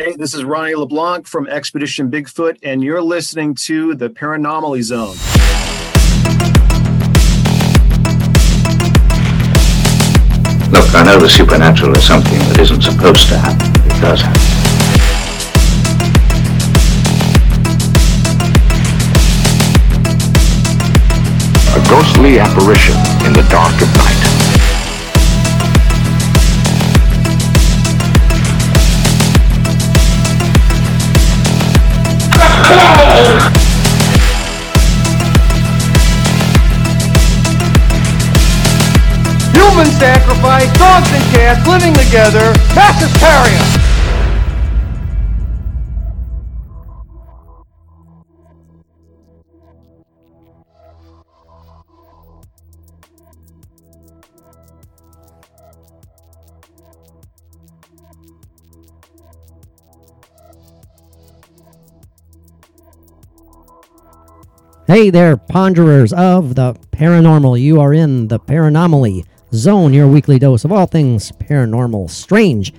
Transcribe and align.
Hey, 0.00 0.16
this 0.16 0.32
is 0.32 0.44
Ronnie 0.44 0.74
LeBlanc 0.74 1.26
from 1.26 1.46
Expedition 1.46 2.10
Bigfoot, 2.10 2.56
and 2.62 2.82
you're 2.82 3.02
listening 3.02 3.54
to 3.66 3.94
the 3.94 4.08
Paranomaly 4.08 4.80
Zone. 4.80 5.14
Look, 10.72 10.94
I 10.94 11.02
know 11.04 11.20
the 11.20 11.28
supernatural 11.28 11.94
is 11.98 12.06
something 12.06 12.38
that 12.48 12.60
isn't 12.60 12.80
supposed 12.80 13.28
to 13.28 13.36
happen. 13.36 13.68
It 13.84 14.00
does 14.00 14.22
happen. 14.22 14.40
A 21.76 21.88
ghostly 21.90 22.38
apparition 22.38 22.96
in 23.26 23.34
the 23.34 23.46
dark 23.50 23.74
of 23.82 23.99
Human 39.80 39.98
sacrifice, 39.98 40.70
dogs 40.76 41.10
and 41.10 41.24
cats 41.32 41.66
living 41.66 41.94
together, 41.94 42.52
mass 42.74 43.00
hysteria. 43.00 43.80
Hey 64.86 65.08
there, 65.08 65.38
ponderers 65.38 66.12
of 66.12 66.54
the 66.54 66.74
paranormal. 66.92 67.58
You 67.58 67.80
are 67.80 67.94
in 67.94 68.28
the 68.28 68.38
Paranomaly 68.38 69.24
Zone, 69.52 69.92
your 69.92 70.06
weekly 70.06 70.38
dose 70.38 70.64
of 70.64 70.70
all 70.70 70.86
things 70.86 71.32
paranormal, 71.32 72.08
strange, 72.08 72.72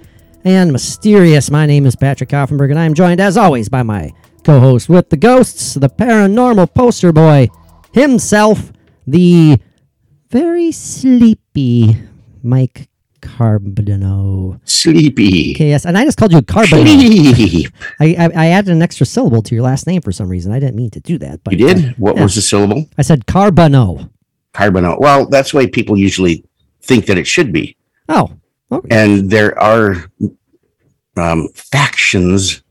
and 0.45 0.72
mysterious. 0.72 1.52
My 1.52 1.66
name 1.66 1.86
is 1.86 1.97
Patrick 1.97 2.30
Koffenberg, 2.30 2.69
and 2.69 2.80
I 2.80 2.86
am 2.86 2.94
joined, 2.94 3.19
as 3.19 3.36
always, 3.36 3.67
by 3.67 3.83
my 3.83 4.13
co 4.45 4.59
host 4.61 4.88
with 4.88 5.09
the 5.09 5.17
ghosts, 5.17 5.73
the 5.73 5.89
paranormal 5.89 6.73
poster 6.73 7.11
boy 7.11 7.50
himself, 7.91 8.72
the 9.05 9.59
very 10.30 10.72
sleepy 10.72 11.97
Mike 12.41 12.88
Carbonneau. 13.22 14.61
Sleepy. 14.63 15.53
Okay, 15.56 15.69
yes, 15.69 15.85
and 15.85 15.97
I 15.97 16.06
just 16.06 16.17
called 16.17 16.31
you 16.31 16.41
Carbonneau. 16.41 17.35
Sleep. 17.35 17.73
I, 18.00 18.16
I, 18.17 18.30
I 18.33 18.47
added 18.47 18.72
an 18.72 18.81
extra 18.81 19.06
syllable 19.06 19.41
to 19.41 19.56
your 19.56 19.63
last 19.66 19.88
name 19.88 20.02
for 20.02 20.13
some 20.13 20.30
reason. 20.30 20.53
I 20.53 20.59
didn't 20.59 20.78
mean 20.78 20.91
to 20.91 21.02
do 21.02 21.17
that. 21.17 21.44
But 21.44 21.59
You 21.59 21.67
uh, 21.67 21.73
did? 21.73 21.97
What 21.97 22.16
yeah. 22.16 22.23
was 22.23 22.35
the 22.35 22.41
syllable? 22.41 22.88
I 22.97 23.02
said 23.02 23.25
Carbonneau. 23.25 24.09
Carbonate. 24.53 25.00
Well, 25.00 25.28
that's 25.28 25.52
the 25.52 25.58
way 25.58 25.67
people 25.67 25.97
usually 25.97 26.45
think 26.84 27.06
that 27.08 27.18
it 27.18 27.28
should 27.28 27.52
be. 27.54 27.76
Oh, 28.10 28.32
okay. 28.72 28.88
And 28.92 29.30
there 29.30 29.58
are 29.62 30.06
um, 31.18 31.48
factions 31.56 32.64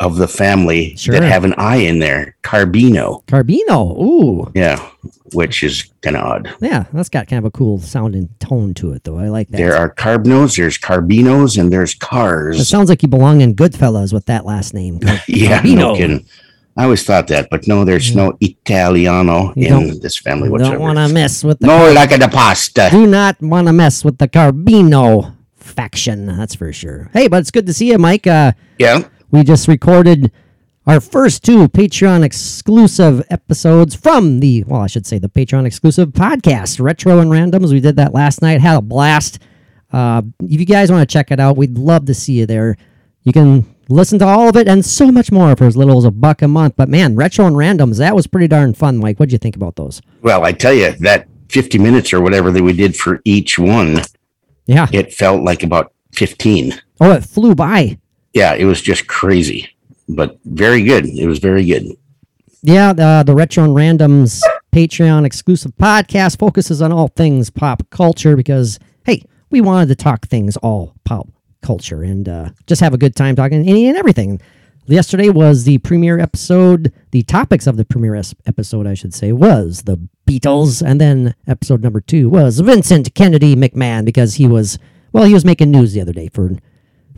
of 0.00 0.16
the 0.16 0.28
family 0.28 0.94
Sure. 0.96 1.12
that 1.14 1.22
have 1.22 1.44
an 1.44 1.54
I 1.58 1.76
in 1.76 1.98
there. 1.98 2.36
Carbino. 2.42 3.24
Carbino. 3.26 3.98
Ooh, 4.00 4.50
Yeah. 4.54 4.88
Which 5.34 5.62
is 5.62 5.90
kind 6.00 6.16
of 6.16 6.24
odd. 6.24 6.54
yeah, 6.62 6.84
that's 6.92 7.10
got 7.10 7.28
kind 7.28 7.38
of 7.38 7.44
a 7.44 7.50
cool 7.50 7.78
sound 7.80 8.14
and 8.14 8.28
tone 8.40 8.72
to 8.74 8.92
it, 8.92 9.04
though. 9.04 9.18
I 9.18 9.28
like 9.28 9.48
that. 9.50 9.58
There 9.58 9.76
are 9.76 9.94
Carbnos, 9.94 10.56
there's 10.56 10.78
Carbinos, 10.78 11.58
and 11.60 11.70
there's 11.70 11.94
Cars. 11.94 12.58
It 12.58 12.64
sounds 12.64 12.88
like 12.88 13.02
you 13.02 13.08
belong 13.10 13.42
in 13.42 13.54
Goodfellas 13.54 14.10
with 14.14 14.24
that 14.26 14.46
last 14.46 14.72
name. 14.72 15.00
Car- 15.00 15.18
Yeah, 15.28 15.60
Carbino. 15.60 15.98
no. 16.08 16.20
I 16.78 16.84
always 16.84 17.02
thought 17.02 17.26
that, 17.28 17.48
but 17.50 17.66
no, 17.66 17.84
there's 17.84 18.14
no 18.14 18.32
Italiano 18.40 19.52
You 19.56 19.66
in 19.66 19.72
don't- 19.88 20.00
this 20.02 20.16
family 20.16 20.48
whatsoever. 20.48 20.76
don't 20.76 20.82
want 20.82 20.98
to 20.98 21.12
mess 21.12 21.42
with 21.42 21.58
the. 21.58 21.66
no, 21.66 21.92
like 21.92 22.10
the 22.10 22.28
pasta. 22.28 22.88
Do 22.90 23.04
not 23.06 23.40
want 23.42 23.66
to 23.66 23.72
mess 23.72 24.04
with 24.04 24.18
the 24.18 24.28
Carbino 24.28 25.34
faction. 25.56 26.26
That's 26.26 26.54
for 26.54 26.72
sure. 26.72 27.10
Hey, 27.12 27.26
but 27.28 27.40
it's 27.40 27.50
good 27.50 27.66
to 27.66 27.74
see 27.74 27.88
you, 27.90 27.98
Mike. 27.98 28.26
Uh, 28.26 28.52
Yeah. 28.78 29.02
we 29.32 29.42
just 29.42 29.66
recorded 29.68 30.30
our 30.86 31.00
first 31.00 31.44
two 31.44 31.68
Patreon 31.68 32.22
exclusive 32.22 33.22
episodes 33.28 33.94
from 33.94 34.40
the, 34.40 34.62
well, 34.66 34.80
I 34.82 34.86
should 34.86 35.04
say 35.06 35.18
the 35.18 35.28
Patreon 35.28 35.66
exclusive 35.66 36.10
podcast, 36.10 36.80
Retro 36.80 37.18
and 37.18 37.30
Randoms. 37.30 37.72
We 37.72 37.80
did 37.80 37.96
that 37.96 38.14
last 38.14 38.40
night, 38.40 38.60
had 38.60 38.76
a 38.78 38.82
blast. 38.82 39.40
Uh, 39.92 40.22
if 40.44 40.60
you 40.60 40.64
guys 40.66 40.90
want 40.92 41.06
to 41.08 41.12
check 41.12 41.30
it 41.30 41.40
out, 41.40 41.56
we'd 41.56 41.76
love 41.76 42.06
to 42.06 42.14
see 42.14 42.34
you 42.34 42.46
there. 42.46 42.76
You 43.24 43.32
can 43.32 43.66
listen 43.88 44.18
to 44.20 44.26
all 44.26 44.48
of 44.48 44.56
it 44.56 44.68
and 44.68 44.84
so 44.84 45.10
much 45.10 45.32
more 45.32 45.56
for 45.56 45.64
as 45.64 45.76
little 45.76 45.98
as 45.98 46.04
a 46.04 46.10
buck 46.10 46.42
a 46.42 46.48
month. 46.48 46.74
But 46.76 46.88
man, 46.88 47.16
Retro 47.16 47.46
and 47.46 47.56
Randoms, 47.56 47.98
that 47.98 48.14
was 48.14 48.26
pretty 48.26 48.48
darn 48.48 48.74
fun, 48.74 48.98
Mike. 48.98 49.18
What'd 49.18 49.32
you 49.32 49.38
think 49.38 49.56
about 49.56 49.76
those? 49.76 50.00
Well, 50.22 50.44
I 50.44 50.52
tell 50.52 50.72
you, 50.74 50.92
that 51.00 51.26
50 51.48 51.78
minutes 51.78 52.12
or 52.12 52.20
whatever 52.20 52.50
that 52.50 52.62
we 52.62 52.72
did 52.74 52.96
for 52.96 53.20
each 53.24 53.58
one, 53.58 54.02
Yeah. 54.66 54.86
it 54.92 55.12
felt 55.14 55.42
like 55.42 55.62
about 55.62 55.92
15. 56.12 56.74
Oh, 57.00 57.12
it 57.12 57.24
flew 57.24 57.54
by. 57.54 57.98
Yeah, 58.34 58.54
it 58.54 58.64
was 58.66 58.82
just 58.82 59.06
crazy, 59.06 59.68
but 60.08 60.38
very 60.44 60.82
good. 60.82 61.06
It 61.06 61.26
was 61.26 61.38
very 61.38 61.64
good. 61.64 61.86
Yeah, 62.62 62.92
the, 62.92 63.22
the 63.24 63.34
Retro 63.34 63.64
and 63.64 63.74
Randoms 63.74 64.42
Patreon 64.72 65.24
exclusive 65.24 65.72
podcast 65.76 66.38
focuses 66.38 66.82
on 66.82 66.92
all 66.92 67.08
things 67.08 67.50
pop 67.50 67.88
culture 67.90 68.36
because, 68.36 68.78
hey, 69.06 69.22
we 69.50 69.60
wanted 69.60 69.86
to 69.88 69.94
talk 69.94 70.26
things 70.26 70.56
all 70.58 70.94
pop 71.04 71.28
culture 71.68 72.02
and 72.02 72.26
uh, 72.28 72.48
just 72.66 72.80
have 72.80 72.94
a 72.94 72.98
good 72.98 73.14
time 73.14 73.36
talking 73.36 73.68
any 73.68 73.88
and 73.88 73.96
everything. 73.98 74.40
Yesterday 74.86 75.28
was 75.28 75.64
the 75.64 75.76
premiere 75.78 76.18
episode. 76.18 76.90
The 77.10 77.22
topics 77.24 77.66
of 77.66 77.76
the 77.76 77.84
premiere 77.84 78.14
episode, 78.46 78.86
I 78.86 78.94
should 78.94 79.12
say, 79.12 79.32
was 79.32 79.82
the 79.82 79.98
Beatles, 80.26 80.82
and 80.82 80.98
then 80.98 81.34
episode 81.46 81.82
number 81.82 82.00
two 82.00 82.30
was 82.30 82.60
Vincent 82.60 83.14
Kennedy 83.14 83.54
McMahon 83.54 84.06
because 84.06 84.36
he 84.36 84.46
was 84.46 84.78
well, 85.12 85.24
he 85.24 85.34
was 85.34 85.44
making 85.44 85.70
news 85.70 85.92
the 85.92 86.00
other 86.00 86.14
day 86.14 86.28
for 86.32 86.52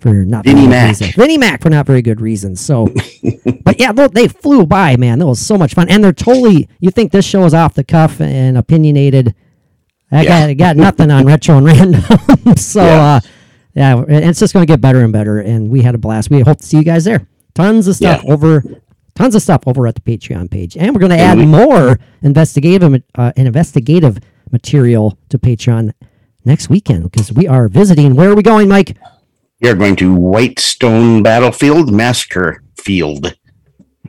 for 0.00 0.24
not 0.24 0.44
Vinnie 0.44 0.62
very 0.62 0.66
good 0.66 0.70
Mac. 0.70 0.88
reasons. 0.88 1.14
Vinnie 1.14 1.38
Mac 1.38 1.62
for 1.62 1.70
not 1.70 1.86
very 1.86 2.02
good 2.02 2.20
reasons. 2.20 2.60
So, 2.60 2.88
but 3.64 3.78
yeah, 3.78 3.92
they, 3.92 4.08
they 4.08 4.26
flew 4.28 4.66
by, 4.66 4.96
man. 4.96 5.20
That 5.20 5.26
was 5.26 5.38
so 5.38 5.56
much 5.56 5.74
fun, 5.74 5.88
and 5.88 6.02
they're 6.02 6.12
totally. 6.12 6.68
You 6.80 6.90
think 6.90 7.12
this 7.12 7.24
show 7.24 7.44
is 7.44 7.54
off 7.54 7.74
the 7.74 7.84
cuff 7.84 8.20
and 8.20 8.58
opinionated? 8.58 9.32
I 10.10 10.22
Yeah. 10.24 10.48
got 10.48 10.56
got 10.56 10.76
nothing 10.76 11.12
on 11.12 11.24
retro 11.24 11.58
and 11.58 11.66
random. 11.66 12.02
so 12.56 12.82
Yeah. 12.82 13.04
uh 13.16 13.20
yeah, 13.74 13.96
and 13.98 14.24
it's 14.24 14.40
just 14.40 14.52
going 14.52 14.66
to 14.66 14.70
get 14.70 14.80
better 14.80 15.02
and 15.02 15.12
better 15.12 15.38
and 15.40 15.70
we 15.70 15.82
had 15.82 15.94
a 15.94 15.98
blast. 15.98 16.30
We 16.30 16.40
hope 16.40 16.58
to 16.58 16.66
see 16.66 16.76
you 16.78 16.84
guys 16.84 17.04
there. 17.04 17.26
Tons 17.54 17.86
of 17.88 17.96
stuff 17.96 18.22
Yeah. 18.24 18.32
over 18.32 18.62
tons 19.14 19.34
of 19.34 19.42
stuff 19.42 19.62
over 19.66 19.86
at 19.86 19.94
the 19.94 20.00
Patreon 20.00 20.50
page. 20.50 20.76
And 20.76 20.94
we're 20.94 21.00
going 21.00 21.10
to 21.10 21.18
add 21.18 21.38
we- 21.38 21.46
more 21.46 21.98
investigative 22.22 23.02
uh, 23.16 23.32
investigative 23.36 24.18
material 24.52 25.18
to 25.28 25.38
Patreon 25.38 25.92
next 26.44 26.68
weekend 26.70 27.04
because 27.10 27.32
we 27.32 27.46
are 27.46 27.68
visiting. 27.68 28.14
Where 28.16 28.30
are 28.30 28.34
we 28.34 28.42
going, 28.42 28.68
Mike? 28.68 28.96
We 29.60 29.68
are 29.68 29.74
going 29.74 29.96
to 29.96 30.14
Whitestone 30.14 31.22
Battlefield 31.22 31.92
Massacre 31.92 32.62
Field 32.78 33.36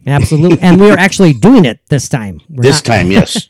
Absolutely. 0.07 0.59
and 0.61 0.79
we 0.79 0.89
are 0.89 0.97
actually 0.97 1.33
doing 1.33 1.65
it 1.65 1.79
this 1.89 2.07
time. 2.09 2.39
We're 2.49 2.63
this 2.63 2.87
not- 2.87 2.95
time. 2.95 3.11
Yes. 3.11 3.49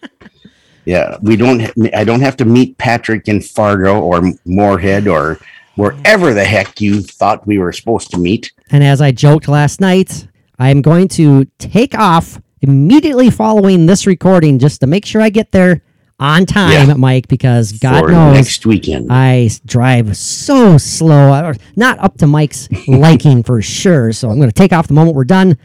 yeah, 0.86 1.18
we 1.22 1.36
don't. 1.36 1.72
I 1.96 2.04
don't 2.04 2.22
have 2.22 2.36
to 2.38 2.46
meet 2.46 2.78
Patrick 2.78 3.28
in 3.28 3.40
Fargo 3.42 4.02
or 4.02 4.22
Moorhead 4.46 5.08
or 5.08 5.38
wherever 5.76 6.34
the 6.34 6.44
heck 6.46 6.82
you 6.82 7.02
thought 7.02 7.46
we 7.48 7.58
were 7.58 7.72
supposed 7.72 8.12
to 8.12 8.18
meet. 8.18 8.52
And 8.72 8.84
as 8.84 9.02
I 9.02 9.12
joked 9.12 9.48
last 9.48 9.80
night, 9.82 10.28
I 10.60 10.70
am 10.70 10.82
going 10.82 11.08
to 11.10 11.46
take 11.60 11.98
off 11.98 12.40
immediately 12.62 13.30
following 13.30 13.86
this 13.86 14.06
recording 14.06 14.60
just 14.60 14.82
to 14.82 14.88
make 14.88 15.06
sure 15.06 15.22
I 15.22 15.30
get 15.30 15.52
there 15.52 15.82
on 16.20 16.46
time, 16.46 16.88
Yeah. 16.90 16.94
Mike, 16.94 17.28
because 17.28 17.72
God 17.72 18.02
for 18.02 18.12
knows 18.12 18.36
next 18.36 18.66
weekend. 18.68 19.08
I 19.12 19.50
drive 19.66 20.16
so 20.16 20.78
slow, 20.78 21.52
not 21.76 21.98
up 21.98 22.18
to 22.20 22.28
Mike's 22.28 22.70
liking 22.88 23.42
for 23.42 23.60
sure. 23.64 24.12
So 24.14 24.30
I'm 24.30 24.38
going 24.38 24.50
to 24.50 24.54
take 24.54 24.72
off 24.72 24.88
the 24.88 24.94
moment 24.94 25.16
we're 25.16 25.24
done, 25.24 25.58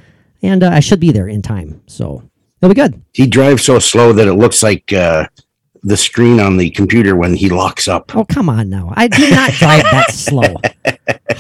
and 0.43 0.63
uh, 0.63 0.71
I 0.71 0.81
should 0.81 0.99
be 1.01 1.13
there 1.13 1.29
in 1.29 1.43
time. 1.43 1.83
So 1.87 2.23
it'll 2.63 2.75
be 2.75 2.81
good. 2.81 3.03
he 3.13 3.27
drives 3.27 3.65
so 3.65 3.79
slow 3.79 4.15
that 4.15 4.27
it 4.29 4.33
looks 4.35 4.63
like 4.63 4.91
uh, 4.95 5.27
the 5.87 5.97
screen 5.97 6.41
on 6.41 6.57
the 6.57 6.69
computer 6.71 7.15
when 7.17 7.33
he 7.35 7.49
locks 7.49 7.87
up. 7.87 8.15
Oh, 8.17 8.25
come 8.25 8.49
on 8.49 8.69
now. 8.69 8.93
I 8.97 9.07
do 9.07 9.31
not 9.31 9.53
drive 9.53 9.83
that 9.85 10.11
slow. 10.11 10.57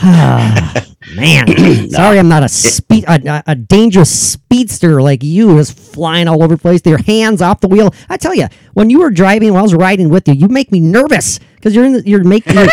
Man, 1.16 1.46
sorry, 1.90 2.18
I'm 2.18 2.28
not 2.28 2.42
a 2.42 2.48
speed 2.48 3.04
a, 3.08 3.20
a- 3.28 3.42
a 3.48 3.54
dangerous 3.54 4.10
speedster 4.32 5.00
like 5.02 5.22
you, 5.22 5.56
just 5.58 5.78
flying 5.78 6.28
all 6.28 6.42
over 6.42 6.54
the 6.56 6.60
place. 6.60 6.80
Your 6.84 7.02
hands 7.02 7.42
off 7.42 7.60
the 7.60 7.68
wheel. 7.68 7.92
I 8.08 8.16
tell 8.16 8.34
you, 8.34 8.46
when 8.74 8.88
you 8.90 9.00
were 9.00 9.10
driving, 9.10 9.52
when 9.52 9.60
I 9.60 9.62
was 9.62 9.74
riding 9.74 10.08
with 10.10 10.26
you, 10.28 10.34
you 10.34 10.48
make 10.48 10.70
me 10.72 10.80
nervous 10.80 11.38
because 11.56 11.74
you're 11.74 11.84
in 11.84 11.92
the, 11.94 12.08
you're 12.08 12.24
making 12.24 12.54
you're, 12.54 12.66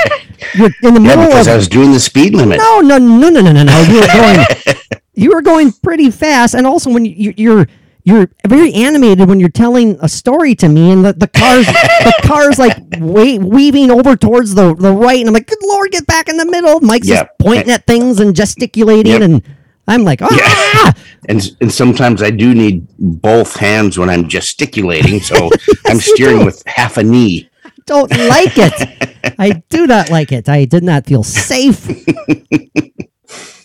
you're 0.55 0.67
in 0.83 0.93
the 0.95 1.01
Yeah, 1.01 1.15
middle 1.15 1.25
because 1.27 1.47
of 1.47 1.53
I 1.53 1.55
was 1.57 1.67
doing 1.67 1.91
the 1.91 1.99
speed 1.99 2.33
limit. 2.35 2.57
no, 2.59 2.81
no, 2.81 2.97
no, 2.99 3.29
no, 3.29 3.41
no, 3.41 3.51
no, 3.51 3.63
no. 3.63 3.81
You 3.81 3.99
were 4.01 4.07
going, 4.13 4.45
you 5.13 5.29
were 5.31 5.41
going 5.41 5.71
pretty 5.83 6.09
fast, 6.11 6.53
and 6.55 6.65
also 6.67 6.91
when 6.91 7.05
you, 7.05 7.33
you're 7.37 7.67
you're 8.05 8.29
very 8.47 8.73
animated 8.73 9.27
when 9.29 9.39
you're 9.39 9.49
telling 9.49 9.97
a 10.01 10.09
story 10.09 10.55
to 10.55 10.67
me, 10.67 10.91
and 10.91 11.05
the, 11.05 11.13
the 11.13 11.27
cars 11.27 11.65
the 11.67 12.13
cars 12.23 12.59
like 12.59 12.77
weaving 12.99 13.91
over 13.91 14.15
towards 14.15 14.55
the 14.55 14.73
the 14.75 14.91
right, 14.91 15.19
and 15.19 15.27
I'm 15.27 15.33
like, 15.33 15.47
good 15.47 15.59
lord, 15.63 15.91
get 15.91 16.05
back 16.05 16.27
in 16.29 16.37
the 16.37 16.45
middle. 16.45 16.79
Mike's 16.81 17.07
Yeah. 17.07 17.23
just 17.23 17.29
pointing 17.39 17.71
at 17.71 17.87
things 17.87 18.19
and 18.19 18.35
gesticulating, 18.35 19.13
Yep. 19.13 19.21
and 19.21 19.43
I'm 19.87 20.03
like, 20.03 20.21
ah. 20.21 20.93
And 21.29 21.41
and 21.61 21.71
sometimes 21.71 22.21
I 22.21 22.29
do 22.31 22.53
need 22.53 22.85
both 22.99 23.55
hands 23.55 23.97
when 23.97 24.09
I'm 24.09 24.27
gesticulating, 24.27 25.21
so 25.21 25.49
I'm 25.87 25.99
steering 25.99 26.39
do. 26.39 26.45
with 26.45 26.61
half 26.67 26.97
a 26.97 27.03
knee. 27.03 27.49
don't 27.85 28.11
like 28.11 28.57
it. 28.57 29.35
I 29.39 29.63
do 29.69 29.87
not 29.87 30.09
like 30.09 30.31
it. 30.33 30.49
I 30.49 30.65
did 30.65 30.83
not 30.83 31.05
feel 31.05 31.23
safe. 31.23 31.87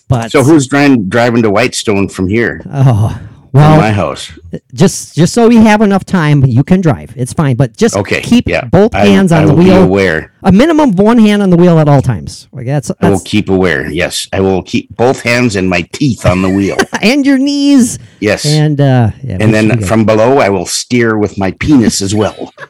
But 0.09 0.31
So 0.31 0.43
who's 0.43 0.67
driving 0.67 1.09
driving 1.09 1.43
to 1.43 1.51
Whitestone 1.51 2.09
from 2.09 2.29
here? 2.29 2.63
oh 2.73 3.21
From 3.59 3.79
my 3.79 3.91
house. 3.93 4.33
just 4.73 5.15
just 5.17 5.33
so 5.35 5.49
we 5.49 5.57
have 5.57 5.81
enough 5.83 6.05
time, 6.05 6.45
you 6.47 6.63
can 6.63 6.81
drive. 6.81 7.13
It's 7.17 7.33
fine, 7.33 7.57
but 7.57 7.77
just 7.77 7.97
Okay. 7.97 8.21
keep 8.21 8.49
yeah. 8.49 8.65
both 8.65 8.95
I- 8.95 9.07
hands 9.07 9.33
I 9.33 9.41
on 9.41 9.47
the 9.47 9.55
will 9.55 9.63
be 9.65 9.71
wheel. 9.71 9.83
aware. 9.83 10.33
A 10.43 10.53
minimum 10.53 10.91
of 10.91 10.99
one 10.99 11.19
hand 11.19 11.43
on 11.43 11.51
the 11.51 11.57
wheel 11.57 11.79
at 11.79 11.89
all 11.89 12.01
times. 12.01 12.47
Like 12.53 12.67
that's, 12.67 12.91
I 13.01 13.11
will 13.11 13.21
keep 13.21 13.49
aware. 13.49 13.91
Yes, 13.91 14.29
I 14.33 14.41
will 14.41 14.63
keep 14.63 14.95
both 14.97 15.23
hands 15.23 15.57
and 15.57 15.69
my 15.69 15.83
teeth 15.93 16.25
on 16.25 16.43
the 16.43 16.49
wheel. 16.49 16.77
and 17.03 17.27
your 17.27 17.39
knees 17.39 17.99
Yes, 18.21 18.45
and 18.47 18.81
uh 18.81 19.11
yeah, 19.23 19.39
and 19.41 19.53
then 19.53 19.81
from 19.83 20.05
below, 20.05 20.39
I 20.39 20.49
will 20.49 20.67
steer 20.67 21.19
with 21.19 21.37
my 21.39 21.51
penis 21.53 22.01
as 22.01 22.15
well. 22.15 22.53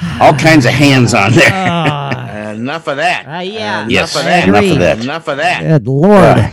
Got 0.00 0.20
all 0.20 0.34
kinds 0.38 0.66
of 0.66 0.72
hands 0.72 1.14
on 1.14 1.32
there. 1.32 1.50
Ah, 1.52 2.50
Enough 2.52 2.86
of 2.88 2.96
that. 2.96 3.26
uh, 3.26 3.40
yeah. 3.40 3.80
Enough 3.80 3.90
Yes, 3.90 4.16
of 4.16 4.24
that. 4.24 4.48
enough 4.48 4.64
of 4.72 4.78
that. 4.78 5.00
Enough 5.02 5.28
of 5.28 5.36
that. 5.38 5.62
Good 5.62 5.86
lord. 5.88 6.38
Uh, 6.38 6.52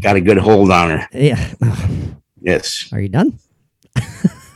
got 0.00 0.16
a 0.16 0.20
good 0.20 0.38
hold 0.38 0.70
on 0.70 0.90
her. 0.90 1.08
yeah. 1.12 1.52
Yes. 2.40 2.88
Are 2.92 3.00
you 3.00 3.08
done? 3.08 3.38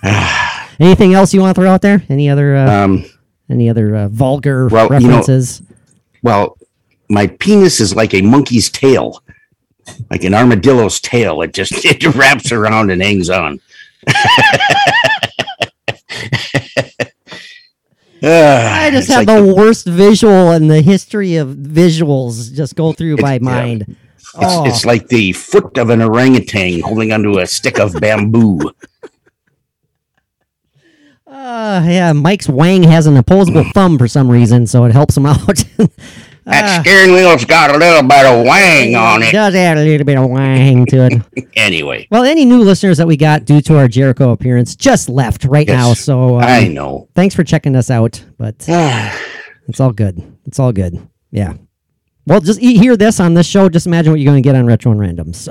Anything 0.81 1.15
else 1.15 1.33
you 1.35 1.41
want 1.41 1.55
to 1.57 1.61
throw 1.61 1.71
out 1.71 1.83
there? 1.83 2.03
Any 2.09 2.29
other 2.31 2.57
uh, 2.57 2.85
Um, 2.85 3.05
any 3.51 3.69
other 3.69 3.95
uh, 3.97 4.09
vulgar 4.09 4.69
well, 4.69 4.85
you 4.93 5.01
know- 5.09 5.17
references? 5.19 5.63
well, 6.23 6.57
my 7.11 7.27
penis 7.27 7.81
is 7.81 7.95
like 7.97 8.15
a 8.15 8.23
monkey's 8.23 8.71
tail, 8.71 9.23
like 10.11 10.25
an 10.25 10.33
armadillo's 10.35 11.01
tail. 11.01 11.43
It 11.43 11.53
just 11.53 11.73
it 11.85 12.05
wraps 12.15 12.53
around 12.53 12.91
and 12.91 13.03
hangs 13.03 13.31
on. 13.31 13.61
I 18.27 18.91
just 18.91 19.09
have 19.09 19.27
the, 19.27 19.55
worst 19.55 19.87
visual 19.87 20.53
in 20.53 20.69
the 20.69 20.83
history 20.83 21.37
of 21.37 21.49
visuals 21.49 22.53
just 22.53 22.75
go 22.77 22.93
through 22.93 23.17
my 23.17 23.35
yeah. 23.35 23.39
mind. 23.41 23.97
It's, 24.19 24.33
oh, 24.37 24.67
it's 24.67 24.85
like 24.85 25.09
the 25.09 25.33
foot 25.33 25.79
of 25.79 25.91
an 25.91 26.03
orangutan 26.03 26.81
holding 26.81 27.13
onto 27.13 27.39
a 27.39 27.47
stick 27.47 27.79
of 27.79 27.93
bamboo. 28.01 28.59
uh, 31.27 31.85
yeah, 31.87 32.13
Mike's 32.13 32.49
Wang 32.49 32.83
has 32.83 33.07
an 33.07 33.17
opposable 33.17 33.65
thumb 33.75 33.99
for 33.99 34.09
some 34.09 34.31
reason, 34.31 34.67
so 34.67 34.85
it 34.85 34.93
helps 34.93 35.17
him 35.17 35.27
out. 35.27 35.65
That 36.47 36.65
Ah. 36.65 36.81
steering 36.83 37.13
wheel's 37.13 37.45
got 37.47 37.75
a 37.75 37.79
little 37.79 38.03
bit 38.03 38.27
of 38.27 38.45
wang 38.47 38.95
on 38.95 39.23
it. 39.23 39.29
It 39.29 39.33
does 39.33 39.55
add 39.55 39.79
a 39.79 39.83
little 39.85 40.05
bit 40.05 40.19
of 40.19 40.29
wang 40.31 40.85
to 40.87 41.07
it. 41.07 41.23
Anyway, 41.57 42.07
well, 42.11 42.25
any 42.25 42.45
new 42.45 42.59
listeners 42.61 42.99
that 42.99 43.07
we 43.07 43.17
got 43.17 43.45
due 43.45 43.61
to 43.63 43.79
our 43.79 43.87
Jericho 43.89 44.33
appearance 44.33 44.75
just 44.77 45.09
left 45.09 45.45
right 45.45 45.67
Yes, 45.67 45.77
now, 45.79 45.95
so 45.95 46.37
um, 46.39 46.43
I 46.45 46.67
know. 46.69 47.09
thanks 47.15 47.35
for 47.35 47.45
checking 47.45 47.75
us 47.77 47.91
out. 47.91 48.23
But 48.39 48.57
It's 49.69 49.81
all 49.81 49.93
good. 49.93 50.23
It's 50.47 50.59
all 50.59 50.73
good. 50.73 50.99
Yeah. 51.31 51.55
Well, 52.27 52.41
just 52.41 52.61
e- 52.61 52.77
hear 52.77 52.97
this 52.97 53.21
on 53.21 53.35
this 53.35 53.47
show. 53.47 53.69
Just 53.69 53.87
imagine 53.87 54.13
what 54.13 54.21
you're 54.21 54.31
going 54.31 54.43
to 54.43 54.47
get 54.47 54.57
on 54.57 54.67
Retro 54.67 54.93
and 54.93 55.01
Randoms. 55.01 55.49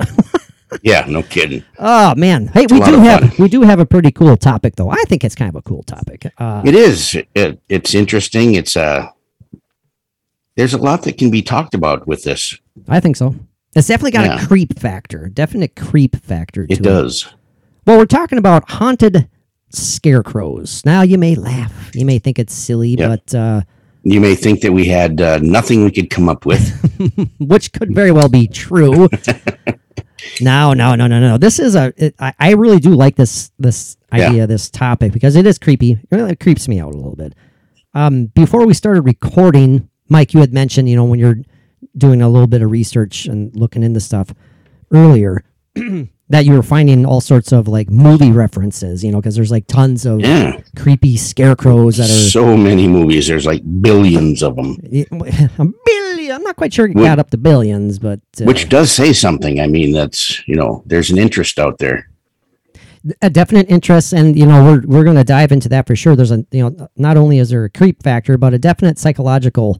yeah, 0.82 1.04
no 1.08 1.22
kidding. 1.22 1.64
oh 1.78 2.14
man, 2.16 2.48
hey, 2.48 2.66
we 2.70 2.78
do 2.80 2.92
have 3.00 3.20
fun. 3.20 3.32
we 3.38 3.48
do 3.48 3.62
have 3.62 3.80
a 3.80 3.86
pretty 3.86 4.12
cool 4.12 4.36
topic 4.36 4.76
though. 4.76 4.90
I 4.90 5.02
think 5.08 5.24
it's 5.24 5.34
kind 5.34 5.48
of 5.48 5.56
a 5.56 5.62
cool 5.62 5.82
topic. 5.84 6.32
Uh, 6.38 6.62
It 6.64 6.74
is. 6.76 7.16
It, 7.34 7.60
it's 7.68 7.94
interesting. 7.94 8.54
It's 8.54 8.76
uh 8.76 9.08
there's 10.56 10.74
a 10.74 10.78
lot 10.78 11.02
that 11.02 11.18
can 11.18 11.30
be 11.30 11.42
talked 11.42 11.74
about 11.74 12.06
with 12.06 12.24
this. 12.24 12.58
I 12.88 13.00
think 13.00 13.16
so. 13.16 13.34
It's 13.76 13.88
definitely 13.88 14.12
got 14.12 14.26
Yeah. 14.26 14.42
a 14.42 14.46
creep 14.46 14.78
factor. 14.78 15.28
Definite 15.28 15.74
creep 15.76 16.16
factor. 16.16 16.66
It 16.68 16.82
does. 16.82 17.26
Well, 17.86 17.98
we're 17.98 18.06
talking 18.06 18.38
about 18.38 18.70
haunted 18.70 19.28
scarecrows. 19.70 20.84
Now 20.84 21.02
you 21.02 21.18
may 21.18 21.34
laugh. 21.34 21.90
You 21.94 22.04
may 22.06 22.18
think 22.18 22.38
it's 22.38 22.54
silly, 22.54 22.90
Yeah. 22.90 23.08
but 23.08 23.34
uh, 23.34 23.62
You 24.04 24.20
may 24.20 24.34
think 24.34 24.60
that 24.60 24.72
we 24.72 24.86
had 24.86 25.20
uh, 25.20 25.38
nothing 25.42 25.84
we 25.84 25.90
could 25.90 26.10
come 26.10 26.28
up 26.28 26.46
with. 26.46 26.62
which 27.40 27.72
could 27.72 27.94
very 27.94 28.12
well 28.12 28.28
be 28.28 28.46
true. 28.46 29.08
no, 30.40 30.72
no, 30.72 30.94
no, 30.94 31.06
no, 31.06 31.20
no. 31.20 31.38
This 31.38 31.58
is 31.58 31.74
a. 31.74 31.92
It, 31.96 32.14
I, 32.18 32.32
I 32.38 32.50
really 32.52 32.78
do 32.80 32.94
like 32.94 33.16
this 33.16 33.50
this 33.58 33.96
Yeah. 34.14 34.28
idea, 34.28 34.46
this 34.46 34.70
topic 34.70 35.12
because 35.12 35.36
it 35.36 35.46
is 35.46 35.58
creepy. 35.58 35.92
It 35.92 36.06
really 36.10 36.36
creeps 36.36 36.68
me 36.68 36.80
out 36.80 36.92
a 36.94 36.96
little 36.96 37.16
bit. 37.16 37.34
Um, 37.94 38.26
before 38.26 38.66
we 38.66 38.74
started 38.74 39.02
recording, 39.02 39.88
Mike, 40.08 40.34
you 40.34 40.40
had 40.40 40.52
mentioned, 40.52 40.88
you 40.88 40.96
know, 40.96 41.04
when 41.04 41.18
you're 41.18 41.36
doing 41.96 42.22
a 42.22 42.28
little 42.28 42.46
bit 42.46 42.62
of 42.62 42.70
research 42.70 43.26
and 43.26 43.54
looking 43.56 43.82
into 43.82 44.00
stuff 44.00 44.32
earlier, 44.92 45.42
that 46.28 46.44
you 46.44 46.52
were 46.52 46.62
finding 46.62 47.04
all 47.06 47.20
sorts 47.20 47.52
of 47.52 47.68
like 47.68 47.90
movie 47.90 48.32
references, 48.32 49.02
you 49.04 49.10
know, 49.12 49.20
because 49.20 49.34
there's 49.36 49.50
like 49.50 49.66
tons 49.66 50.06
of 50.06 50.20
Yeah. 50.20 50.60
creepy 50.76 51.16
scarecrows 51.16 51.96
that 51.98 52.04
are 52.10 52.30
So 52.30 52.56
many 52.56 52.86
movies. 52.88 53.26
There's 53.26 53.46
like 53.46 53.62
billions 53.82 54.42
of 54.42 54.56
them, 54.56 54.76
a 54.92 55.64
billion. 55.86 56.34
I'm 56.34 56.42
not 56.42 56.56
quite 56.56 56.72
sure 56.72 56.88
Wh- 56.88 56.94
got 56.94 57.18
up 57.18 57.30
to 57.30 57.36
billions, 57.38 57.98
but 57.98 58.20
uh, 58.40 58.44
which 58.44 58.68
does 58.68 58.90
say 58.90 59.12
something. 59.12 59.60
I 59.60 59.66
mean, 59.66 59.92
that's, 59.92 60.46
you 60.48 60.54
know, 60.56 60.82
there's 60.86 61.10
an 61.10 61.18
interest 61.18 61.58
out 61.58 61.78
there. 61.78 62.08
a 63.20 63.28
definite 63.28 63.68
interest, 63.68 64.14
and 64.14 64.34
you 64.38 64.46
know 64.46 64.64
we're 64.64 64.80
we're 64.86 65.04
going 65.04 65.16
to 65.16 65.24
dive 65.24 65.52
into 65.52 65.68
that 65.68 65.86
for 65.86 65.94
sure. 65.94 66.16
There's 66.16 66.30
a 66.30 66.44
you 66.50 66.62
know 66.70 66.88
not 66.96 67.18
only 67.18 67.38
is 67.38 67.50
there 67.50 67.64
a 67.64 67.70
creep 67.70 68.02
factor, 68.02 68.38
but 68.38 68.54
a 68.54 68.58
definite 68.58 68.98
psychological 68.98 69.78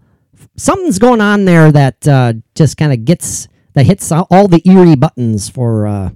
something's 0.56 0.98
going 0.98 1.20
on 1.20 1.44
there 1.44 1.70
that 1.72 2.06
uh, 2.06 2.34
just 2.54 2.76
kind 2.76 2.92
of 2.92 3.04
gets 3.04 3.48
that 3.74 3.86
hits 3.86 4.10
all 4.12 4.48
the 4.48 4.62
eerie 4.64 4.96
buttons 4.96 5.48
for 5.48 5.86
uh, 5.86 6.10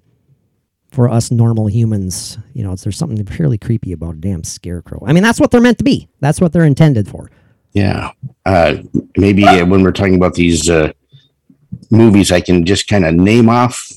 for 0.90 1.08
us 1.08 1.30
normal 1.30 1.66
humans. 1.69 2.38
You 2.54 2.64
know, 2.64 2.75
there's 2.75 2.96
something 2.96 3.25
fairly 3.26 3.58
creepy 3.58 3.92
about 3.92 4.14
a 4.14 4.19
damn 4.19 4.44
scarecrow. 4.44 5.02
I 5.06 5.12
mean, 5.12 5.22
that's 5.22 5.40
what 5.40 5.50
they're 5.50 5.60
meant 5.60 5.78
to 5.78 5.84
be. 5.84 6.08
That's 6.20 6.40
what 6.40 6.52
they're 6.52 6.64
intended 6.64 7.08
for. 7.08 7.30
Yeah. 7.72 8.12
Uh, 8.46 8.78
maybe 9.16 9.44
uh, 9.44 9.66
when 9.66 9.82
we're 9.82 9.92
talking 9.92 10.14
about 10.14 10.34
these 10.34 10.70
uh, 10.70 10.92
movies, 11.90 12.32
I 12.32 12.40
can 12.40 12.64
just 12.64 12.88
kind 12.88 13.04
of 13.04 13.14
name 13.14 13.48
off 13.48 13.90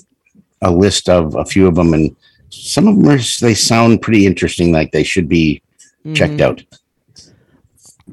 a 0.62 0.72
list 0.72 1.10
of 1.10 1.36
a 1.36 1.46
few 1.46 1.68
of 1.68 1.76
them, 1.76 1.94
and 1.94 2.16
some 2.50 2.88
of 2.88 2.98
them 2.98 3.08
are, 3.08 3.18
they 3.40 3.54
sound 3.54 4.02
pretty 4.02 4.26
interesting, 4.26 4.72
like 4.72 4.92
they 4.92 5.04
should 5.04 5.28
be 5.28 5.64
checked 6.14 6.42
out. 6.42 6.64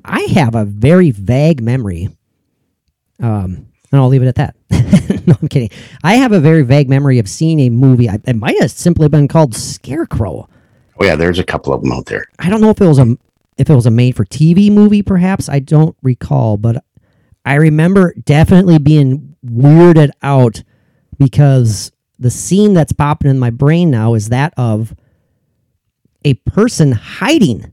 I 0.05 0.21
have 0.35 0.55
a 0.55 0.65
very 0.65 1.11
vague 1.11 1.63
memory. 1.63 2.09
Um, 3.21 3.69
and 3.91 4.01
I'll 4.01 4.09
leave 4.09 4.23
it 4.23 4.29
at 4.29 4.35
that. 4.37 4.55
no, 5.27 5.35
I'm 5.41 5.49
kidding. 5.49 5.71
I 6.03 6.15
have 6.17 6.33
a 6.33 6.41
very 6.41 6.63
vague 6.63 6.89
memory 6.89 7.19
of 7.19 7.29
seeing 7.29 7.61
a 7.61 7.71
movie. 7.71 8.09
I, 8.09 8.19
it 8.27 8.37
might 8.37 8.61
have 8.61 8.71
simply 8.71 9.09
been 9.09 9.29
called 9.29 9.55
Scarecrow. 9.55 10.49
Oh 11.01 11.05
yeah, 11.05 11.17
there's 11.17 11.39
a 11.39 11.45
couple 11.45 11.73
of 11.73 11.83
them 11.83 11.93
out 11.93 12.07
there. 12.07 12.27
I 12.39 12.51
don't 12.51 12.61
know 12.61 12.71
if 12.71 12.81
it 12.81 12.87
was 12.87 12.99
a 12.99 13.17
if 13.57 13.71
it 13.71 13.75
was 13.75 13.87
a 13.87 13.91
made 13.91 14.17
for 14.17 14.25
TV 14.25 14.71
movie. 14.71 15.03
Perhaps 15.03 15.49
I 15.49 15.59
don't 15.59 15.97
recall, 16.03 16.57
but 16.57 16.85
I 17.45 17.55
remember 17.55 18.15
definitely 18.25 18.79
being 18.79 19.37
weirded 19.45 20.11
out 20.23 20.63
because 21.19 21.93
the 22.19 22.31
scene 22.31 22.75
that's 22.75 22.93
popping 22.93 23.31
in 23.31 23.39
my 23.39 23.51
brain 23.51 23.91
now 23.91 24.15
is 24.15 24.29
that 24.29 24.53
of 24.57 24.95
a 26.25 26.35
person 26.35 26.93
hiding 26.93 27.73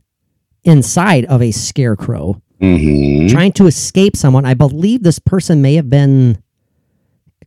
inside 0.66 1.26
of 1.26 1.42
a 1.42 1.52
scarecrow 1.52 2.42
hmm 2.60 3.28
trying 3.28 3.52
to 3.54 3.68
escape 3.68 4.16
someone. 4.16 4.46
I 4.46 4.54
believe 4.54 5.04
this 5.04 5.20
person 5.20 5.62
may 5.62 5.76
have 5.76 5.90
been 5.90 6.42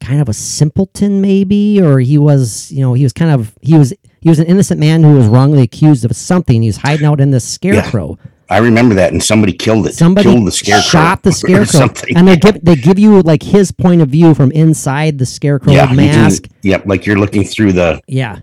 kind 0.01 0.21
of 0.21 0.29
a 0.29 0.33
simpleton, 0.33 1.21
maybe, 1.21 1.81
or 1.81 1.99
he 2.01 2.19
was, 2.19 2.71
you 2.71 2.81
know, 2.81 2.95
he 2.95 3.03
was 3.03 3.13
kind 3.13 3.31
of 3.31 3.57
he 3.61 3.77
was 3.77 3.93
he 4.21 4.29
was 4.29 4.39
an 4.39 4.47
innocent 4.47 4.81
man 4.81 5.03
who 5.03 5.15
was 5.15 5.27
wrongly 5.27 5.63
accused 5.63 6.05
of 6.05 6.15
something. 6.15 6.63
He 6.63 6.69
was 6.69 6.79
hiding 6.79 7.07
out 7.07 7.21
in 7.21 7.31
this 7.31 7.49
scarecrow. 7.49 8.19
I 8.51 8.59
remember 8.59 8.95
that, 8.95 9.13
and 9.13 9.23
somebody 9.23 9.53
killed 9.53 9.87
it. 9.87 9.95
Somebody 9.95 10.31
killed 10.31 10.47
the 10.47 10.53
scarecrow. 10.53 10.83
shot 10.83 11.23
the 11.23 11.33
scarecrow, 11.33 11.89
and 12.17 12.27
they 12.27 12.37
give 12.37 12.63
they 12.65 12.77
give 12.77 12.99
you 12.99 13.21
like 13.23 13.43
his 13.43 13.73
point 13.73 14.01
of 14.01 14.09
view 14.09 14.35
from 14.35 14.51
inside 14.53 15.19
the 15.19 15.27
scarecrow 15.27 15.73
yeah, 15.73 15.93
mask. 15.93 16.49
yep, 16.63 16.87
like 16.87 17.07
you're 17.07 17.19
looking 17.19 17.45
through 17.45 17.73
the 17.73 18.01
Yeah, 18.07 18.41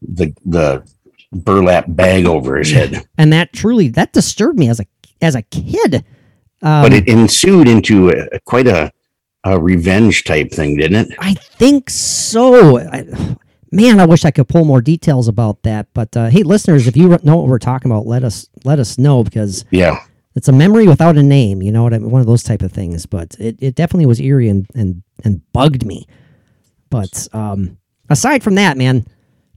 the 0.00 0.34
the 0.44 0.88
burlap 1.32 1.84
bag 1.88 2.24
over 2.26 2.56
his 2.56 2.70
head. 2.72 3.06
and 3.18 3.32
that 3.32 3.52
truly 3.52 3.88
that 3.88 4.12
disturbed 4.12 4.58
me 4.58 4.68
as 4.68 4.80
a 4.80 4.86
as 5.20 5.34
a 5.34 5.42
kid. 5.42 6.04
Um, 6.60 6.82
but 6.82 6.92
it 6.92 7.08
ensued 7.08 7.68
into 7.68 8.10
a, 8.10 8.40
quite 8.40 8.66
a 8.66 8.92
a 9.44 9.58
revenge 9.58 10.24
type 10.24 10.50
thing, 10.50 10.76
didn't 10.76 11.10
it? 11.12 11.16
I 11.20 11.34
think 11.34 11.88
so. 11.90 12.78
I, 12.78 13.06
man, 13.70 14.00
I 14.00 14.06
wish 14.06 14.24
I 14.24 14.30
could 14.32 14.48
pull 14.48 14.64
more 14.64 14.80
details 14.80 15.28
about 15.28 15.62
that. 15.62 15.86
But 15.94 16.16
uh, 16.16 16.26
hey, 16.28 16.42
listeners, 16.42 16.86
if 16.88 16.96
you 16.96 17.08
know 17.22 17.36
what 17.36 17.46
we're 17.46 17.58
talking 17.60 17.90
about, 17.90 18.06
let 18.06 18.24
us 18.24 18.48
let 18.64 18.78
us 18.80 18.98
know 18.98 19.22
because 19.22 19.64
Yeah. 19.70 20.02
it's 20.34 20.48
a 20.48 20.52
memory 20.52 20.88
without 20.88 21.16
a 21.16 21.22
name. 21.22 21.62
You 21.62 21.70
know 21.70 21.84
what 21.84 21.94
I 21.94 21.98
mean? 21.98 22.10
One 22.10 22.20
of 22.20 22.26
those 22.26 22.42
type 22.42 22.62
of 22.62 22.72
things. 22.72 23.06
But 23.06 23.36
it, 23.38 23.56
it 23.60 23.74
definitely 23.76 24.06
was 24.06 24.20
eerie 24.20 24.48
and 24.48 24.66
and 24.74 25.02
and 25.24 25.40
bugged 25.52 25.86
me. 25.86 26.06
But 26.90 27.28
um, 27.32 27.78
aside 28.10 28.42
from 28.42 28.56
that, 28.56 28.76
man, 28.76 29.06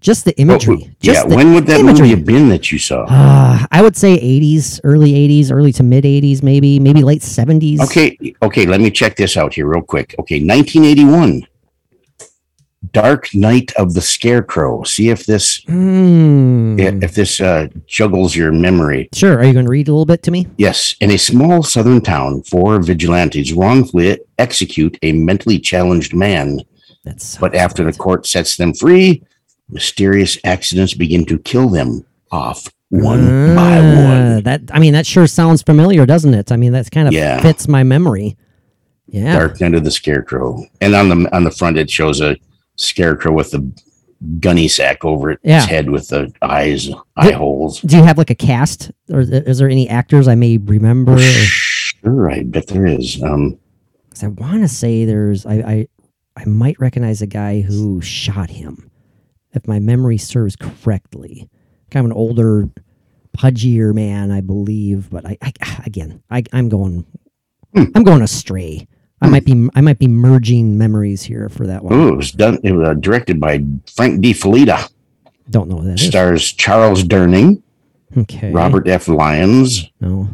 just 0.02 0.26
the 0.26 0.38
imagery. 0.40 0.94
yeah. 1.02 1.24
When 1.24 1.54
would 1.54 1.66
that 1.68 1.80
imagery. 1.80 2.08
movie 2.10 2.16
have 2.18 2.26
been 2.26 2.50
that 2.50 2.72
you 2.72 2.80
saw? 2.80 3.06
Uh, 3.08 3.66
I 3.72 3.82
would 3.82 3.96
say 3.96 4.18
80s, 4.20 4.82
early 4.84 5.14
80s, 5.14 5.52
early 5.52 5.72
to 5.74 5.84
mid 5.84 6.04
80s, 6.04 6.42
maybe, 6.44 6.80
maybe 6.80 7.04
late 7.04 7.22
70s. 7.22 7.80
Okay, 7.82 8.18
okay, 8.42 8.66
let 8.66 8.82
me 8.82 8.92
check 8.92 9.16
this 9.16 9.38
out 9.38 9.54
here 9.54 9.68
real 9.68 9.84
quick. 9.84 10.16
Okay, 10.20 10.40
1981. 10.44 11.48
Dark 12.94 13.34
Night 13.36 13.72
of 13.78 13.94
the 13.94 14.02
Scarecrow. 14.02 14.84
See 14.84 15.10
if 15.10 15.26
this 15.28 15.64
Hmm. 15.66 16.80
if 16.80 17.14
this 17.14 17.40
uh, 17.40 17.68
juggles 17.86 18.36
your 18.36 18.52
memory. 18.52 19.08
Sure. 19.14 19.38
Are 19.38 19.44
you 19.46 19.54
going 19.54 19.66
to 19.66 19.72
read 19.72 19.88
a 19.88 19.92
little 19.92 20.06
bit 20.08 20.24
to 20.24 20.32
me? 20.32 20.48
Yes, 20.58 20.96
in 21.00 21.12
a 21.12 21.18
small 21.18 21.62
southern 21.62 22.02
town, 22.02 22.42
four 22.42 22.82
vigilantes 22.82 23.54
wrongfully 23.54 24.20
execute 24.40 24.98
a 25.04 25.12
mentally 25.14 25.60
challenged 25.60 26.16
man. 26.16 26.62
That's 27.06 27.38
But 27.38 27.56
after 27.56 27.84
the 27.84 27.94
court 27.94 28.26
sets 28.26 28.58
them 28.58 28.74
free, 28.74 29.24
mysterious 29.72 30.38
accidents 30.44 30.94
begin 30.94 31.26
to 31.26 31.40
kill 31.40 31.70
them 31.70 32.06
off 32.32 32.68
one 32.90 33.56
by 33.56 33.78
Ah, 33.80 34.36
one. 34.36 34.44
That 34.44 34.62
I 34.74 34.80
mean, 34.80 34.94
that 34.94 35.06
sure 35.06 35.28
sounds 35.28 35.62
familiar, 35.62 36.06
doesn't 36.06 36.34
it? 36.34 36.52
I 36.52 36.58
mean, 36.58 36.72
that's 36.72 36.90
kind 36.90 37.08
of 37.08 37.14
Yeah. 37.14 37.42
fits 37.42 37.68
my 37.68 37.84
memory. 37.84 38.36
Yeah. 39.08 39.34
Dark 39.34 39.60
Night 39.62 39.74
of 39.74 39.84
the 39.84 39.92
Scarecrow, 39.92 40.64
and 40.80 40.94
on 40.96 41.10
the 41.10 41.36
on 41.36 41.44
the 41.44 41.52
front 41.52 41.78
it 41.78 41.90
shows 41.90 42.22
a 42.22 42.38
scarecrow 42.78 43.34
with 43.34 43.54
a 43.54 43.66
gunny 44.40 44.68
sack 44.68 45.04
over 45.04 45.32
its 45.32 45.42
Yeah. 45.44 45.66
head 45.66 45.90
with 45.90 46.10
the 46.10 46.32
eyes 46.42 46.90
eye 47.18 47.32
holes. 47.32 47.82
Do 47.82 47.98
you 47.98 48.04
have 48.04 48.18
like 48.18 48.30
a 48.30 48.36
cast, 48.36 48.92
or 49.10 49.22
is 49.22 49.30
is 49.30 49.58
there 49.58 49.70
any 49.70 49.90
actors 49.90 50.28
I 50.28 50.36
may 50.36 50.58
remember? 50.58 51.14
or- 51.14 51.20
Sure, 51.20 52.32
I 52.32 52.44
bet 52.44 52.68
there 52.68 52.86
is. 52.88 53.22
Um, 53.24 53.58
'cause 54.10 54.24
I 54.24 54.28
want 54.28 54.62
to 54.64 54.68
say 54.68 55.06
there's 55.06 55.46
I, 55.46 55.54
I 55.56 55.88
I 56.38 56.46
might 56.46 56.80
recognize 56.80 57.22
a 57.22 57.28
guy 57.28 57.62
who 57.62 58.00
shot 58.02 58.50
him, 58.50 58.90
if 59.54 59.68
my 59.68 59.80
memory 59.80 60.18
serves 60.18 60.56
correctly. 60.56 61.50
Kind 61.90 62.06
of 62.06 62.12
an 62.12 62.18
older, 62.18 62.70
pudgier 63.38 63.94
man, 63.94 64.32
I 64.32 64.42
believe. 64.42 65.10
But 65.10 65.26
I, 65.26 65.38
I 65.42 65.54
again, 65.86 66.22
I 66.30 66.44
I'm 66.54 66.70
going, 66.70 67.06
Hmm. 67.76 67.86
I'm 67.96 68.04
going 68.04 68.22
astray. 68.22 68.88
I 69.22 69.30
might 69.30 69.46
be 69.46 69.70
I 69.76 69.82
might 69.82 70.00
be 70.00 70.08
merging 70.08 70.78
memories 70.78 71.22
here 71.24 71.48
for 71.50 71.68
that 71.68 71.84
one. 71.84 71.94
oh, 71.94 72.08
it 72.10 72.16
was 72.18 72.32
done. 72.32 72.60
It 72.64 72.72
was 72.72 72.88
uh, 72.90 72.94
directed 72.96 73.40
by 73.40 73.64
Frank 73.96 74.22
De 74.22 74.34
Felitta. 74.34 74.90
Don't 75.50 75.70
know 75.70 75.82
that 75.84 76.00
is. 76.00 76.08
Stars 76.08 76.52
Charles 76.54 77.04
Durning, 77.04 77.62
Okay. 78.18 78.52
Robert 78.52 78.88
F. 78.88 79.08
Lyons. 79.08 79.90
No. 80.00 80.28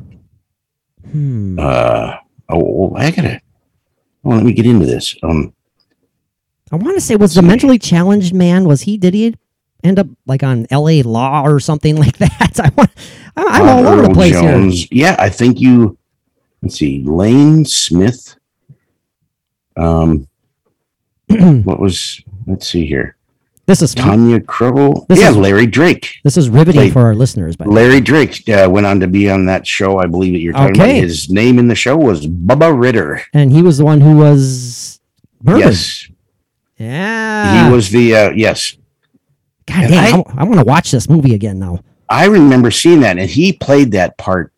Hmm. 1.11 1.57
Uh, 1.59 2.15
oh, 2.49 2.95
I 2.95 3.11
gotta. 3.11 3.41
Oh, 4.23 4.29
let 4.29 4.43
me 4.43 4.53
get 4.53 4.65
into 4.65 4.85
this. 4.85 5.15
Um, 5.23 5.53
I 6.71 6.75
want 6.75 6.95
to 6.95 7.01
say 7.01 7.15
was 7.15 7.33
the 7.33 7.41
mentally 7.41 7.79
challenged 7.79 8.33
man 8.33 8.67
was 8.67 8.81
he 8.81 8.97
did 8.97 9.13
he 9.13 9.35
end 9.83 9.99
up 9.99 10.07
like 10.25 10.43
on 10.43 10.67
L.A. 10.69 11.01
Law 11.03 11.43
or 11.45 11.59
something 11.59 11.95
like 12.05 12.17
that? 12.17 12.59
I 12.59 12.69
want 12.75 12.91
I'm, 13.35 13.47
I'm 13.47 13.69
all 13.85 13.87
over 13.93 14.01
the 14.03 14.13
place 14.13 14.33
Jones. 14.33 14.91
Yeah, 14.91 15.15
I 15.19 15.29
think 15.29 15.59
you. 15.61 15.97
Let's 16.61 16.75
see, 16.75 17.03
Lane 17.03 17.65
Smith. 17.65 18.35
Um, 19.75 20.27
what 21.27 21.79
was? 21.79 22.21
Let's 22.47 22.67
see 22.67 22.85
here. 22.85 22.87
here. 22.87 23.13
This 23.67 23.81
is 23.81 23.93
Tonya 23.93 24.45
Crowe. 24.45 25.05
This 25.09 25.19
yeah, 25.19 25.29
is- 25.29 25.37
Larry 25.37 25.67
Drake. 25.67 26.15
this 26.23 26.37
is 26.37 26.49
riveting 26.49 26.79
Played- 26.81 26.93
for 26.93 27.01
our 27.01 27.13
listeners. 27.13 27.55
But 27.57 27.67
Larry 27.67 27.99
Drake 28.01 28.47
uh, 28.49 28.67
went 28.71 28.87
on 28.87 28.99
to 29.01 29.07
be 29.07 29.29
on 29.29 29.45
that 29.45 29.67
show. 29.67 29.99
I 29.99 30.05
believe 30.07 30.33
that 30.33 30.39
you're 30.39 30.53
talking 30.53 30.81
Okay. 30.81 30.97
about. 30.99 31.03
His 31.03 31.29
name 31.29 31.59
in 31.59 31.67
the 31.67 31.75
show 31.75 31.95
was 31.97 32.25
Bubba 32.27 32.77
Ritter. 32.77 33.21
and 33.33 33.51
he 33.51 33.61
was 33.61 33.77
the 33.77 33.85
one 33.85 33.99
who 34.01 34.15
was 34.17 34.99
murdered. 35.43 35.59
Yes, 35.59 36.07
Yeah. 36.77 37.67
he 37.67 37.73
was 37.73 37.89
the 37.89 38.15
uh, 38.15 38.29
yes. 38.31 38.75
God 39.65 39.83
and 39.83 39.91
damn, 39.91 40.23
I- 40.37 40.43
want 40.43 40.59
to 40.59 40.65
watch 40.65 40.91
this 40.91 41.09
movie 41.09 41.33
again 41.33 41.59
now. 41.59 41.79
I 42.09 42.25
remember 42.27 42.71
seeing 42.71 43.01
that, 43.01 43.17
and 43.17 43.29
he 43.29 43.51
played 43.53 43.91
that 43.91 44.17
part 44.17 44.53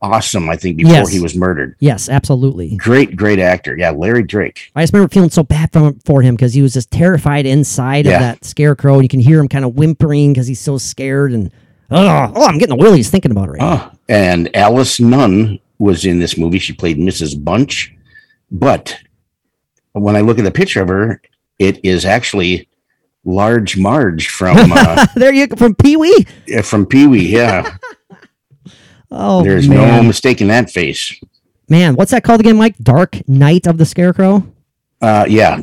awesome. 0.00 0.48
I 0.48 0.54
think 0.56 0.76
before 0.76 0.92
Yes. 0.92 1.10
he 1.10 1.18
was 1.18 1.34
murdered. 1.34 1.74
Yes, 1.80 2.08
absolutely. 2.08 2.76
Great, 2.76 3.16
great 3.16 3.40
actor. 3.40 3.76
Yeah, 3.76 3.90
Larry 3.90 4.22
Drake. 4.22 4.70
I 4.76 4.82
just 4.84 4.92
remember 4.92 5.12
feeling 5.12 5.30
so 5.30 5.42
bad 5.42 5.72
for, 5.72 5.92
for 6.04 6.22
him 6.22 6.36
because 6.36 6.54
he 6.54 6.62
was 6.62 6.72
just 6.74 6.92
terrified 6.92 7.46
inside 7.46 8.06
Yeah. 8.06 8.14
of 8.14 8.20
that 8.20 8.44
scarecrow, 8.44 8.94
and 8.94 9.02
you 9.02 9.08
can 9.08 9.18
hear 9.18 9.40
him 9.40 9.48
kind 9.48 9.64
of 9.64 9.74
whimpering 9.74 10.32
because 10.32 10.46
he's 10.46 10.60
so 10.60 10.78
scared. 10.78 11.32
And 11.32 11.50
oh, 11.90 12.32
oh, 12.36 12.44
I'm 12.46 12.58
getting 12.58 12.76
the 12.76 12.82
willies 12.84 13.10
thinking 13.10 13.32
about 13.32 13.48
it 13.48 13.52
right 13.52 13.60
now. 13.60 13.90
Oh, 13.92 13.98
and 14.08 14.54
Alice 14.54 15.00
Nunn 15.00 15.58
was 15.80 16.04
in 16.04 16.20
this 16.20 16.38
movie. 16.38 16.60
She 16.60 16.74
played 16.74 16.96
Mrs. 16.98 17.42
Bunch, 17.42 17.92
but 18.52 18.96
when 19.94 20.14
I 20.14 20.20
look 20.20 20.38
at 20.38 20.44
the 20.44 20.52
picture 20.52 20.80
of 20.80 20.88
her, 20.88 21.20
it 21.58 21.84
is 21.84 22.04
actually 22.04 22.68
Large 23.24 23.76
Marge 23.76 24.28
from 24.28 24.56
uh, 24.72 25.06
there 25.14 25.32
you 25.32 25.46
go 25.46 25.56
from 25.56 25.74
Pee 25.74 25.96
Wee. 25.96 26.26
Yeah, 26.46 26.62
from 26.62 26.86
Pee 26.86 27.06
Wee. 27.06 27.26
Yeah, 27.28 27.76
Oh, 29.10 29.42
there's 29.42 29.68
man. 29.68 30.02
no 30.02 30.06
mistaking 30.06 30.48
that 30.48 30.70
face. 30.70 31.18
Man, 31.68 31.94
what's 31.96 32.10
that 32.10 32.24
called 32.24 32.40
again, 32.40 32.56
Mike? 32.56 32.76
Dark 32.78 33.18
Night 33.28 33.66
of 33.66 33.78
the 33.78 33.84
Scarecrow. 33.86 34.46
Uh, 35.00 35.24
yeah, 35.28 35.60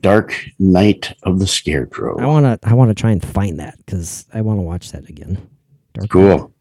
Dark 0.00 0.36
Night 0.58 1.12
of 1.24 1.38
the 1.40 1.46
Scarecrow. 1.46 2.18
I 2.20 2.26
wanna, 2.26 2.58
I 2.62 2.74
wanna 2.74 2.94
try 2.94 3.10
and 3.12 3.24
find 3.24 3.58
that 3.60 3.76
because 3.78 4.26
I 4.32 4.40
want 4.42 4.58
to 4.58 4.62
watch 4.62 4.92
that 4.92 5.08
again. 5.08 5.34
Dark 5.92 6.02
Night. 6.04 6.10
Cool. 6.10 6.52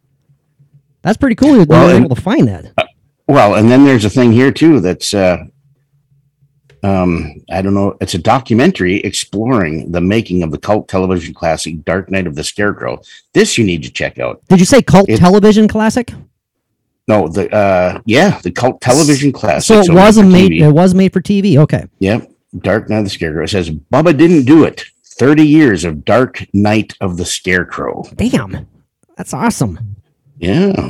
That's 1.04 1.18
pretty 1.18 1.36
cool. 1.36 1.58
You 1.58 1.66
Well, 1.68 1.90
and- 1.96 2.06
able 2.06 2.16
to 2.16 2.22
find 2.22 2.48
that. 2.48 2.72
Well, 3.28 3.56
and 3.56 3.70
then 3.72 3.86
there's 3.86 4.06
a 4.06 4.10
thing 4.10 4.32
here 4.32 4.52
too 4.52 4.80
that's 4.80 5.13
uh 5.13 5.38
um 6.84 7.34
I 7.52 7.62
don't 7.62 7.74
know, 7.74 7.96
it's 8.02 8.13
a 8.13 8.18
documentary 8.20 8.98
exploring 8.98 9.92
the 9.92 10.02
making 10.02 10.44
of 10.44 10.52
the 10.52 10.58
cult 10.58 10.88
television 10.88 11.34
classic 11.34 11.84
Dark 11.86 12.12
Night 12.12 12.28
of 12.28 12.36
the 12.36 12.44
Scarecrow. 12.44 13.02
This 13.34 13.58
you 13.58 13.63
need 13.66 13.84
to 13.84 13.92
check 13.92 14.20
out. 14.20 14.42
Did 14.50 14.60
you 14.60 14.66
say 14.66 14.82
cult 14.82 15.10
it- 15.10 15.18
television 15.18 15.68
classic? 15.68 16.12
No, 17.08 17.28
the 17.28 17.54
uh 17.54 18.00
yeah, 18.06 18.40
the 18.42 18.52
cult 18.52 18.80
television 18.82 19.32
classic. 19.32 19.68
So 19.68 19.80
it 19.82 19.94
was 19.94 20.18
made. 20.18 20.52
TV. 20.52 20.62
It 20.62 20.72
was 20.72 20.94
made 20.94 21.12
for 21.12 21.22
TV. 21.22 21.58
Okay. 21.58 21.86
Yep. 22.00 22.32
Dark 22.60 22.90
Night 22.90 23.00
of 23.00 23.04
the 23.06 23.10
Scarecrow. 23.10 23.44
It 23.44 23.50
says 23.50 23.70
Bubba 23.70 24.16
didn't 24.18 24.46
do 24.46 24.63
it. 24.63 24.86
30 25.06 25.46
years 25.46 25.84
of 25.86 26.06
Dark 26.06 26.44
Night 26.54 26.94
of 27.02 27.18
the 27.18 27.25
Scarecrow. 27.25 28.04
Damn, 28.16 28.68
that's 29.18 29.34
awesome. 29.34 29.96
Yeah. 30.38 30.90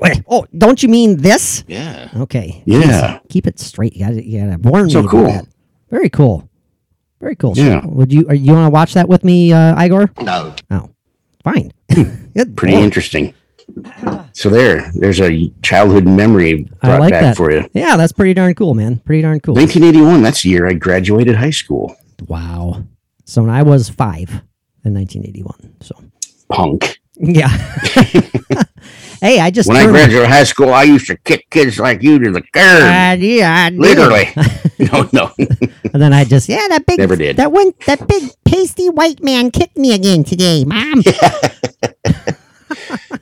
Wait, 0.00 0.22
Oh, 0.28 0.46
don't 0.56 0.82
you 0.82 0.88
mean 0.88 1.16
this? 1.18 1.64
Yeah. 1.68 2.10
Okay. 2.16 2.62
Yeah. 2.66 2.80
Jeez, 3.20 3.28
keep 3.28 3.46
it 3.46 3.58
straight. 3.58 3.94
You 3.94 4.06
gotta, 4.06 4.26
you 4.26 4.40
gotta 4.40 4.58
warn 4.58 4.90
So 4.90 4.98
me. 5.00 5.04
about 5.06 5.10
cool. 5.10 5.24
that. 5.26 5.46
Very 5.90 6.10
cool. 6.10 6.48
Very 7.20 7.36
cool. 7.36 7.54
So 7.54 7.62
Yeah. 7.62 7.86
would 7.86 8.12
you? 8.12 8.26
Are 8.28 8.34
you 8.34 8.52
want 8.52 8.66
to 8.66 8.70
watch 8.70 8.94
that 8.94 9.08
with 9.08 9.22
me, 9.24 9.52
uh, 9.52 9.80
Igor? 9.82 10.10
No. 10.20 10.54
Oh, 10.70 10.90
fine. 11.44 11.72
Good 12.34 12.56
Pretty 12.56 12.74
lord. 12.74 12.84
interesting. 12.84 13.34
So 14.32 14.50
there, 14.50 14.90
there's 14.94 15.20
a 15.20 15.48
childhood 15.62 16.04
memory 16.06 16.68
I 16.82 16.88
brought 16.88 17.00
like 17.00 17.10
back 17.12 17.22
that 17.22 17.36
for 17.36 17.52
you. 17.52 17.68
Yeah, 17.72 17.96
that's 17.96 18.12
pretty 18.12 18.34
darn 18.34 18.54
cool, 18.54 18.74
man. 18.74 18.98
Pretty 18.98 19.22
darn 19.22 19.38
cool. 19.40 19.54
1981, 19.54 20.22
that's 20.22 20.42
the 20.42 20.48
year 20.50 20.66
I 20.66 20.72
graduated 20.74 21.36
high 21.36 21.50
school. 21.50 21.94
Wow. 22.26 22.82
So 23.24 23.42
when 23.42 23.50
I 23.50 23.62
was 23.62 23.88
five 23.88 24.28
in 24.84 24.92
1981. 24.94 25.76
So 25.80 25.94
Punk. 26.48 26.98
yeah. 27.14 27.48
hey, 29.22 29.40
I 29.40 29.50
just 29.50 29.68
When 29.68 29.78
I 29.78 29.86
graduated 29.86 30.28
high 30.28 30.44
school, 30.44 30.74
I 30.74 30.82
used 30.82 31.06
to 31.06 31.16
kick 31.16 31.48
kids 31.48 31.78
like 31.78 32.02
you 32.02 32.18
to 32.18 32.30
the 32.30 32.42
curb. 32.42 32.82
Uh, 32.82 33.16
yeah, 33.18 33.66
I. 33.66 33.70
Literally. 33.70 34.28
no, 34.92 35.08
no. 35.12 35.32
And 35.92 36.02
then 36.02 36.12
I 36.12 36.24
just 36.24 36.48
yeah, 36.48 36.66
that 36.68 36.84
big 36.84 36.98
Never 36.98 37.16
did. 37.16 37.36
that 37.36 37.52
one 37.52 37.72
that 37.86 38.06
big 38.06 38.30
pasty 38.44 38.90
white 38.90 39.22
man 39.22 39.50
kicked 39.50 39.78
me 39.78 39.94
again 39.94 40.24
today, 40.24 40.64
mom. 40.64 41.02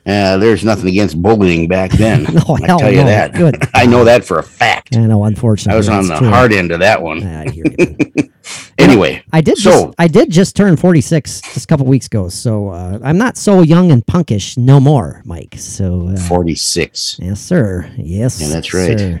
Uh, 0.05 0.37
there's 0.37 0.63
nothing 0.65 0.87
against 0.89 1.21
bullying 1.21 1.67
back 1.67 1.91
then. 1.91 2.23
No, 2.33 2.55
I 2.55 2.65
tell 2.79 2.91
you 2.91 2.97
no. 3.01 3.05
that. 3.05 3.33
Good 3.33 3.57
I 3.75 3.85
know 3.85 4.03
that 4.03 4.25
for 4.25 4.39
a 4.39 4.43
fact. 4.43 4.95
I 4.95 5.01
know, 5.05 5.23
unfortunately. 5.25 5.75
I 5.75 5.77
was 5.77 5.89
on 5.89 6.07
the 6.07 6.17
true. 6.17 6.29
hard 6.29 6.53
end 6.53 6.71
of 6.71 6.79
that 6.79 7.01
one. 7.01 7.23
I 7.23 7.49
hear 7.49 7.65
you. 7.77 7.95
Anyway, 8.79 9.23
I 9.31 9.41
did 9.41 9.57
So- 9.59 9.69
just 9.85 9.95
I 9.99 10.07
did 10.07 10.31
just 10.31 10.55
turn 10.55 10.75
46 10.75 11.41
just 11.41 11.63
a 11.63 11.67
couple 11.67 11.85
weeks 11.85 12.07
ago, 12.07 12.27
so 12.29 12.69
uh, 12.69 12.97
I'm 13.03 13.17
not 13.17 13.37
so 13.37 13.61
young 13.61 13.91
and 13.91 14.03
punkish 14.05 14.57
no 14.57 14.79
more, 14.79 15.21
Mike. 15.23 15.55
So 15.59 16.09
uh, 16.09 16.17
46. 16.17 17.19
yes, 17.21 17.39
sir. 17.39 17.89
Yes, 17.95 18.41
Yeah, 18.41 18.47
that's 18.49 18.73
right. 18.73 18.99
sir. 18.99 19.17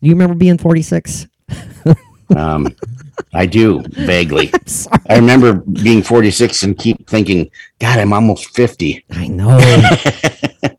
Do 0.00 0.08
you 0.08 0.12
remember 0.12 0.36
being 0.36 0.56
46? 0.56 1.26
Um, 2.36 2.68
I 3.34 3.46
do 3.46 3.82
vaguely. 3.90 4.50
I 5.08 5.16
remember 5.16 5.54
being 5.54 6.02
46 6.02 6.62
and 6.62 6.78
keep 6.78 7.08
thinking, 7.08 7.50
God, 7.78 7.98
I'm 7.98 8.12
almost 8.12 8.50
50. 8.54 9.04
I 9.10 9.26
know. 9.28 9.58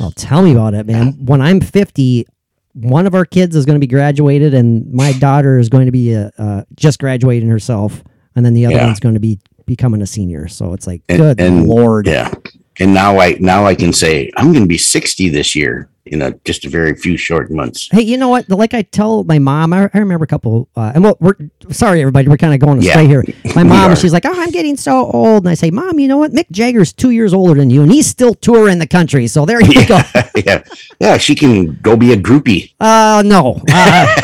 well, 0.00 0.10
tell 0.12 0.42
me 0.42 0.52
about 0.52 0.74
it, 0.74 0.86
man. 0.86 1.12
When 1.24 1.40
I'm 1.40 1.60
50, 1.60 2.26
one 2.74 3.06
of 3.06 3.14
our 3.14 3.24
kids 3.24 3.56
is 3.56 3.66
going 3.66 3.76
to 3.76 3.80
be 3.80 3.86
graduated, 3.86 4.54
and 4.54 4.90
my 4.92 5.12
daughter 5.12 5.58
is 5.58 5.68
going 5.68 5.86
to 5.86 5.92
be 5.92 6.14
uh, 6.14 6.30
uh, 6.38 6.62
just 6.76 6.98
graduating 6.98 7.48
herself, 7.48 8.02
and 8.36 8.44
then 8.46 8.54
the 8.54 8.66
other 8.66 8.76
Yeah. 8.76 8.86
one's 8.86 9.00
going 9.00 9.14
to 9.14 9.20
be 9.20 9.40
becoming 9.66 10.02
a 10.02 10.06
senior. 10.06 10.48
So 10.48 10.72
it's 10.72 10.86
like, 10.86 11.02
And- 11.08 11.18
good 11.18 11.40
and- 11.40 11.66
lord. 11.66 12.06
Yeah. 12.06 12.32
And 12.80 12.92
now 12.94 13.18
I 13.20 13.36
now 13.40 13.64
I 13.66 13.74
can 13.74 13.92
say 13.92 14.30
I'm 14.36 14.46
going 14.52 14.64
to 14.64 14.68
be 14.68 14.78
60 14.78 15.28
this 15.28 15.54
year 15.54 15.88
in 16.06 16.22
a 16.22 16.32
just 16.44 16.64
a 16.64 16.68
very 16.68 16.96
few 16.96 17.16
short 17.16 17.50
months. 17.52 17.88
Hey, 17.92 18.00
you 18.02 18.16
know 18.16 18.28
what? 18.28 18.48
Like 18.48 18.74
I 18.74 18.82
tell 18.82 19.22
my 19.24 19.38
mom, 19.38 19.72
I, 19.72 19.88
I 19.94 19.98
remember 19.98 20.24
a 20.24 20.26
couple, 20.26 20.66
uh, 20.74 20.90
and 20.94 21.04
well, 21.04 21.16
we're 21.20 21.34
sorry, 21.70 22.00
everybody, 22.00 22.26
we're 22.26 22.38
kind 22.38 22.54
of 22.54 22.58
going 22.58 22.80
Yeah. 22.82 22.90
astray 22.90 23.06
here. 23.06 23.24
My 23.54 23.62
mom, 23.72 23.94
she's 23.94 24.12
like, 24.12 24.24
"Oh, 24.26 24.32
I'm 24.34 24.50
getting 24.50 24.76
so 24.76 25.06
old," 25.10 25.44
and 25.44 25.48
I 25.50 25.54
say, 25.54 25.70
"Mom, 25.70 26.00
you 26.00 26.08
know 26.08 26.16
what? 26.16 26.32
Mick 26.32 26.50
Jagger's 26.50 26.92
two 26.92 27.10
years 27.10 27.32
older 27.34 27.54
than 27.60 27.70
you, 27.70 27.82
and 27.82 27.92
he's 27.92 28.06
still 28.06 28.34
touring 28.34 28.78
the 28.78 28.86
country. 28.88 29.26
So 29.28 29.44
there 29.46 29.62
you 29.62 29.86
go." 29.86 30.00
yeah, 30.44 30.64
yeah, 30.98 31.16
she 31.18 31.34
can 31.36 31.76
go 31.82 31.96
be 31.96 32.12
a 32.12 32.16
groupie. 32.16 32.72
Uh, 32.80 33.22
no, 33.24 33.60
uh, 33.70 34.16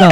no. 0.00 0.10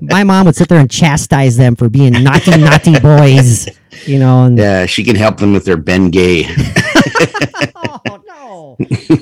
My 0.00 0.24
mom 0.24 0.46
would 0.46 0.56
sit 0.56 0.68
there 0.68 0.80
and 0.80 0.90
chastise 0.90 1.56
them 1.56 1.76
for 1.76 1.88
being 1.88 2.12
naughty, 2.24 2.56
naughty 2.56 2.98
boys. 2.98 3.68
You 4.06 4.18
know, 4.18 4.44
and 4.46 4.58
Yeah, 4.58 4.86
she 4.86 5.04
can 5.04 5.14
help 5.14 5.36
them 5.38 5.52
with 5.52 5.64
their 5.66 5.76
Ben 5.76 6.10
Gay. 6.10 6.46
oh 7.76 8.00
no, 8.26 8.76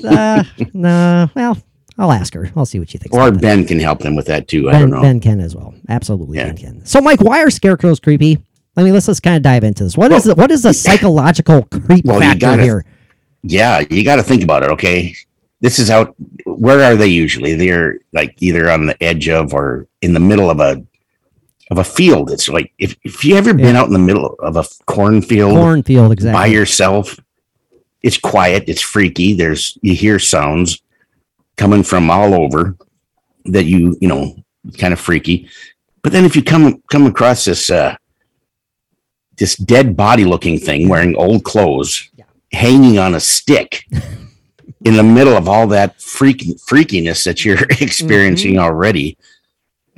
uh, 0.09 0.43
no. 0.73 1.29
Well, 1.35 1.57
I'll 1.97 2.11
ask 2.11 2.33
her. 2.33 2.49
I'll 2.55 2.65
see 2.65 2.79
what 2.79 2.89
she 2.89 2.97
thinks. 2.97 3.15
Or 3.15 3.27
about 3.27 3.33
that. 3.35 3.41
Ben 3.41 3.65
can 3.65 3.79
help 3.79 3.99
them 3.99 4.15
with 4.15 4.25
that 4.27 4.47
too. 4.47 4.69
I 4.69 4.73
Ben, 4.73 4.81
don't 4.81 4.89
know. 4.91 5.01
ben 5.01 5.19
can 5.19 5.39
as 5.39 5.55
well. 5.55 5.73
Absolutely, 5.89 6.37
Yeah. 6.37 6.45
Ben 6.47 6.57
can. 6.57 6.85
So, 6.85 7.01
Mike, 7.01 7.21
why 7.21 7.41
are 7.43 7.49
scarecrows 7.49 7.99
creepy? 7.99 8.39
I 8.75 8.83
mean, 8.83 8.93
let's 8.93 9.07
let's 9.07 9.19
kind 9.19 9.35
of 9.37 9.43
dive 9.43 9.63
into 9.63 9.83
this. 9.83 9.95
What 9.95 10.11
is 10.11 10.23
the, 10.23 10.33
what 10.35 10.49
is 10.51 10.63
the 10.63 10.73
psychological 10.73 11.63
creep 11.63 12.05
Well, 12.05 12.19
factor 12.19 12.39
gotta- 12.39 12.63
here? 12.63 12.85
Yeah, 13.43 13.83
you 13.89 14.03
got 14.03 14.15
to 14.15 14.23
think 14.23 14.41
about 14.43 14.63
it. 14.63 14.69
Okay, 14.71 15.13
this 15.61 15.77
is 15.77 15.89
out. 15.91 16.15
Where 16.45 16.81
are 16.83 16.95
they 16.95 17.07
usually? 17.07 17.55
They're 17.55 17.99
like 18.13 18.35
either 18.41 18.71
on 18.71 18.85
the 18.85 19.03
edge 19.03 19.27
of 19.29 19.53
or 19.53 19.87
in 20.01 20.13
the 20.13 20.19
middle 20.19 20.49
of 20.49 20.59
a 20.61 20.81
of 21.69 21.77
a 21.77 21.83
field. 21.83 22.31
It's 22.31 22.47
like 22.49 22.71
if 22.79 22.95
if 23.03 23.23
you 23.25 23.35
ever 23.35 23.53
been 23.53 23.75
out 23.75 23.87
in 23.87 23.93
the 23.93 23.99
middle 23.99 24.35
of 24.39 24.55
a 24.55 24.63
cornfield 24.85 25.55
Cornfield, 25.57 26.11
exactly 26.13 26.33
by 26.39 26.45
yourself, 26.47 27.19
it's 28.03 28.17
quiet. 28.17 28.65
It's 28.67 28.81
freaky. 28.81 29.33
There's 29.33 29.77
you 29.81 29.95
hear 29.95 30.19
sounds 30.19 30.83
coming 31.55 31.83
from 31.83 32.11
all 32.11 32.33
over 32.33 32.75
that 33.45 33.65
you 33.65 33.97
you 33.99 34.07
know 34.07 34.35
kind 34.77 34.93
of 34.93 34.99
freaky. 34.99 35.49
But 36.01 36.11
then 36.11 36.25
if 36.25 36.35
you 36.35 36.43
come 36.43 36.83
come 36.91 37.05
across 37.05 37.45
this 37.45 37.69
uh 37.69 37.95
this 39.37 39.55
dead 39.55 39.97
body 39.97 40.25
looking 40.25 40.59
thing 40.59 40.87
wearing 40.87 41.15
old 41.15 41.43
clothes 41.43 42.09
hanging 42.51 42.99
on 42.99 43.15
a 43.15 43.19
stick 43.19 43.85
in 44.85 44.95
the 44.95 45.03
middle 45.03 45.35
of 45.35 45.47
all 45.47 45.67
that 45.67 45.99
freak 46.01 46.41
freakiness 46.69 47.23
that 47.23 47.43
you're 47.43 47.63
experiencing 47.81 48.59
already. 48.59 49.17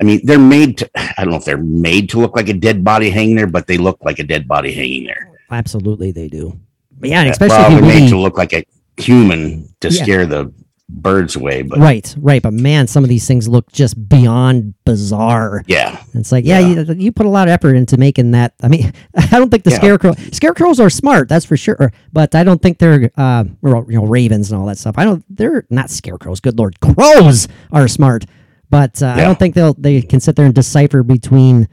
I 0.00 0.04
mean, 0.04 0.20
they're 0.24 0.38
made 0.38 0.78
to, 0.78 0.90
I 0.94 1.24
don't 1.24 1.30
know 1.30 1.38
if 1.38 1.46
they're 1.46 1.56
made 1.56 2.10
to 2.10 2.20
look 2.20 2.36
like 2.36 2.50
a 2.50 2.54
dead 2.54 2.84
body 2.84 3.08
hanging 3.08 3.36
there, 3.36 3.46
but 3.46 3.66
they 3.66 3.78
look 3.78 3.98
like 4.02 4.18
a 4.18 4.24
dead 4.24 4.46
body 4.46 4.72
hanging 4.72 5.04
there. 5.04 5.32
Absolutely, 5.50 6.12
they 6.12 6.28
do. 6.28 6.60
But 6.98 7.10
yeah, 7.10 7.18
and 7.20 7.26
Yeah, 7.26 7.32
especially 7.32 7.56
well, 7.56 7.66
if 7.66 7.72
you 7.72 7.80
they're 7.90 8.00
made 8.00 8.08
to 8.10 8.18
look 8.18 8.38
like 8.38 8.52
a 8.52 8.64
human 8.96 9.68
to 9.80 9.88
Yeah. 9.90 10.02
scare 10.02 10.26
the 10.26 10.52
birds 10.88 11.34
away. 11.36 11.62
But 11.62 11.78
right, 11.80 12.14
right. 12.18 12.40
But 12.40 12.52
man, 12.54 12.86
some 12.86 13.02
of 13.02 13.10
these 13.10 13.26
things 13.26 13.48
look 13.48 13.70
just 13.72 14.08
beyond 14.08 14.74
bizarre. 14.84 15.62
yeah, 15.66 16.00
It's 16.14 16.30
like, 16.30 16.44
yeah, 16.44 16.60
Yeah. 16.60 16.82
You, 16.82 16.94
you 16.94 17.12
put 17.12 17.26
a 17.26 17.28
lot 17.28 17.48
of 17.48 17.52
effort 17.52 17.74
into 17.74 17.96
making 17.96 18.30
that. 18.30 18.54
I 18.62 18.68
mean, 18.68 18.92
I 19.16 19.26
don't 19.38 19.50
think 19.50 19.64
the 19.64 19.70
Yeah. 19.72 19.76
scarecrow 19.78 20.14
scarecrows 20.32 20.78
are 20.80 20.88
smart, 20.90 21.28
that's 21.28 21.44
for 21.44 21.56
sure. 21.56 21.92
But 22.12 22.34
I 22.36 22.44
don't 22.44 22.62
think 22.62 22.78
they're, 22.78 23.10
uh, 23.16 23.44
you 23.64 23.84
know, 23.88 24.06
ravens 24.06 24.50
and 24.52 24.60
all 24.60 24.66
that 24.66 24.78
stuff. 24.78 24.94
I 24.96 25.04
don't. 25.04 25.24
They're 25.28 25.66
not 25.70 25.90
scarecrows. 25.90 26.40
Good 26.40 26.56
lord, 26.58 26.78
crows 26.80 27.48
are 27.72 27.88
smart. 27.88 28.24
But 28.70 29.02
uh, 29.02 29.08
I 29.16 29.20
don't 29.22 29.38
think 29.38 29.54
they'll 29.54 29.74
they 29.74 30.02
can 30.02 30.18
sit 30.20 30.34
there 30.36 30.46
and 30.46 30.54
decipher 30.54 31.02
between. 31.02 31.68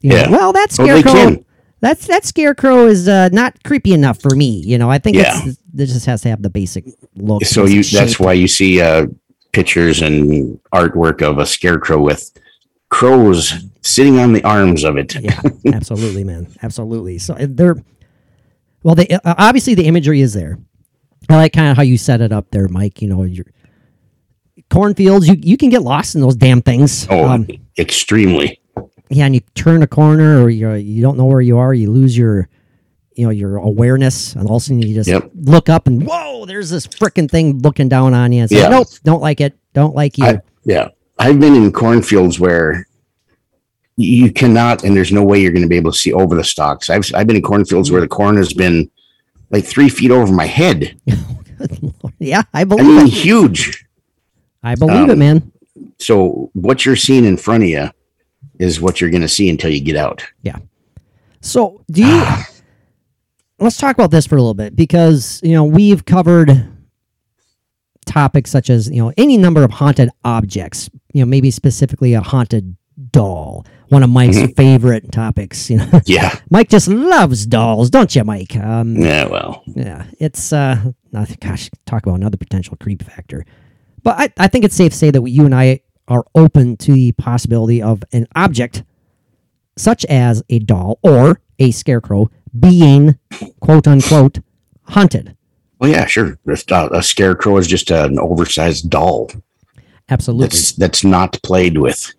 You 0.00 0.10
know, 0.10 0.16
Yeah. 0.16 0.30
Well, 0.30 0.52
that 0.52 0.72
scarecrow. 0.72 1.12
can. 1.12 1.44
That's 1.80 2.06
that 2.06 2.24
scarecrow 2.24 2.86
is 2.86 3.08
uh, 3.08 3.28
not 3.32 3.62
creepy 3.64 3.92
enough 3.92 4.20
for 4.20 4.34
me. 4.34 4.62
You 4.64 4.78
know, 4.78 4.90
I 4.90 4.98
think 4.98 5.16
Yeah. 5.16 5.40
it's, 5.44 5.58
it 5.76 5.86
just 5.86 6.06
has 6.06 6.22
to 6.22 6.28
have 6.30 6.42
the 6.42 6.50
basic 6.50 6.84
look. 7.16 7.44
so 7.44 7.66
you 7.66 7.82
that's 7.82 8.12
shape. 8.12 8.20
why 8.20 8.32
you 8.32 8.48
see 8.48 8.80
uh, 8.80 9.06
pictures 9.52 10.00
and 10.02 10.58
artwork 10.72 11.22
of 11.22 11.38
a 11.38 11.46
scarecrow 11.46 12.00
with 12.00 12.30
crows 12.90 13.52
sitting 13.82 14.18
on 14.18 14.32
the 14.32 14.42
arms 14.44 14.84
of 14.84 14.96
it. 14.96 15.14
yeah, 15.20 15.40
absolutely, 15.74 16.24
man, 16.24 16.46
absolutely. 16.62 17.18
So 17.18 17.34
uh, 17.34 17.46
they're 17.50 17.76
well, 18.82 18.94
they 18.94 19.08
uh, 19.08 19.34
obviously 19.38 19.74
the 19.74 19.84
imagery 19.86 20.20
is 20.20 20.32
there. 20.34 20.58
I 21.28 21.36
like 21.36 21.52
kind 21.54 21.70
of 21.70 21.76
how 21.76 21.82
you 21.82 21.96
set 21.98 22.20
it 22.20 22.32
up 22.32 22.50
there, 22.50 22.68
Mike. 22.68 23.00
You 23.02 23.08
know, 23.08 23.22
your 23.24 23.46
cornfields. 24.70 25.26
You 25.28 25.36
you 25.40 25.56
can 25.56 25.70
get 25.70 25.82
lost 25.82 26.14
in 26.14 26.20
those 26.20 26.36
damn 26.36 26.62
things. 26.62 27.06
Oh, 27.10 27.24
Um, 27.28 27.46
extremely. 27.78 28.60
Yeah, 29.10 29.26
and 29.26 29.34
you 29.34 29.40
turn 29.54 29.82
a 29.82 29.86
corner, 29.86 30.42
or 30.42 30.48
you 30.50 30.72
you 30.74 31.02
don't 31.02 31.16
know 31.16 31.24
where 31.26 31.40
you 31.40 31.58
are. 31.58 31.72
You 31.74 31.90
lose 31.90 32.16
your 32.16 32.48
you 33.14 33.24
know 33.26 33.30
your 33.30 33.56
awareness, 33.56 34.34
and 34.34 34.48
all 34.48 34.56
of 34.56 34.62
a 34.62 34.64
sudden 34.64 34.82
you 34.82 34.94
just 34.94 35.08
Yep. 35.08 35.30
look 35.34 35.68
up 35.68 35.86
and 35.86 36.04
whoa, 36.06 36.46
there's 36.46 36.70
this 36.70 36.86
freaking 36.86 37.30
thing 37.30 37.58
looking 37.60 37.88
down 37.88 38.14
on 38.14 38.32
you. 38.32 38.40
And 38.42 38.50
say, 38.50 38.58
Yeah. 38.60 38.68
nope, 38.70 38.88
don't 39.04 39.20
like 39.22 39.40
it. 39.40 39.54
Don't 39.72 39.94
like 39.94 40.18
you. 40.18 40.24
I, 40.26 40.40
yeah, 40.64 40.88
I've 41.18 41.38
been 41.38 41.54
in 41.54 41.70
cornfields 41.72 42.40
where 42.40 42.86
you 43.96 44.32
cannot, 44.32 44.82
and 44.82 44.96
there's 44.96 45.12
no 45.12 45.22
way 45.22 45.40
you're 45.40 45.52
going 45.52 45.62
to 45.62 45.68
be 45.68 45.76
able 45.76 45.92
to 45.92 45.98
see 45.98 46.12
over 46.12 46.34
the 46.34 46.42
stalks. 46.44 46.90
I've 46.90 47.04
I've 47.14 47.26
been 47.26 47.36
in 47.36 47.42
cornfields 47.42 47.90
where 47.92 48.00
the 48.00 48.08
corn 48.08 48.36
has 48.36 48.52
been 48.52 48.90
like 49.50 49.64
three 49.64 49.88
feet 49.88 50.10
over 50.10 50.32
my 50.32 50.46
head. 50.46 51.00
Yeah, 52.18 52.42
I 52.52 52.62
I 52.62 52.64
believe 52.64 52.86
mean, 52.86 53.06
it. 53.06 53.12
huge. 53.12 53.86
I 54.62 54.74
believe 54.74 55.08
it, 55.08 55.12
um, 55.12 55.18
man. 55.18 55.52
So 55.98 56.50
what 56.54 56.84
you're 56.84 56.96
seeing 56.96 57.24
in 57.24 57.36
front 57.36 57.62
of 57.62 57.68
you 57.68 57.90
is 58.58 58.80
what 58.80 59.00
you're 59.00 59.10
going 59.10 59.22
to 59.22 59.28
see 59.28 59.48
until 59.50 59.70
you 59.70 59.80
get 59.80 59.96
out. 59.96 60.24
Yeah. 60.42 60.58
So, 61.40 61.82
do 61.90 62.04
you? 62.06 62.24
let's 63.58 63.76
talk 63.76 63.94
about 63.96 64.10
this 64.10 64.26
for 64.26 64.36
a 64.36 64.38
little 64.40 64.54
bit 64.54 64.74
because 64.76 65.40
you 65.42 65.52
know 65.52 65.64
we've 65.64 66.04
covered 66.04 66.68
topics 68.06 68.50
such 68.50 68.70
as 68.70 68.88
you 68.90 69.02
know 69.02 69.12
any 69.16 69.36
number 69.36 69.62
of 69.64 69.70
haunted 69.70 70.10
objects. 70.24 70.90
You 71.12 71.20
know, 71.22 71.26
maybe 71.26 71.50
specifically 71.50 72.14
a 72.14 72.20
haunted 72.20 72.76
doll. 73.10 73.64
One 73.88 74.02
of 74.02 74.10
Mike's 74.10 74.52
favorite 74.56 75.12
topics. 75.12 75.70
You 75.70 75.78
know, 75.78 76.00
Yeah. 76.06 76.36
Mike 76.50 76.68
just 76.68 76.88
loves 76.88 77.46
dolls, 77.46 77.90
don't 77.90 78.14
you, 78.14 78.24
Mike? 78.24 78.56
Um, 78.56 78.96
Yeah. 78.96 79.26
Well. 79.26 79.62
yeah, 79.66 80.06
it's 80.18 80.52
uh, 80.52 80.92
gosh, 81.40 81.70
talk 81.86 82.04
about 82.06 82.16
another 82.16 82.36
potential 82.36 82.76
creep 82.80 83.02
factor. 83.02 83.44
But 84.02 84.18
I, 84.18 84.44
I 84.44 84.48
think 84.48 84.64
it's 84.64 84.74
safe 84.76 84.92
to 84.92 84.98
say 84.98 85.10
that 85.10 85.22
you 85.28 85.44
and 85.44 85.54
I 85.54 85.80
are 86.08 86.24
open 86.34 86.76
to 86.78 86.92
the 86.92 87.12
possibility 87.12 87.80
of 87.82 88.02
an 88.12 88.26
object 88.36 88.84
such 89.76 90.04
as 90.06 90.42
a 90.50 90.58
doll 90.60 90.98
or 91.02 91.40
a 91.58 91.70
scarecrow 91.70 92.30
being 92.58 93.18
quote 93.60 93.86
unquote 93.88 94.38
haunted. 94.84 95.36
Well, 95.78 95.90
yeah, 95.90 96.06
sure. 96.06 96.38
Uh, 96.70 96.88
a 96.92 97.02
scarecrow 97.02 97.56
is 97.56 97.66
just 97.66 97.90
an 97.90 98.18
oversized 98.18 98.88
doll 98.90 99.30
Absolutely. 100.08 100.46
that's 100.48 100.72
that's 100.72 101.04
not 101.04 101.40
played 101.42 101.78
with. 101.78 102.12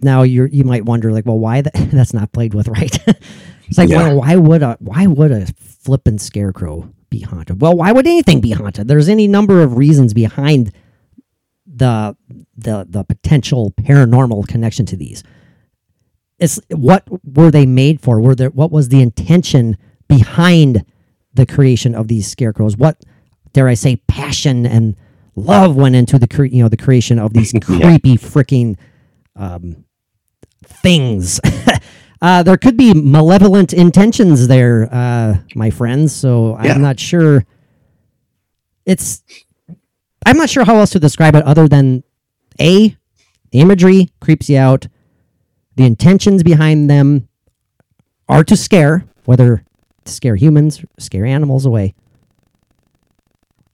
now 0.00 0.22
you're 0.22 0.46
you 0.48 0.64
might 0.64 0.84
wonder 0.84 1.12
like, 1.12 1.26
well, 1.26 1.38
why 1.38 1.60
that, 1.60 1.72
that's 1.92 2.14
not 2.14 2.32
played 2.32 2.54
with 2.54 2.68
right? 2.68 2.96
it's 3.66 3.78
like, 3.78 3.90
Yeah. 3.90 4.08
well, 4.08 4.16
why 4.20 4.36
would 4.36 4.62
a 4.62 4.76
why 4.80 5.06
would 5.06 5.32
a 5.32 5.46
flippin' 5.58 6.18
scarecrow 6.18 6.88
be 7.10 7.20
haunted? 7.20 7.60
Well, 7.60 7.76
why 7.76 7.92
would 7.92 8.06
anything 8.06 8.40
be 8.40 8.52
haunted? 8.52 8.88
There's 8.88 9.08
any 9.08 9.28
number 9.28 9.62
of 9.62 9.76
reasons 9.76 10.14
behind 10.14 10.72
the 11.74 12.16
the 12.56 12.86
the 12.88 13.04
potential 13.04 13.72
paranormal 13.72 14.46
connection 14.46 14.86
to 14.86 14.96
these. 14.96 15.22
It's 16.38 16.60
what 16.68 17.04
were 17.24 17.50
they 17.50 17.66
made 17.66 18.00
for? 18.00 18.20
Were 18.20 18.34
there 18.34 18.50
what 18.50 18.70
was 18.70 18.88
the 18.88 19.00
intention 19.00 19.76
behind 20.08 20.84
the 21.32 21.46
creation 21.46 21.94
of 21.94 22.08
these 22.08 22.26
scarecrows? 22.30 22.76
What 22.76 23.04
dare 23.52 23.68
I 23.68 23.74
say 23.74 23.96
passion 24.08 24.66
and 24.66 24.96
love 25.36 25.76
went 25.76 25.96
into 25.96 26.18
the 26.18 26.28
cre- 26.28 26.44
you 26.46 26.62
know 26.62 26.68
the 26.68 26.76
creation 26.76 27.18
of 27.18 27.32
these 27.32 27.52
creepy 27.62 28.16
freaking 28.16 28.76
um, 29.36 29.84
things. 30.64 31.40
uh, 32.22 32.42
there 32.42 32.56
could 32.56 32.76
be 32.76 32.94
malevolent 32.94 33.72
intentions 33.72 34.46
there, 34.48 34.88
uh, 34.92 35.38
my 35.54 35.70
friends. 35.70 36.12
So 36.12 36.58
Yeah. 36.62 36.74
I'm 36.74 36.82
not 36.82 37.00
sure. 37.00 37.44
It's 38.86 39.22
I'm 40.26 40.36
not 40.36 40.50
sure 40.50 40.64
how 40.64 40.76
else 40.76 40.90
to 40.90 40.98
describe 41.00 41.34
it 41.34 41.44
other 41.44 41.68
than 41.68 42.02
a 42.60 42.96
the 43.50 43.60
imagery 43.60 44.10
creeps 44.20 44.48
you 44.48 44.58
out. 44.58 44.86
The 45.76 45.84
intentions 45.84 46.42
behind 46.42 46.88
them 46.90 47.28
are 48.28 48.44
to 48.44 48.56
scare, 48.56 49.04
whether 49.24 49.64
to 50.04 50.12
scare 50.12 50.36
humans, 50.36 50.84
scare 50.98 51.24
animals 51.24 51.66
away. 51.66 51.94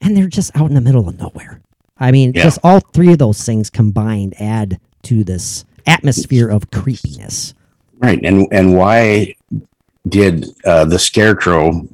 And 0.01 0.17
they're 0.17 0.27
just 0.27 0.55
out 0.55 0.67
in 0.69 0.75
the 0.75 0.81
middle 0.81 1.07
of 1.07 1.19
nowhere. 1.19 1.61
I 1.97 2.11
mean, 2.11 2.33
Yeah. 2.35 2.43
just 2.43 2.59
all 2.63 2.79
three 2.79 3.11
of 3.13 3.19
those 3.19 3.43
things 3.43 3.69
combined 3.69 4.33
add 4.39 4.79
to 5.03 5.23
this 5.23 5.63
atmosphere 5.85 6.47
of 6.49 6.71
creepiness. 6.71 7.53
Right. 7.99 8.19
And 8.23 8.47
and 8.51 8.75
why 8.75 9.35
did 10.07 10.47
uh, 10.65 10.85
the 10.85 10.97
scarecrow 10.97 11.87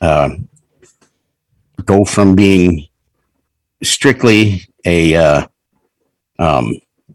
uh, 0.00 0.30
go 1.84 2.04
from 2.04 2.36
being 2.36 2.86
strictly 3.82 4.62
a 4.84 5.14
uh, 5.14 5.46
um, 6.38 6.74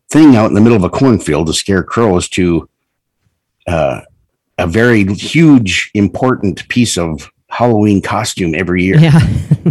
thing 0.10 0.36
out 0.36 0.47
in 0.47 0.54
the 0.54 0.62
middle 0.62 0.78
of 0.78 0.84
a 0.84 0.89
cornfield 0.89 1.47
to 1.47 1.54
scare 1.54 1.84
crows 1.84 2.30
to 2.30 2.69
uh, 3.67 4.01
a 4.58 4.67
very 4.67 5.04
huge, 5.13 5.91
important 5.93 6.67
piece 6.69 6.97
of 6.97 7.30
Halloween 7.49 8.01
costume 8.01 8.54
every 8.56 8.84
year. 8.84 8.97
Yeah. 8.97 9.19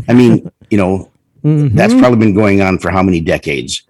I 0.09 0.13
mean, 0.15 0.51
you 0.71 0.79
know, 0.79 1.11
Mhm. 1.45 1.75
that's 1.75 1.93
probably 1.93 2.19
been 2.19 2.35
going 2.35 2.63
on 2.63 2.79
for 2.79 2.91
how 2.91 3.03
many 3.03 3.21
decades? 3.21 3.83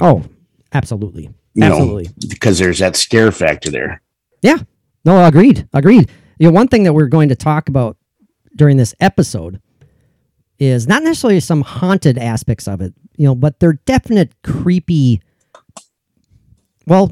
oh, 0.00 0.24
absolutely. 0.72 1.28
You 1.54 1.64
Absolutely. 1.64 2.04
know, 2.04 2.10
because 2.30 2.58
there's 2.58 2.78
that 2.78 2.96
scare 2.96 3.30
factor 3.30 3.70
there. 3.70 4.00
Yeah. 4.40 4.56
No, 5.04 5.22
agreed. 5.26 5.68
Agreed. 5.74 6.08
You 6.38 6.46
know, 6.46 6.52
one 6.54 6.66
thing 6.68 6.84
that 6.84 6.94
we're 6.94 7.08
going 7.08 7.28
to 7.28 7.36
talk 7.36 7.68
about 7.68 7.98
during 8.56 8.78
this 8.78 8.94
episode 9.00 9.60
is 10.62 10.86
not 10.86 11.02
necessarily 11.02 11.40
some 11.40 11.62
haunted 11.62 12.18
aspects 12.18 12.68
of 12.68 12.80
it, 12.80 12.94
you 13.16 13.26
know, 13.26 13.34
but 13.34 13.58
they're 13.60 13.80
definite 13.84 14.32
creepy, 14.42 15.20
well, 16.86 17.10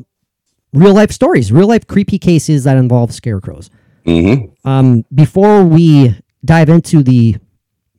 real 0.73 0.95
life 0.95 1.11
stories, 1.11 1.51
real 1.51 1.69
life 1.69 1.87
creepy 1.87 2.19
cases 2.19 2.65
that 2.65 2.77
involve 2.77 3.13
scarecrows. 3.13 3.71
hmm 4.05 4.35
Um, 4.65 5.05
before 5.15 5.65
we 5.65 6.17
dive 6.45 6.69
into 6.69 7.03
the 7.03 7.37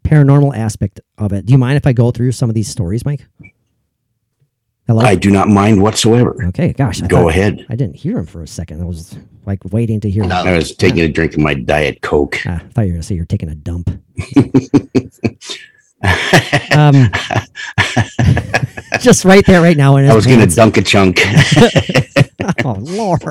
paranormal 0.03 0.55
aspect 0.55 0.99
of 1.17 1.33
it, 1.33 1.45
do 1.45 1.51
you 1.51 1.57
mind 1.57 1.77
if 1.77 1.85
I 1.85 1.93
go 1.93 2.11
through 2.11 2.31
some 2.31 2.49
of 2.49 2.55
these 2.55 2.69
stories, 2.69 3.05
Mike? 3.05 3.27
Hello. 4.91 5.03
I 5.05 5.15
do 5.15 5.31
not 5.31 5.47
mind 5.47 5.81
whatsoever. 5.81 6.35
okay. 6.49 6.73
Gosh. 6.73 7.01
I 7.01 7.07
Go 7.07 7.21
thought- 7.21 7.29
ahead. 7.29 7.65
I 7.69 7.77
didn't 7.77 7.95
hear 7.95 8.17
him 8.17 8.25
for 8.25 8.43
a 8.43 8.47
second. 8.47 8.81
I 8.81 8.83
was 8.83 9.17
like 9.45 9.59
waiting 9.71 10.01
to 10.01 10.09
hear. 10.09 10.25
I 10.25 10.51
was 10.53 10.75
taking 10.75 10.99
a 10.99 11.07
drink 11.07 11.31
of 11.35 11.39
my 11.39 11.53
Diet 11.53 12.01
Coke. 12.01 12.39
Ah, 12.45 12.55
I 12.55 12.59
thought 12.59 12.81
you 12.81 12.87
were 12.87 12.91
going 12.95 13.01
to 13.01 13.03
say 13.03 13.15
you're 13.15 13.23
taking 13.23 13.47
a 13.47 13.55
dump. 13.55 13.89
um, 16.75 17.09
just 18.99 19.23
right 19.23 19.45
there, 19.45 19.61
right 19.61 19.77
now. 19.77 19.95
In 19.95 20.03
his 20.03 20.11
I 20.11 20.15
was 20.15 20.25
going 20.25 20.39
to 20.39 20.47
pants. 20.47 20.55
dunk 20.55 20.75
a 20.75 20.81
chunk. 20.81 21.21
Oh 22.65 22.73
Lord. 22.79 23.21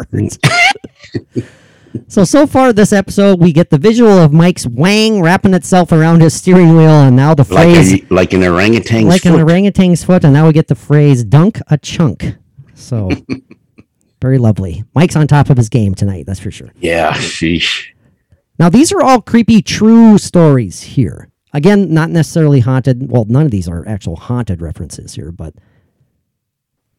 So 2.09 2.25
so 2.25 2.47
far 2.47 2.73
this 2.73 2.93
episode, 2.93 3.41
we 3.41 3.53
get 3.53 3.71
the 3.71 3.79
visual 3.79 4.11
of 4.11 4.33
Mike's 4.33 4.67
wang 4.67 5.23
wrapping 5.23 5.55
itself 5.55 5.93
around 5.93 6.21
his 6.21 6.35
steering 6.35 6.77
wheel, 6.77 6.89
and 6.89 7.17
now 7.17 7.35
the 7.35 7.43
like, 7.53 7.75
phrase 7.75 7.93
a, 7.95 8.15
like 8.15 8.33
an 8.33 8.43
orangutan's 8.43 9.05
like 9.05 9.25
an 9.25 9.33
foot. 9.33 9.43
orangutan's 9.43 10.05
foot, 10.05 10.25
and 10.25 10.33
now 10.33 10.47
we 10.47 10.53
get 10.53 10.69
the 10.69 10.75
phrase 10.75 11.25
"dunk 11.25 11.59
a 11.69 11.79
chunk." 11.79 12.37
So 12.75 13.11
very 14.23 14.39
lovely. 14.39 14.85
Mike's 14.95 15.17
on 15.17 15.27
top 15.27 15.51
of 15.51 15.57
his 15.57 15.69
game 15.69 15.95
tonight. 15.95 16.27
That's 16.27 16.41
for 16.41 16.51
sure. 16.51 16.71
yeah, 16.81 17.13
sheesh. 17.15 17.89
Now, 18.59 18.69
these 18.69 18.93
are 18.93 19.01
all 19.01 19.23
creepy, 19.23 19.63
true 19.63 20.19
stories 20.19 20.83
here. 20.83 21.31
Again, 21.55 21.95
not 21.95 22.11
necessarily 22.11 22.61
haunted. 22.61 23.11
Well, 23.11 23.25
none 23.27 23.47
of 23.47 23.51
these 23.51 23.67
are 23.67 23.89
actual 23.89 24.17
haunted 24.17 24.61
references 24.61 25.15
here, 25.15 25.33
but 25.33 25.55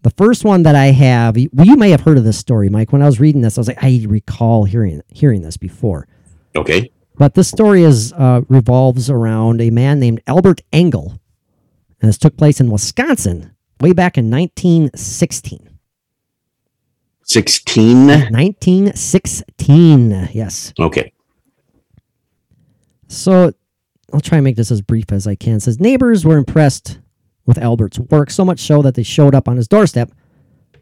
the 0.04 0.10
first 0.12 0.44
one 0.44 0.64
that 0.64 0.76
I 0.76 0.88
have, 0.88 1.38
you 1.38 1.50
you 1.64 1.76
may 1.76 1.92
have 1.92 2.02
heard 2.02 2.18
of 2.18 2.24
this 2.24 2.38
story, 2.38 2.70
Mike. 2.70 2.92
When 2.92 3.02
I 3.02 3.06
was 3.06 3.20
reading 3.20 3.42
this, 3.42 3.58
I 3.58 3.62
was 3.62 3.68
like, 3.68 3.84
I 3.84 4.06
recall 4.08 4.66
hearing 4.66 5.02
hearing 5.10 5.42
this 5.42 5.58
before. 5.58 6.08
Okay. 6.56 6.92
But 7.18 7.36
this 7.36 7.48
story 7.48 7.84
is 7.84 8.14
uh, 8.14 8.42
revolves 8.50 9.10
around 9.10 9.62
a 9.62 9.70
man 9.70 10.00
named 10.00 10.22
Albert 10.26 10.62
Engel, 10.72 11.20
and 12.02 12.10
this 12.10 12.18
took 12.18 12.38
place 12.38 12.60
in 12.60 12.72
Wisconsin 12.72 13.54
way 13.80 13.94
back 13.94 14.18
in 14.18 14.32
1916. 14.32 15.68
16. 17.24 18.08
1916, 18.08 20.30
yes. 20.34 20.74
Okay. 20.80 21.14
So 23.08 23.54
I'll 24.14 24.20
try 24.20 24.40
and 24.40 24.44
make 24.44 24.56
this 24.56 24.72
as 24.72 24.82
brief 24.82 25.12
as 25.12 25.28
I 25.28 25.36
can. 25.36 25.58
It 25.58 25.62
says 25.62 25.80
neighbors 25.80 26.26
were 26.26 26.38
impressed 26.38 26.98
with 27.46 27.58
Albert's 27.58 28.00
work, 28.00 28.30
so 28.30 28.46
much 28.46 28.60
so 28.60 28.82
that 28.82 28.96
they 28.96 29.04
showed 29.04 29.36
up 29.36 29.48
on 29.48 29.58
his 29.58 29.68
doorstep 29.68 30.12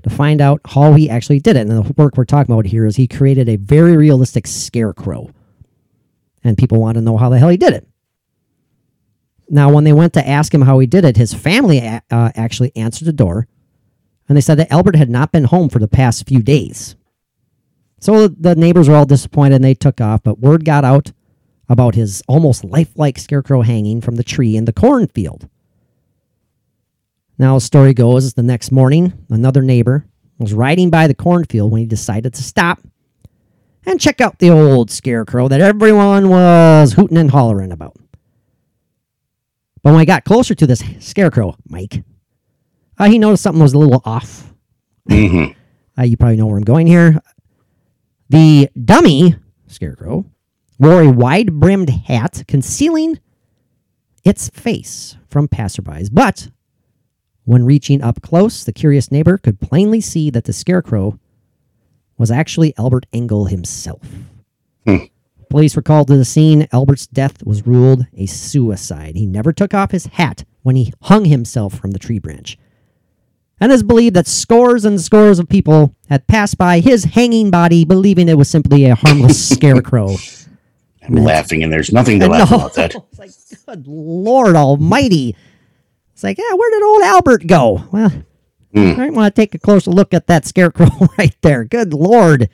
to 0.04 0.10
find 0.10 0.42
out 0.42 0.62
how 0.66 0.94
he 0.94 1.10
actually 1.10 1.40
did 1.40 1.56
it. 1.56 1.68
And 1.68 1.72
the 1.72 1.94
work 1.98 2.16
we're 2.18 2.26
talking 2.26 2.54
about 2.54 2.66
here 2.66 2.86
is 2.86 2.96
he 2.96 3.08
created 3.08 3.50
a 3.50 3.58
very 3.58 3.98
realistic 3.98 4.48
scarecrow. 4.48 5.32
And 6.44 6.58
people 6.58 6.80
want 6.80 6.96
to 6.96 7.02
know 7.02 7.18
how 7.18 7.30
the 7.30 7.38
hell 7.38 7.50
he 7.50 7.58
did 7.58 7.74
it. 7.74 7.88
Now, 9.50 9.72
when 9.72 9.84
they 9.84 9.94
went 9.94 10.14
to 10.14 10.28
ask 10.28 10.54
him 10.54 10.62
how 10.62 10.80
he 10.80 10.88
did 10.88 11.04
it, 11.04 11.18
his 11.18 11.34
family 11.34 11.82
uh, 11.82 12.00
actually 12.12 12.72
answered 12.76 13.06
the 13.06 13.14
door 13.14 13.48
and 14.30 14.38
they 14.38 14.42
said 14.42 14.60
that 14.60 14.72
Albert 14.72 14.96
had 14.96 15.10
not 15.10 15.32
been 15.32 15.46
home 15.46 15.70
for 15.70 15.80
the 15.80 15.88
past 15.88 16.28
few 16.28 16.42
days. 16.42 16.96
So 18.00 18.28
the 18.28 18.56
neighbors 18.56 18.88
were 18.88 18.96
all 18.96 19.06
disappointed 19.06 19.56
and 19.56 19.64
they 19.64 19.74
took 19.74 20.00
off, 20.00 20.22
but 20.24 20.40
word 20.40 20.64
got 20.64 20.86
out 20.86 21.12
about 21.68 21.96
his 21.96 22.24
almost 22.28 22.64
lifelike 22.64 23.18
scarecrow 23.18 23.64
hanging 23.64 24.02
from 24.02 24.16
the 24.16 24.24
tree 24.24 24.56
in 24.56 24.66
the 24.66 24.72
cornfield. 24.72 25.50
Now, 27.40 27.56
the 27.56 27.62
story 27.62 27.94
goes 27.94 28.34
the 28.34 28.44
next 28.44 28.70
morning, 28.72 29.14
another 29.30 29.62
neighbor 29.62 30.06
was 30.38 30.54
riding 30.54 30.90
by 30.90 31.08
the 31.08 31.14
cornfield 31.16 31.72
when 31.72 31.80
he 31.80 31.88
decided 31.88 32.34
to 32.34 32.44
stop 32.44 32.80
and 33.86 34.00
check 34.00 34.20
out 34.22 34.40
the 34.40 34.50
old 34.50 34.92
scarecrow 34.92 35.48
that 35.48 35.62
everyone 35.62 36.30
was 36.30 36.94
hooting 36.94 37.18
and 37.18 37.32
hollering 37.32 37.72
about. 37.72 37.96
But 39.82 39.92
when 39.94 40.02
I 40.02 40.06
got 40.06 40.26
closer 40.26 40.54
to 40.56 40.68
this 40.68 40.84
scarecrow, 41.00 41.56
Mike, 41.68 42.04
uh, 42.98 43.06
he 43.10 43.18
noticed 43.18 43.44
something 43.44 43.64
was 43.64 43.74
a 43.74 43.78
little 43.78 44.02
off. 44.06 44.54
hmm 45.08 45.46
Uh, 45.98 46.04
you 46.04 46.18
probably 46.18 46.36
know 46.38 46.48
where 46.48 46.58
I'm 46.58 46.64
going 46.64 46.88
here. 46.88 47.20
The 48.30 48.70
dummy 48.84 49.36
scarecrow 49.68 50.26
wore 50.78 51.02
a 51.02 51.10
wide 51.10 51.54
brimmed 51.60 51.90
hat 51.90 52.44
concealing 52.48 53.20
its 54.26 54.50
face 54.50 55.18
from 55.30 55.48
passerbys. 55.48 56.10
But 56.12 56.50
when 57.50 57.66
reaching 57.66 58.04
up 58.04 58.22
close, 58.22 58.64
the 58.64 58.72
curious 58.72 59.12
neighbor 59.12 59.36
could 59.36 59.60
plainly 59.60 60.00
see 60.00 60.30
that 60.30 60.44
the 60.44 60.54
scarecrow 60.54 61.18
was 62.16 62.30
actually 62.30 62.76
Albert 62.78 63.08
Engel 63.12 63.46
himself. 63.46 64.08
Hmm. 64.86 65.06
Police 65.50 65.76
were 65.76 65.82
called 65.82 66.10
to 66.10 66.16
the 66.16 66.26
scene. 66.26 66.68
Albert's 66.72 67.08
death 67.08 67.44
was 67.44 67.66
ruled 67.66 68.06
a 68.14 68.28
suicide. 68.28 69.16
He 69.16 69.26
never 69.26 69.52
took 69.52 69.74
off 69.74 69.90
his 69.90 70.06
hat 70.06 70.46
when 70.62 70.76
he 70.76 70.94
hung 71.02 71.26
himself 71.26 71.74
from 71.74 71.90
the 71.90 71.98
tree 71.98 72.20
branch 72.20 72.56
and 73.60 73.72
is 73.72 73.82
believed 73.82 74.16
that 74.16 74.28
scores 74.28 74.86
and 74.86 75.02
scores 75.02 75.40
of 75.40 75.50
people 75.50 75.96
had 76.08 76.28
passed 76.28 76.56
by 76.56 76.82
his 76.82 77.04
hanging 77.04 77.50
body, 77.50 77.84
believing 77.84 78.30
it 78.30 78.38
was 78.38 78.48
simply 78.48 78.86
a 78.86 78.94
harmless 78.94 79.50
scarecrow. 79.56 80.16
I'm 81.02 81.16
laughing, 81.16 81.64
and 81.64 81.74
there's 81.74 81.92
nothing 81.92 82.20
to 82.20 82.28
laugh 82.28 82.52
no, 82.52 82.58
about 82.58 82.76
that. 82.76 82.94
It's 83.12 83.18
like, 83.18 83.32
good 83.66 83.88
Lord 83.88 84.56
Almighty. 84.56 85.36
It's 86.20 86.24
like, 86.26 86.38
yeah, 86.38 86.54
where 86.54 86.70
did 86.70 86.84
old 86.84 87.02
Albert 87.02 87.48
go? 87.48 87.86
Well, 87.94 88.10
Hmm. 88.74 88.78
I 88.90 88.94
might 88.96 89.14
want 89.14 89.34
to 89.34 89.42
take 89.42 89.56
a 89.56 89.58
closer 89.58 89.90
look 89.90 90.14
at 90.14 90.28
that 90.28 90.46
scarecrow 90.46 90.90
right 91.18 91.34
there. 91.44 91.64
Good 91.64 91.94
Lord. 91.94 92.50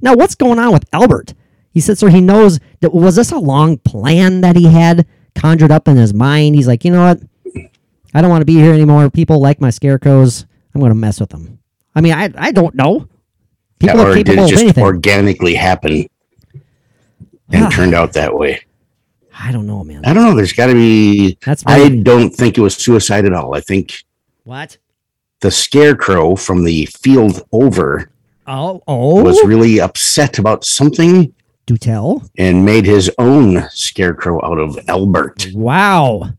Now, 0.00 0.14
what's 0.16 0.34
going 0.34 0.58
on 0.58 0.72
with 0.72 0.84
Albert? 0.92 1.32
He 1.70 1.78
said, 1.78 1.96
so 1.96 2.08
he 2.08 2.20
knows 2.20 2.58
that 2.80 2.92
was 2.92 3.14
this 3.14 3.30
a 3.30 3.38
long 3.38 3.78
plan 3.78 4.40
that 4.40 4.56
he 4.56 4.64
had 4.64 5.06
conjured 5.36 5.70
up 5.70 5.86
in 5.86 5.96
his 5.96 6.12
mind? 6.12 6.56
He's 6.56 6.66
like, 6.66 6.84
you 6.84 6.90
know 6.90 7.04
what? 7.04 7.20
I 8.14 8.20
don't 8.20 8.30
want 8.30 8.40
to 8.42 8.46
be 8.46 8.54
here 8.56 8.72
anymore. 8.74 9.08
People 9.10 9.40
like 9.40 9.60
my 9.60 9.70
scarecrows. 9.70 10.44
I'm 10.74 10.80
going 10.80 10.90
to 10.90 10.96
mess 10.96 11.20
with 11.20 11.30
them. 11.30 11.60
I 11.94 12.00
mean, 12.00 12.14
I, 12.14 12.32
I 12.36 12.50
don't 12.50 12.74
know. 12.74 13.08
People 13.78 14.00
are 14.00 14.10
or 14.10 14.14
did 14.16 14.26
capable 14.26 14.42
it 14.42 14.46
of 14.46 14.50
just 14.50 14.62
anything. 14.64 14.82
organically 14.82 15.54
happen 15.54 16.08
and 17.52 17.64
Ah. 17.64 17.70
turned 17.70 17.94
out 17.94 18.14
that 18.14 18.34
way? 18.36 18.60
I 19.40 19.52
don't 19.52 19.66
know, 19.66 19.84
man. 19.84 20.04
I 20.04 20.12
don't 20.12 20.24
know. 20.24 20.34
There's 20.34 20.52
got 20.52 20.66
to 20.66 20.74
be. 20.74 21.38
That's 21.44 21.62
I 21.66 21.88
don't 21.88 22.30
think 22.30 22.58
it 22.58 22.60
was 22.60 22.74
suicide 22.74 23.24
at 23.24 23.32
all. 23.32 23.54
I 23.54 23.60
think 23.60 24.02
What? 24.44 24.76
the 25.40 25.50
scarecrow 25.50 26.34
from 26.34 26.64
the 26.64 26.86
field 26.86 27.42
over 27.52 28.10
Oh, 28.46 28.82
oh. 28.88 29.22
was 29.22 29.38
really 29.44 29.78
upset 29.80 30.38
about 30.38 30.64
something 30.64 31.32
Do 31.66 31.76
tell. 31.76 32.24
and 32.36 32.64
made 32.64 32.84
his 32.86 33.10
own 33.18 33.68
scarecrow 33.70 34.44
out 34.44 34.58
of 34.58 34.76
Albert. 34.88 35.48
Wow. 35.54 36.30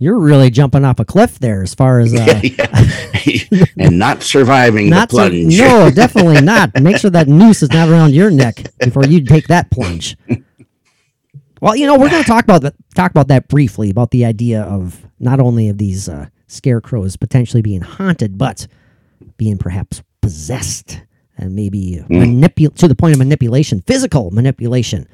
You're 0.00 0.18
really 0.18 0.48
jumping 0.50 0.84
off 0.84 0.98
a 1.00 1.04
cliff 1.04 1.38
there 1.38 1.62
as 1.62 1.74
far 1.74 2.00
as 2.00 2.14
uh, 2.18 2.40
Yeah. 2.42 3.64
and 3.78 3.98
not 3.98 4.22
surviving 4.22 4.88
not 4.88 5.10
the 5.10 5.16
so, 5.16 5.28
plunge. 5.28 5.58
no, 5.58 5.90
definitely 5.90 6.40
not. 6.52 6.70
Make 6.80 6.96
sure 6.98 7.10
that 7.10 7.28
noose 7.28 7.62
is 7.62 7.70
not 7.72 7.88
around 7.88 8.14
your 8.14 8.30
neck 8.30 8.70
before 8.78 9.04
you 9.04 9.22
take 9.24 9.46
that 9.48 9.70
plunge. 9.70 10.16
Well, 11.60 11.76
you 11.76 11.86
know, 11.86 11.98
we're 11.98 12.10
going 12.10 12.22
to 12.24 12.28
talk 12.28 12.44
about 12.44 12.62
that, 12.62 12.74
talk 12.94 13.10
about 13.10 13.28
that 13.28 13.48
briefly 13.48 13.90
about 13.90 14.10
the 14.10 14.24
idea 14.24 14.62
of 14.62 15.06
not 15.18 15.40
only 15.40 15.68
of 15.68 15.78
these 15.78 16.08
uh, 16.08 16.28
scarecrows 16.46 17.16
potentially 17.16 17.62
being 17.62 17.80
haunted, 17.80 18.38
but 18.38 18.66
being 19.36 19.58
perhaps 19.58 20.02
possessed 20.20 21.02
and 21.36 21.54
maybe 21.54 22.02
manipul- 22.08 22.74
to 22.74 22.88
the 22.88 22.94
point 22.94 23.12
of 23.12 23.18
manipulation, 23.18 23.80
physical 23.86 24.30
manipulation. 24.30 25.06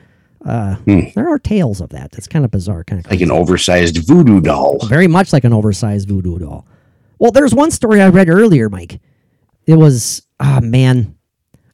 Uh, 0.45 0.77
There 0.87 1.29
are 1.29 1.39
tales 1.39 1.81
of 1.81 1.89
that. 1.91 2.13
That's 2.13 2.27
kind 2.29 2.45
of 2.45 2.51
bizarre, 2.51 2.85
kind 2.85 3.03
of 3.05 3.11
like 3.11 3.21
an 3.23 3.31
oversized 3.31 3.97
voodoo 4.07 4.41
doll. 4.43 4.79
very 4.87 5.07
much 5.09 5.33
like 5.33 5.45
an 5.45 5.53
oversized 5.55 6.07
voodoo 6.09 6.39
doll. 6.39 6.67
Well, 7.19 7.31
there's 7.31 7.55
one 7.55 7.71
story 7.71 8.03
I 8.03 8.09
read 8.09 8.29
earlier, 8.29 8.69
Mike. 8.69 9.01
It 9.67 9.77
was 9.77 10.27
ah 10.41 10.61
man, 10.63 11.17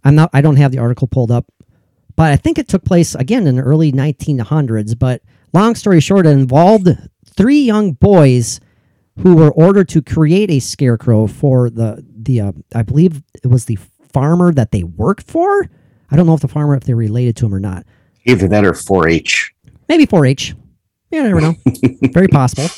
I'm 0.05 0.15
not. 0.15 0.31
I 0.33 0.41
don't 0.41 0.55
have 0.57 0.71
the 0.71 0.79
article 0.79 1.09
pulled 1.09 1.33
up, 1.33 1.47
but 2.21 2.33
I 2.33 2.37
think 2.37 2.59
it 2.59 2.69
took 2.69 2.85
place 2.85 3.15
again 3.15 3.47
in 3.47 3.57
the 3.57 3.63
early 3.63 3.93
1900s. 3.93 4.99
But 4.99 5.23
long 5.55 5.75
story 5.75 6.01
short, 6.01 6.27
it 6.27 6.33
involved 6.33 6.87
three 7.25 7.63
young 7.63 7.93
boys 7.93 8.61
who 9.21 9.35
were 9.37 9.51
ordered 9.51 9.89
to 9.89 10.03
create 10.03 10.51
a 10.51 10.59
scarecrow 10.59 11.27
for 11.27 11.71
the 11.71 12.05
the 12.15 12.43
uh, 12.43 12.53
I 12.75 12.83
believe 12.83 13.23
it 13.43 13.47
was 13.47 13.65
the 13.65 13.79
farmer 14.13 14.53
that 14.53 14.71
they 14.71 14.85
worked 14.85 15.31
for. 15.31 15.71
I 16.11 16.17
don't 16.17 16.27
know 16.27 16.35
if 16.35 16.43
the 16.43 16.49
farmer 16.49 16.75
if 16.75 16.85
they're 16.85 16.95
related 16.95 17.37
to 17.39 17.47
him 17.47 17.55
or 17.55 17.61
not. 17.61 17.87
Either 18.27 18.47
that 18.49 18.67
or 18.67 18.73
4-H. 18.73 19.55
maybe 19.89 20.07
4-H. 20.07 20.55
You 21.11 21.23
never 21.23 21.41
know. 21.41 21.55
Very 22.13 22.29
possible. 22.29 22.69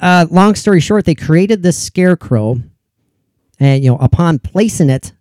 Uh, 0.00 0.26
long 0.32 0.56
story 0.56 0.80
short, 0.80 1.04
they 1.04 1.14
created 1.14 1.62
this 1.62 1.80
scarecrow, 1.80 2.60
and 3.60 3.84
you 3.84 3.90
know, 3.92 3.98
upon 3.98 4.40
placing 4.40 4.90
it 4.90 5.12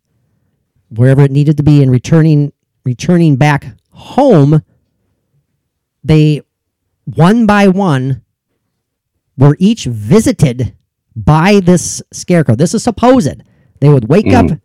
wherever 0.90 1.22
it 1.22 1.30
needed 1.30 1.58
to 1.58 1.64
be 1.64 1.84
and 1.84 1.92
returning 1.92 2.52
returning 2.84 3.36
back 3.36 3.76
home, 3.92 4.64
they 6.04 6.42
one 7.06 7.46
by 7.46 7.68
one 7.68 8.22
were 9.38 9.56
each 9.60 9.86
visited 9.86 10.76
by 11.16 11.60
this 11.60 12.02
scarecrow. 12.12 12.56
This 12.56 12.74
is 12.74 12.84
supposed. 12.84 13.42
They 13.80 13.90
would 13.90 14.08
wake 14.08 14.28
up 14.34 14.60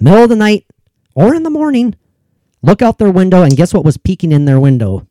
middle 0.00 0.22
of 0.24 0.28
the 0.30 0.36
night 0.36 0.66
or 1.14 1.34
in 1.34 1.42
the 1.42 1.50
morning, 1.50 1.94
look 2.62 2.82
out 2.82 2.98
their 2.98 3.10
window, 3.10 3.42
and 3.42 3.56
guess 3.56 3.74
what 3.74 3.84
was 3.84 3.96
peeking 3.96 4.32
in 4.32 4.44
their 4.46 4.58
window 4.60 5.06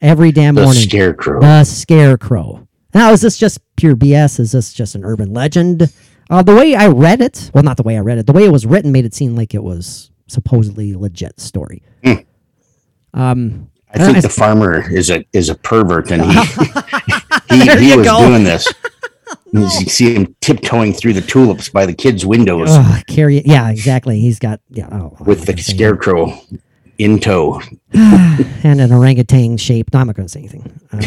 every 0.00 0.30
damn 0.32 0.54
The 0.54 0.62
morning? 0.62 0.82
scarecrow. 0.82 1.40
The 1.40 1.64
scarecrow. 1.64 2.66
Now, 2.94 3.10
is 3.12 3.20
this 3.22 3.36
just 3.36 3.58
pure 3.76 3.96
BS? 3.96 4.38
Is 4.38 4.52
this 4.52 4.72
just 4.72 4.94
an 4.94 5.04
urban 5.04 5.32
legend? 5.32 5.92
Uh, 6.30 6.42
the 6.42 6.54
way 6.54 6.74
I 6.76 6.86
read 6.88 7.20
it, 7.20 7.50
well, 7.52 7.64
not 7.64 7.76
the 7.76 7.82
way 7.82 7.96
I 7.96 8.00
read 8.00 8.18
it, 8.18 8.26
the 8.26 8.32
way 8.32 8.44
it 8.44 8.52
was 8.52 8.66
written 8.66 8.92
made 8.92 9.04
it 9.04 9.14
seem 9.14 9.34
like 9.34 9.52
it 9.54 9.62
was 9.64 10.10
supposedly 10.26 10.94
legit 10.94 11.40
story. 11.40 11.82
Um, 13.12 13.70
I 13.92 13.98
think 13.98 14.22
the 14.22 14.28
farmer 14.28 14.90
is 14.90 15.10
a 15.10 15.24
is 15.32 15.48
a 15.48 15.54
pervert, 15.54 16.10
and 16.10 16.22
he 16.22 16.32
he, 17.50 17.88
he 17.90 17.96
was 17.96 18.06
go. 18.06 18.26
doing 18.26 18.44
this. 18.44 18.72
You 19.52 19.68
see 19.68 20.14
him 20.14 20.34
tiptoeing 20.40 20.92
through 20.92 21.12
the 21.12 21.20
tulips 21.20 21.68
by 21.68 21.86
the 21.86 21.94
kids' 21.94 22.26
windows 22.26 22.76
carry 23.06 23.36
it. 23.36 23.46
Yeah, 23.46 23.70
exactly. 23.70 24.18
He's 24.18 24.40
got 24.40 24.60
yeah 24.68 24.88
oh, 24.90 25.16
with 25.20 25.46
the 25.46 25.56
scarecrow 25.56 26.36
in 26.98 27.20
tow. 27.20 27.60
and 27.94 28.80
an 28.80 28.92
orangutan 28.92 29.56
shape. 29.56 29.92
No, 29.92 30.00
I'm 30.00 30.08
not 30.08 30.16
going 30.16 30.26
to 30.26 30.32
say 30.32 30.40
anything. 30.40 30.80
Um, 30.90 31.00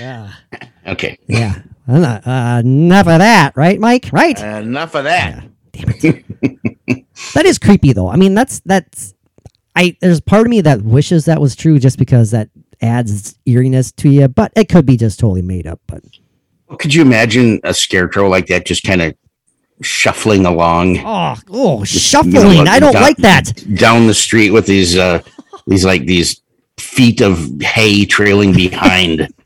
ah, 0.00 0.40
Okay, 0.86 1.18
yeah, 1.28 1.60
Uh, 1.86 2.20
uh, 2.24 2.62
enough 2.64 3.06
of 3.06 3.18
that, 3.18 3.56
right, 3.56 3.78
Mike? 3.78 4.08
Right? 4.12 4.40
enough 4.40 4.94
of 4.94 5.04
that. 5.04 5.44
Damn 5.72 5.90
it. 5.90 6.24
That 7.34 7.46
is 7.46 7.58
creepy 7.58 7.92
though. 7.92 8.08
I 8.08 8.16
mean, 8.16 8.34
that's 8.34 8.60
that's 8.66 9.14
I 9.76 9.96
there's 10.00 10.20
part 10.20 10.42
of 10.46 10.50
me 10.50 10.60
that 10.62 10.82
wishes 10.82 11.24
that 11.26 11.40
was 11.40 11.54
true 11.54 11.78
just 11.78 11.96
because 11.98 12.32
that 12.32 12.48
adds 12.82 13.38
eeriness 13.46 13.92
to 13.92 14.08
you, 14.08 14.28
but 14.28 14.52
it 14.56 14.68
could 14.68 14.84
be 14.84 14.96
just 14.96 15.20
totally 15.20 15.42
made 15.42 15.66
up. 15.66 15.80
But 15.86 16.02
Could 16.78 16.92
you 16.92 17.02
imagine 17.02 17.60
a 17.64 17.72
scarecrow 17.72 18.28
like 18.28 18.46
that 18.48 18.66
just 18.66 18.82
kind 18.82 19.00
of 19.00 19.14
shuffling 19.80 20.44
along 20.46 20.98
oh, 21.04 21.36
oh, 21.50 21.84
shuffling. 21.84 22.66
I 22.68 22.78
don't 22.78 22.92
down- 22.92 23.02
like 23.02 23.16
that. 23.18 23.52
down 23.74 24.06
the 24.06 24.14
street 24.14 24.50
with 24.50 24.66
these 24.66 24.96
uh 24.96 25.20
these 25.66 25.84
like 25.84 26.04
these 26.06 26.40
feet 26.78 27.20
of 27.20 27.48
hay 27.60 28.04
trailing 28.04 28.52
behind, 28.52 29.28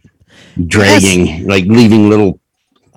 dragging 0.67 1.47
like 1.47 1.65
leaving 1.67 2.09
little 2.09 2.41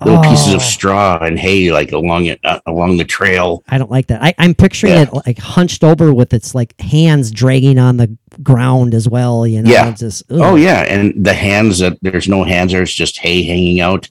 little 0.04 0.20
pieces 0.22 0.52
Oh. 0.52 0.56
of 0.56 0.62
straw 0.62 1.18
and 1.22 1.38
hay 1.38 1.70
like 1.70 1.92
along 1.92 2.26
it 2.26 2.40
uh, 2.42 2.58
along 2.66 2.96
the 2.96 3.04
trail. 3.04 3.62
I 3.68 3.78
don't 3.78 3.90
like 3.90 4.08
that. 4.08 4.20
I, 4.20 4.34
I'm 4.38 4.52
picturing 4.54 4.94
Yeah. 4.94 5.02
it 5.02 5.12
like 5.26 5.38
hunched 5.38 5.84
over 5.84 6.12
with 6.12 6.34
its 6.34 6.54
like 6.56 6.78
hands 6.80 7.30
dragging 7.30 7.78
on 7.78 7.98
the 7.98 8.16
ground 8.42 8.94
as 8.94 9.08
well. 9.08 9.46
You 9.46 9.62
know, 9.62 9.70
Yeah. 9.70 9.92
Just, 9.92 10.24
Oh 10.30 10.56
yeah, 10.56 10.80
and 10.82 11.24
the 11.24 11.34
hands 11.34 11.78
that 11.78 11.98
there's 12.02 12.26
no 12.28 12.42
hands, 12.42 12.72
there's 12.72 12.92
just 12.92 13.18
hay 13.18 13.42
hanging 13.44 13.80
out, 13.80 14.08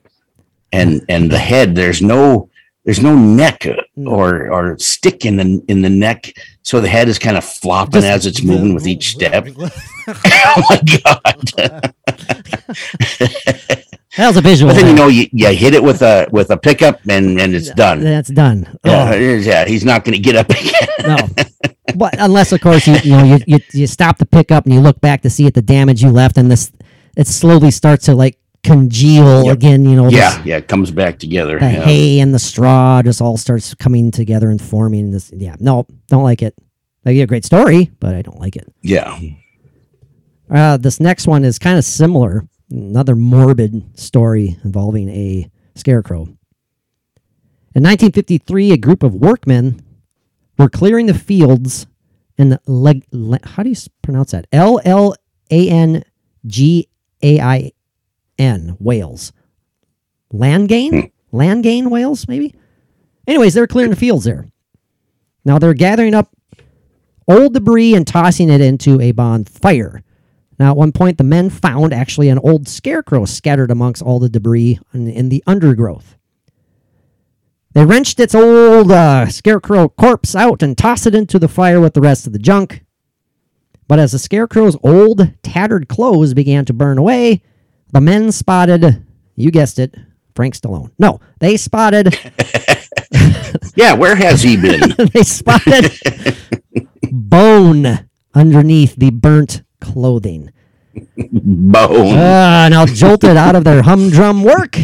and 0.71 1.03
and 1.09 1.29
the 1.29 1.37
head 1.39 1.75
there's 1.75 2.01
no 2.01 2.49
there's 2.85 3.01
no 3.01 3.15
neck 3.15 3.65
uh, 3.65 3.75
or 4.09 4.51
or 4.51 4.77
stick 4.79 5.25
in 5.25 5.37
the 5.37 5.63
in 5.67 5.81
the 5.81 5.89
neck, 5.89 6.33
so 6.63 6.81
the 6.81 6.87
head 6.89 7.07
is 7.09 7.19
kind 7.19 7.37
of 7.37 7.43
flopping 7.45 8.01
Just- 8.01 8.07
as 8.07 8.25
it's 8.25 8.43
moving 8.43 8.73
with 8.73 8.87
each 8.87 9.11
step. 9.11 9.47
oh 10.07 10.63
my 10.69 10.81
god! 11.03 11.51
that 14.17 14.27
was 14.27 14.37
a 14.37 14.41
visual. 14.41 14.71
But 14.73 14.79
then 14.81 14.87
you 14.87 14.93
know 14.95 15.07
you, 15.07 15.27
you 15.31 15.47
hit 15.49 15.73
it 15.73 15.83
with 15.83 16.01
a 16.01 16.27
with 16.31 16.49
a 16.49 16.57
pickup 16.57 16.99
and 17.07 17.39
and 17.39 17.53
it's 17.55 17.69
done. 17.71 18.01
That's 18.01 18.29
done. 18.29 18.77
Yeah, 18.83 19.11
Oh. 19.13 19.15
yeah. 19.15 19.65
He's 19.65 19.85
not 19.85 20.03
going 20.03 20.13
to 20.13 20.19
get 20.19 20.35
up 20.35 20.49
again. 20.49 20.73
no. 21.05 21.17
But 21.95 22.15
unless, 22.19 22.51
of 22.51 22.61
course, 22.61 22.87
you 22.87 22.95
you 23.03 23.11
know 23.11 23.23
you, 23.23 23.39
you 23.47 23.59
you 23.73 23.87
stop 23.87 24.17
the 24.17 24.25
pickup 24.25 24.65
and 24.65 24.73
you 24.73 24.79
look 24.79 25.01
back 25.01 25.21
to 25.23 25.29
see 25.29 25.45
it 25.45 25.53
the 25.53 25.61
damage 25.61 26.01
you 26.01 26.09
left, 26.09 26.37
and 26.37 26.49
this 26.49 26.71
it 27.17 27.27
slowly 27.27 27.69
starts 27.71 28.05
to 28.05 28.15
like 28.15 28.37
congeal 28.63 29.45
Yep. 29.45 29.53
again. 29.53 29.85
You 29.85 29.95
know, 29.95 30.05
this- 30.05 30.13
yeah, 30.13 30.41
yeah. 30.45 30.57
It 30.57 30.67
comes 30.67 30.91
back 30.91 31.19
together. 31.19 31.59
the 31.59 31.65
yeah. 31.65 31.83
hay 31.83 32.19
and 32.19 32.33
the 32.33 32.39
straw 32.39 33.01
just 33.01 33.21
all 33.21 33.37
starts 33.37 33.73
coming 33.75 34.11
together 34.11 34.49
and 34.49 34.61
forming 34.61 35.11
this. 35.11 35.31
Yeah, 35.35 35.55
no, 35.59 35.85
don't 36.07 36.23
like 36.23 36.41
it. 36.41 36.55
Like 37.05 37.17
a 37.17 37.25
great 37.25 37.45
story, 37.45 37.89
but 37.99 38.13
I 38.15 38.21
don't 38.21 38.39
like 38.39 38.55
it. 38.55 38.71
yeah. 38.81 39.17
Uh, 40.49 40.75
this 40.77 40.99
next 40.99 41.27
one 41.27 41.45
is 41.45 41.57
kind 41.57 41.77
of 41.77 41.85
similar. 41.85 42.45
Another 42.69 43.15
morbid 43.15 43.97
story 43.97 44.57
involving 44.65 45.07
a 45.09 45.49
scarecrow. 45.75 46.23
In 47.73 47.83
1953, 47.83 48.71
a 48.73 48.77
group 48.77 49.01
of 49.01 49.15
workmen 49.15 49.81
were 50.57 50.67
clearing 50.69 51.05
the 51.05 51.13
fields 51.13 51.87
in 52.37 52.49
the 52.49 52.59
Leg- 52.65 53.05
Le- 53.13 53.39
how 53.43 53.63
do 53.63 53.69
you 53.69 53.75
pronounce 54.01 54.31
that? 54.31 54.45
L 54.51 54.81
L 54.83 55.15
A 55.49 55.69
N 55.69 56.03
G 56.45 56.87
A 57.23 57.39
I 57.39 57.71
N 58.41 58.75
gain, 60.67 61.11
land 61.31 61.63
gain 61.63 61.89
Wales, 61.89 62.27
maybe? 62.27 62.55
Anyways, 63.27 63.53
they're 63.53 63.67
clearing 63.67 63.91
the 63.91 63.95
fields 63.95 64.25
there. 64.25 64.47
Now 65.45 65.59
they're 65.59 65.73
gathering 65.73 66.15
up 66.15 66.35
old 67.27 67.53
debris 67.53 67.93
and 67.93 68.07
tossing 68.07 68.49
it 68.49 68.61
into 68.61 68.99
a 68.99 69.11
bonfire. 69.11 70.03
Now, 70.59 70.71
at 70.71 70.77
one 70.77 70.91
point, 70.91 71.17
the 71.17 71.23
men 71.23 71.49
found 71.49 71.93
actually 71.93 72.29
an 72.29 72.39
old 72.39 72.67
scarecrow 72.67 73.25
scattered 73.25 73.71
amongst 73.71 74.01
all 74.01 74.19
the 74.19 74.29
debris 74.29 74.79
in, 74.93 75.07
in 75.07 75.29
the 75.29 75.43
undergrowth. 75.47 76.17
They 77.73 77.85
wrenched 77.85 78.19
its 78.19 78.35
old 78.35 78.91
uh, 78.91 79.27
scarecrow 79.27 79.89
corpse 79.89 80.35
out 80.35 80.61
and 80.61 80.77
tossed 80.77 81.07
it 81.07 81.15
into 81.15 81.39
the 81.39 81.47
fire 81.47 81.79
with 81.79 81.93
the 81.93 82.01
rest 82.01 82.27
of 82.27 82.33
the 82.33 82.39
junk. 82.39 82.83
But 83.87 83.99
as 83.99 84.11
the 84.11 84.19
scarecrow's 84.19 84.77
old, 84.83 85.31
tattered 85.41 85.87
clothes 85.87 86.33
began 86.33 86.65
to 86.65 86.73
burn 86.73 86.97
away, 86.97 87.43
the 87.91 88.01
men 88.01 88.31
spotted, 88.31 89.05
you 89.35 89.51
guessed 89.51 89.79
it, 89.79 89.95
Frank 90.35 90.55
Stallone. 90.55 90.91
No, 90.97 91.19
they 91.39 91.57
spotted 91.57 92.17
Yeah. 93.75 93.93
Where 93.93 94.15
has 94.15 94.41
he 94.41 94.57
been? 94.57 94.93
they 95.13 95.23
spotted 95.23 95.91
bone 97.11 98.07
underneath 98.33 98.95
the 98.95 99.11
burnt 99.11 99.63
clothing. 99.79 100.51
Bone. 101.17 102.15
Ah, 102.17 102.67
now 102.69 102.85
jolted 102.85 103.37
out 103.37 103.55
of 103.55 103.63
their 103.63 103.81
humdrum 103.81 104.43
work. 104.43 104.77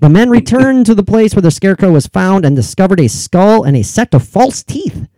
The 0.00 0.10
men 0.10 0.28
returned 0.28 0.84
to 0.86 0.94
the 0.94 1.02
place 1.02 1.34
where 1.34 1.42
the 1.42 1.50
scarecrow 1.50 1.90
was 1.90 2.06
found 2.06 2.44
and 2.44 2.54
discovered 2.54 3.00
a 3.00 3.08
skull 3.08 3.64
and 3.64 3.76
a 3.76 3.82
set 3.82 4.14
of 4.14 4.26
false 4.26 4.62
teeth. 4.62 5.08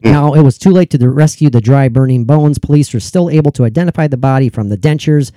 Now, 0.00 0.34
it 0.34 0.42
was 0.42 0.56
too 0.56 0.70
late 0.70 0.90
to 0.90 1.10
rescue 1.10 1.50
the 1.50 1.60
dry, 1.60 1.88
burning 1.88 2.24
bones. 2.24 2.58
Police 2.58 2.92
were 2.94 3.00
still 3.00 3.28
able 3.28 3.50
to 3.52 3.64
identify 3.64 4.06
the 4.06 4.16
body 4.16 4.48
from 4.48 4.68
the 4.68 4.78
dentures. 4.78 5.32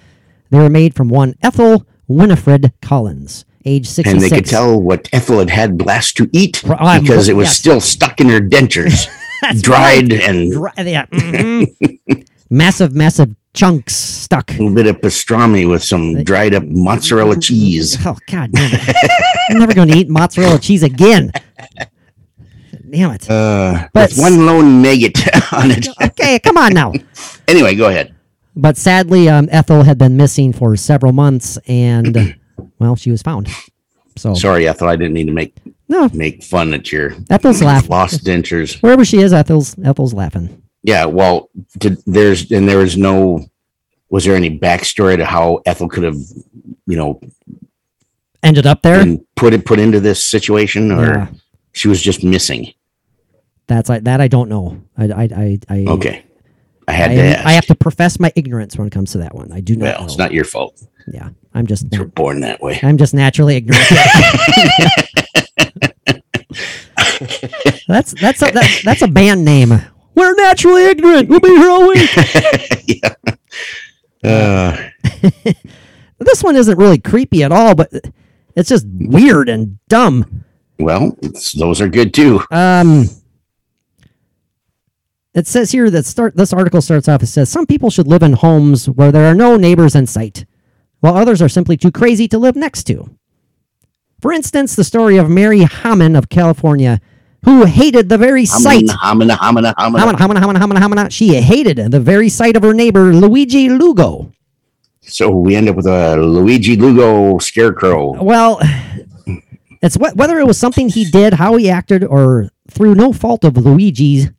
They 0.50 0.58
were 0.60 0.70
made 0.70 0.96
from 0.96 1.10
one 1.10 1.36
Ethel 1.42 1.86
Winifred 2.08 2.74
Collins, 2.82 3.46
age 3.66 3.86
66. 3.88 4.14
and 4.14 4.22
they 4.22 4.36
could 4.36 4.50
tell 4.50 4.82
what 4.82 5.08
Ethel 5.14 5.40
had 5.40 5.50
had 5.50 5.86
last 5.86 6.18
to 6.18 6.30
eat 6.34 6.64
Right, 6.64 7.00
because 7.02 7.30
it 7.30 7.36
was 7.36 7.48
yes. 7.50 7.58
still 7.58 7.82
stuck 7.82 8.20
in 8.20 8.30
her 8.30 8.40
dentures, 8.42 9.08
dried 9.62 10.12
and 10.12 10.52
Dry- 10.52 10.74
yeah, 10.80 11.06
mhm. 11.12 12.26
massive, 12.50 12.94
massive 12.96 13.36
chunks 13.54 13.96
stuck. 13.96 14.50
a 14.52 14.54
little 14.54 14.74
bit 14.74 14.88
of 14.88 14.98
pastrami 15.02 15.70
with 15.70 15.84
some 15.84 16.24
dried 16.24 16.54
up 16.56 16.64
mozzarella 16.66 17.40
cheese. 17.40 17.98
Oh 18.06 18.18
God, 18.28 18.52
damn 18.52 18.72
it. 18.74 18.96
I'm 19.52 19.60
never 19.60 19.74
going 19.74 19.88
to 19.90 19.98
eat 19.98 20.10
mozzarella 20.10 20.58
cheese 20.60 20.82
again. 20.84 21.32
Damn 22.90 23.12
it. 23.12 23.30
Uh, 23.30 23.88
But- 23.94 24.10
with 24.12 24.20
one 24.20 24.46
lone 24.48 24.82
maggot 24.82 25.18
on 25.54 25.72
it. 25.72 25.88
Okay, 26.02 26.40
come 26.40 26.58
on 26.58 26.74
now. 26.74 26.94
Anyway, 27.48 27.76
go 27.76 27.88
ahead. 27.90 28.16
But 28.56 28.78
sadly, 28.78 29.30
um, 29.30 29.48
Ethel 29.52 29.84
had 29.84 29.98
been 29.98 30.18
missing 30.18 30.52
for 30.54 30.76
several 30.76 31.14
months, 31.14 31.58
and 31.68 32.36
well, 32.80 32.96
she 32.96 33.12
was 33.12 33.22
found. 33.22 33.48
So 34.18 34.34
Sorry, 34.34 34.68
Ethel. 34.68 34.88
I 34.90 34.96
didn't 34.96 35.14
need 35.14 35.28
to 35.28 35.32
make 35.34 35.56
no, 35.88 36.10
make 36.14 36.44
fun 36.44 36.74
at 36.74 36.92
your 36.92 37.14
Ethel's 37.30 37.62
laughing. 37.62 37.90
lost 37.90 38.24
dentures. 38.26 38.82
Wherever 38.84 39.06
she 39.06 39.20
is, 39.20 39.32
Ethel's 39.34 39.78
Ethel's 39.84 40.14
laughing. 40.14 40.62
Yeah, 40.84 41.06
well, 41.06 41.50
did, 41.78 42.02
there's 42.06 42.52
and 42.52 42.68
there 42.68 42.80
was 42.80 42.98
no. 42.98 43.46
Was 44.10 44.26
there 44.26 44.36
any 44.36 44.58
backstory 44.60 45.18
to 45.18 45.26
how 45.26 45.62
Ethel 45.68 45.88
could 45.88 46.04
have, 46.04 46.18
you 46.88 46.98
know, 46.98 47.22
Ended 48.42 48.66
up 48.66 48.82
there. 48.82 49.00
and 49.02 49.20
put 49.36 49.54
it 49.54 49.66
put 49.66 49.80
into 49.80 50.00
this 50.00 50.24
situation, 50.24 50.92
or 50.92 51.06
Yeah. 51.06 51.28
she 51.74 51.88
was 51.88 52.02
just 52.02 52.24
missing? 52.24 52.74
That's 53.68 53.88
like 53.90 54.04
that. 54.06 54.20
I 54.20 54.28
don't 54.28 54.50
know. 54.50 54.82
I 54.98 55.06
I 55.06 55.24
I, 55.24 55.60
I 55.70 55.86
Okay, 55.88 56.24
I 56.90 56.94
had 56.94 57.12
I, 57.12 57.16
to 57.16 57.22
ask. 57.22 57.46
I 57.46 57.52
have 57.52 57.68
to 57.68 57.76
profess 57.76 58.20
my 58.20 58.34
ignorance 58.36 58.76
when 58.76 58.88
it 58.88 58.92
comes 58.92 59.12
to 59.12 59.20
that 59.20 59.36
one. 59.36 59.52
I 59.52 59.60
do 59.60 59.76
not. 59.76 59.84
well, 59.84 60.00
know. 60.00 60.06
it's 60.06 60.18
not 60.18 60.34
your 60.34 60.44
fault. 60.44 60.82
Yeah, 61.08 61.30
I'm 61.54 61.68
just. 61.68 61.86
You 61.94 62.00
were 62.00 62.06
born 62.06 62.40
that 62.42 62.62
way. 62.62 62.80
I'm 62.82 62.98
just 62.98 63.14
naturally 63.14 63.58
ignorant. 63.58 63.86
that's 67.88 68.14
that's 68.20 68.42
a 68.42 68.52
that, 68.52 68.82
that's 68.84 69.04
a 69.04 69.08
band 69.08 69.46
name. 69.46 69.72
We're 70.16 70.34
naturally 70.36 70.86
ignorant. 70.86 71.30
We'll 71.30 71.40
be 71.40 71.50
here 71.50 71.70
all 71.70 71.88
week. 71.88 72.10
yeah. 72.88 73.14
Uh, 74.24 74.90
this 76.18 76.44
one 76.44 76.56
isn't 76.56 76.78
really 76.78 76.98
creepy 76.98 77.44
at 77.44 77.52
all, 77.52 77.76
but 77.76 77.92
it's 78.56 78.70
just 78.70 78.88
weird 78.90 79.48
and 79.48 79.78
dumb. 79.90 80.44
well, 80.80 81.16
those 81.56 81.82
are 81.82 81.88
good 81.88 82.16
too. 82.16 82.42
Um, 82.52 83.06
it 85.34 85.48
says 85.48 85.72
here 85.72 85.90
that 85.90 86.06
start 86.06 86.36
this 86.36 86.54
article 86.54 86.82
starts 86.82 87.08
off. 87.08 87.24
It 87.24 87.28
says 87.28 87.50
some 87.50 87.66
people 87.66 87.90
should 87.90 88.08
live 88.08 88.24
in 88.24 88.34
homes 88.34 88.90
where 88.90 89.12
there 89.12 89.26
are 89.26 89.36
no 89.36 89.58
neighbors 89.58 89.96
in 89.96 90.08
sight, 90.08 90.46
while 91.00 91.16
others 91.16 91.42
are 91.42 91.50
simply 91.50 91.78
too 91.78 91.92
crazy 91.92 92.28
to 92.30 92.38
live 92.38 92.56
next 92.56 92.84
to. 92.86 93.10
For 94.22 94.32
instance, 94.34 94.76
the 94.76 94.84
story 94.84 95.18
of 95.18 95.30
Mary 95.30 95.60
Hammond 95.62 96.18
of 96.18 96.28
California, 96.30 97.00
who 97.46 97.64
hated 97.66 98.10
the 98.10 98.18
very 98.18 98.46
sight. 98.46 98.84
Hamina, 98.86 99.38
hamina, 99.38 99.74
hamina, 99.76 100.78
hamina. 100.78 101.12
She 101.12 101.36
hated 101.36 101.92
the 101.92 102.00
very 102.00 102.28
sight 102.28 102.58
of 102.58 102.64
her 102.64 102.74
neighbor 102.74 103.14
Luigi 103.14 103.70
Lugo. 103.70 104.32
So 105.02 105.30
we 105.30 105.56
end 105.56 105.70
up 105.70 105.76
with 105.76 105.88
a 105.88 106.18
Luigi 106.18 106.76
Lugo 106.76 107.40
scarecrow. 107.40 108.22
Well, 108.22 108.60
it's 109.82 109.96
wh- 109.96 110.16
whether 110.16 110.38
it 110.40 110.46
was 110.46 110.58
something 110.58 110.90
he 110.90 111.06
did, 111.10 111.34
how 111.34 111.56
he 111.56 111.70
acted, 111.70 112.04
or 112.04 112.50
through 112.70 112.96
no 112.96 113.14
fault 113.14 113.44
of 113.46 113.56
Luigi's, 113.58 114.30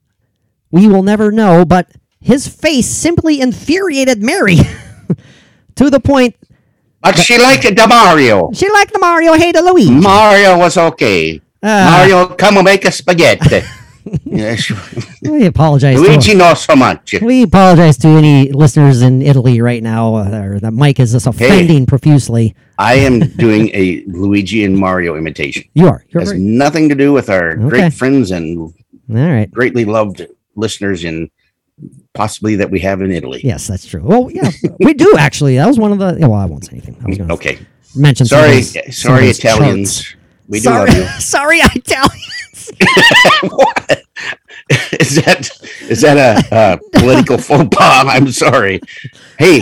we 0.71 0.87
will 0.89 1.03
never 1.03 1.31
know. 1.33 1.65
But 1.65 1.89
his 2.21 2.47
face 2.49 2.89
simply 2.89 3.41
infuriated 3.41 4.23
Mary 4.23 4.57
to 5.77 5.91
the 5.91 6.01
point 6.01 6.37
But 7.03 7.19
she 7.19 7.39
liked 7.39 7.63
the 7.65 7.87
Mario. 7.89 8.51
she 8.53 8.71
liked 8.71 8.93
the 8.93 8.99
Mario, 8.99 9.33
hated 9.35 9.63
Luigi. 9.65 9.91
Mario 9.91 10.59
was 10.59 10.77
okay. 10.77 11.41
Ah. 11.63 11.97
Mario, 11.99 12.27
come 12.37 12.57
and 12.57 12.65
make 12.65 12.85
a 12.85 12.93
spaghetti. 12.93 13.61
We 15.23 15.45
apologize. 15.47 16.01
Luigi 16.01 16.33
To, 16.33 16.39
not 16.39 16.55
so 16.59 16.75
much. 16.75 17.15
we 17.21 17.43
apologize 17.43 17.99
to 17.99 18.09
any 18.09 18.51
listeners 18.51 19.03
in 19.03 19.21
Italy 19.21 19.61
right 19.61 19.83
now. 19.83 20.15
Uh, 20.15 20.41
or 20.43 20.59
that 20.61 20.73
Mike 20.73 20.99
is 20.99 21.13
just 21.13 21.27
offending 21.27 21.85
profusely. 21.87 22.55
I 22.79 22.95
am 22.95 23.21
doing 23.37 23.69
a 23.75 24.03
Luigi 24.07 24.65
and 24.65 24.77
Mario 24.77 25.17
imitation. 25.17 25.65
You 25.75 25.89
are. 25.89 26.05
You're 26.09 26.23
has 26.23 26.33
right. 26.33 26.41
nothing 26.41 26.89
to 26.89 26.95
do 26.95 27.13
with 27.13 27.29
our 27.29 27.51
Okay. 27.53 27.69
great 27.69 27.93
friends 27.93 28.31
and 28.31 28.59
All 28.59 28.73
right. 29.09 29.51
greatly 29.51 29.85
loved 29.85 30.27
listeners 30.61 31.05
in 31.05 31.31
possibly 32.15 32.57
that 32.57 32.71
we 32.71 32.81
have 32.81 33.01
in 33.03 33.11
Italy. 33.11 33.41
Yes, 33.43 33.67
that's 33.67 33.87
true. 33.87 34.03
Well, 34.05 34.31
yeah, 34.31 34.51
we 34.81 34.95
do 34.95 35.15
actually. 35.19 35.57
That 35.57 35.67
was 35.67 35.79
one 35.79 35.93
of 35.93 35.99
the. 35.99 36.17
Well, 36.29 36.35
I 36.35 36.45
won't 36.45 36.65
say 36.65 36.73
anything. 36.73 36.97
I 37.03 37.09
was 37.09 37.19
going 37.19 37.29
to 37.29 37.35
Okay. 37.35 37.59
mention. 37.97 38.27
Sorry, 38.27 38.63
sorry, 38.63 39.29
Italians. 39.29 40.03
charts. 40.05 40.17
We 40.49 40.59
do 40.59 40.65
sorry, 40.65 40.91
love 40.91 40.99
you. 40.99 41.05
sorry, 41.21 41.59
Italians. 41.59 42.71
what? 43.43 44.03
Is 45.01 45.17
that 45.25 45.49
is 45.89 46.01
that 46.03 46.17
a, 46.19 46.55
uh 46.55 46.77
political 46.93 47.39
faux 47.47 47.69
pas? 47.77 48.05
I'm 48.07 48.31
sorry. 48.31 48.81
Hey, 49.39 49.61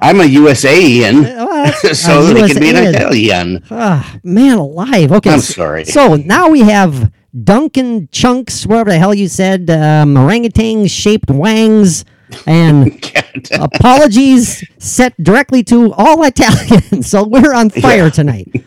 I'm 0.00 0.20
a 0.20 0.24
USAian, 0.24 1.22
Well, 1.22 1.64
that's- 1.64 2.00
so 2.00 2.20
uh, 2.20 2.32
they 2.34 2.48
can 2.48 2.60
be 2.60 2.70
an 2.70 2.76
Italian. 2.94 3.62
Ah, 3.70 4.18
man 4.24 4.58
alive. 4.58 5.12
Okay. 5.12 5.30
I'm 5.30 5.40
sorry. 5.40 5.84
So 5.84 6.16
now 6.16 6.48
we 6.48 6.60
have 6.60 7.12
Duncan 7.44 8.08
Chunks, 8.10 8.66
whatever 8.66 8.90
the 8.90 8.98
hell 8.98 9.14
you 9.14 9.28
said, 9.28 9.70
um, 9.70 10.16
orangutan 10.16 10.86
shaped 10.86 11.30
wangs, 11.30 12.04
and 12.46 12.92
apologies 13.52 14.64
set 14.78 15.14
directly 15.22 15.62
to 15.64 15.92
all 15.92 16.22
Italians. 16.24 17.06
So 17.10 17.26
we're 17.26 17.54
on 17.54 17.70
fire 17.70 18.10
tonight. 18.10 18.64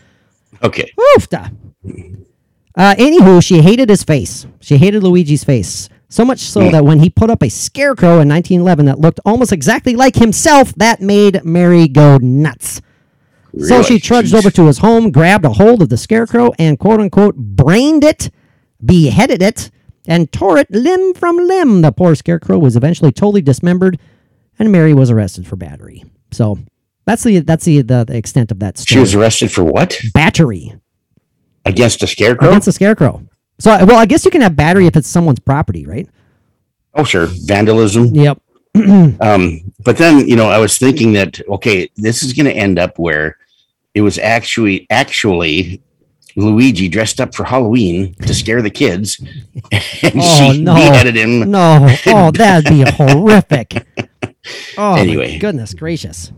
Okay. 0.62 0.90
Oofta. 1.16 1.54
Uh, 2.76 2.94
anywho, 2.96 3.42
she 3.44 3.62
hated 3.62 3.88
his 3.88 4.02
face. 4.02 4.46
She 4.60 4.76
hated 4.76 5.02
Luigi's 5.02 5.44
face. 5.44 5.88
So 6.08 6.24
much 6.24 6.40
so 6.40 6.70
that 6.70 6.84
when 6.84 7.00
he 7.00 7.10
put 7.10 7.30
up 7.30 7.42
a 7.42 7.48
scarecrow 7.48 8.20
in 8.20 8.28
1911 8.28 8.86
that 8.86 8.98
looked 9.00 9.20
almost 9.24 9.52
exactly 9.52 9.94
like 9.94 10.16
himself, 10.16 10.74
that 10.76 11.00
made 11.00 11.44
Mary 11.44 11.88
go 11.88 12.18
nuts. 12.18 12.80
So 13.58 13.82
she 13.82 13.98
trudged 14.00 14.32
Jeez. 14.32 14.38
over 14.38 14.50
to 14.50 14.66
his 14.66 14.78
home, 14.78 15.10
grabbed 15.10 15.44
a 15.44 15.50
hold 15.50 15.82
of 15.82 15.88
the 15.88 15.96
scarecrow, 15.96 16.52
and 16.58 16.78
quote 16.78 17.00
unquote 17.00 17.36
brained 17.36 18.04
it, 18.04 18.30
beheaded 18.84 19.42
it, 19.42 19.70
and 20.06 20.30
tore 20.32 20.58
it 20.58 20.70
limb 20.70 21.14
from 21.14 21.36
limb. 21.38 21.82
The 21.82 21.92
poor 21.92 22.14
scarecrow 22.14 22.58
was 22.58 22.76
eventually 22.76 23.12
totally 23.12 23.42
dismembered, 23.42 23.98
and 24.58 24.70
Mary 24.70 24.94
was 24.94 25.10
arrested 25.10 25.46
for 25.46 25.56
battery. 25.56 26.04
So 26.30 26.58
that's 27.06 27.22
the 27.22 27.40
that's 27.40 27.64
the 27.64 27.82
the, 27.82 28.04
the 28.04 28.16
extent 28.16 28.50
of 28.50 28.58
that 28.60 28.78
story. 28.78 28.96
She 28.96 29.00
was 29.00 29.14
arrested 29.14 29.52
for 29.52 29.64
what? 29.64 29.98
battery 30.12 30.74
Against 31.66 32.02
a 32.02 32.06
scarecrow? 32.06 32.48
against 32.48 32.68
a 32.68 32.72
scarecrow. 32.72 33.22
So 33.58 33.70
well, 33.86 33.96
I 33.96 34.04
guess 34.06 34.24
you 34.24 34.30
can 34.30 34.42
have 34.42 34.56
battery 34.56 34.86
if 34.86 34.96
it's 34.96 35.08
someone's 35.08 35.40
property, 35.40 35.86
right? 35.86 36.08
oh, 36.96 37.04
sure. 37.04 37.26
Vandalism. 37.26 38.14
Yep. 38.14 38.40
Um, 39.20 39.72
but 39.84 39.96
then, 39.98 40.26
you 40.28 40.34
know, 40.36 40.48
I 40.48 40.58
was 40.58 40.78
thinking 40.78 41.12
that 41.12 41.40
okay, 41.48 41.88
this 41.96 42.22
is 42.24 42.32
going 42.32 42.46
to 42.46 42.52
end 42.52 42.78
up 42.78 42.98
where 42.98 43.38
it 43.94 44.00
was 44.00 44.18
actually 44.18 44.86
actually 44.90 45.80
Luigi 46.36 46.88
dressed 46.88 47.20
up 47.20 47.34
for 47.34 47.44
Halloween 47.44 48.14
to 48.26 48.34
scare 48.34 48.60
the 48.62 48.70
kids, 48.70 49.18
and 50.02 50.12
Oh 50.16 50.52
she 50.52 50.62
no! 50.62 50.74
beheaded 50.74 51.16
him. 51.16 51.50
No! 51.50 51.88
Oh, 52.06 52.30
that'd 52.30 52.70
be 52.72 52.82
horrific. 52.90 53.86
Oh, 54.76 54.94
Anyway. 54.94 55.32
my 55.32 55.38
goodness 55.38 55.74
gracious. 55.74 56.32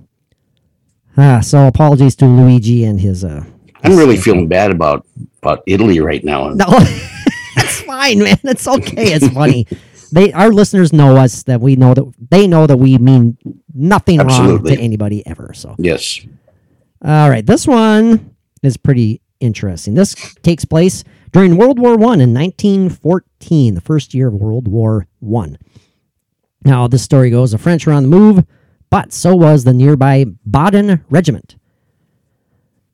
Ah, 1.16 1.40
so 1.40 1.66
apologies 1.66 2.14
to 2.16 2.26
Luigi 2.26 2.84
and 2.84 3.00
his. 3.00 3.24
uh 3.24 3.44
I'm 3.82 3.96
really 3.96 4.16
feeling 4.16 4.48
bad 4.48 4.70
about 4.70 5.06
about 5.42 5.62
Italy 5.66 6.00
right 6.00 6.22
now. 6.24 6.48
No, 6.50 6.66
it's 6.70 7.80
fine, 7.82 8.18
man. 8.18 8.38
It's 8.44 8.66
okay. 8.68 9.12
It's 9.12 9.28
funny. 9.28 9.66
They 10.12 10.32
our 10.32 10.52
listeners 10.52 10.92
know 10.92 11.16
us 11.16 11.42
that 11.44 11.60
we 11.60 11.76
know 11.76 11.94
that 11.94 12.04
they 12.30 12.46
know 12.46 12.66
that 12.66 12.76
we 12.76 12.98
mean 12.98 13.38
nothing 13.74 14.18
wrong 14.20 14.62
to 14.64 14.78
anybody 14.78 15.26
ever. 15.26 15.52
So 15.54 15.74
Yes. 15.78 16.20
All 17.04 17.28
right, 17.30 17.44
this 17.46 17.66
one 17.66 18.34
is 18.62 18.76
pretty 18.76 19.20
interesting. 19.40 19.94
This 19.94 20.14
takes 20.42 20.64
place 20.64 21.04
during 21.32 21.56
World 21.56 21.78
War 21.78 21.96
One 21.96 22.20
in 22.20 22.32
1914, 22.32 23.74
the 23.74 23.80
first 23.80 24.14
year 24.14 24.28
of 24.28 24.34
World 24.34 24.68
War 24.68 25.06
One. 25.20 25.58
Now, 26.64 26.88
this 26.88 27.02
story 27.02 27.30
goes: 27.30 27.52
the 27.52 27.58
French 27.58 27.86
were 27.86 27.92
on 27.92 28.04
the 28.04 28.08
move, 28.08 28.44
but 28.90 29.12
so 29.12 29.34
was 29.36 29.64
the 29.64 29.72
nearby 29.72 30.26
Baden 30.48 31.04
Regiment. 31.10 31.56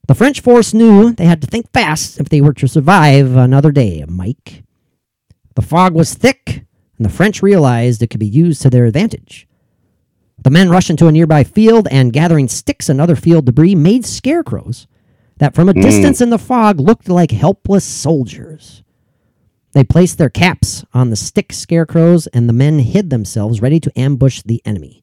The 0.08 0.14
French 0.14 0.40
force 0.40 0.74
knew 0.74 1.12
they 1.12 1.26
had 1.26 1.40
to 1.42 1.46
think 1.46 1.72
fast 1.72 2.18
if 2.18 2.28
they 2.28 2.40
were 2.40 2.52
to 2.54 2.66
survive 2.66 3.36
another 3.36 3.70
day. 3.70 4.04
Mike, 4.08 4.64
the 5.54 5.62
fog 5.62 5.94
was 5.94 6.14
thick, 6.14 6.66
and 6.98 7.06
the 7.06 7.08
French 7.08 7.42
realized 7.42 8.02
it 8.02 8.08
could 8.10 8.20
be 8.20 8.26
used 8.26 8.62
to 8.62 8.70
their 8.70 8.84
advantage. 8.84 9.46
The 10.42 10.50
men 10.50 10.70
rushed 10.70 10.90
into 10.90 11.06
a 11.06 11.12
nearby 11.12 11.44
field 11.44 11.86
and, 11.90 12.12
gathering 12.12 12.48
sticks 12.48 12.88
and 12.88 13.00
other 13.00 13.14
field 13.14 13.46
debris, 13.46 13.76
made 13.76 14.04
scarecrows 14.04 14.88
that, 15.42 15.56
from 15.56 15.68
a 15.68 15.74
mm. 15.74 15.82
distance 15.82 16.20
in 16.20 16.30
the 16.30 16.38
fog, 16.38 16.78
looked 16.78 17.08
like 17.08 17.32
helpless 17.32 17.84
soldiers. 17.84 18.84
They 19.72 19.82
placed 19.82 20.16
their 20.16 20.30
caps 20.30 20.84
on 20.94 21.10
the 21.10 21.16
stick 21.16 21.52
scarecrows, 21.52 22.28
and 22.28 22.48
the 22.48 22.52
men 22.52 22.78
hid 22.78 23.10
themselves, 23.10 23.60
ready 23.60 23.80
to 23.80 23.98
ambush 23.98 24.42
the 24.42 24.62
enemy. 24.64 25.02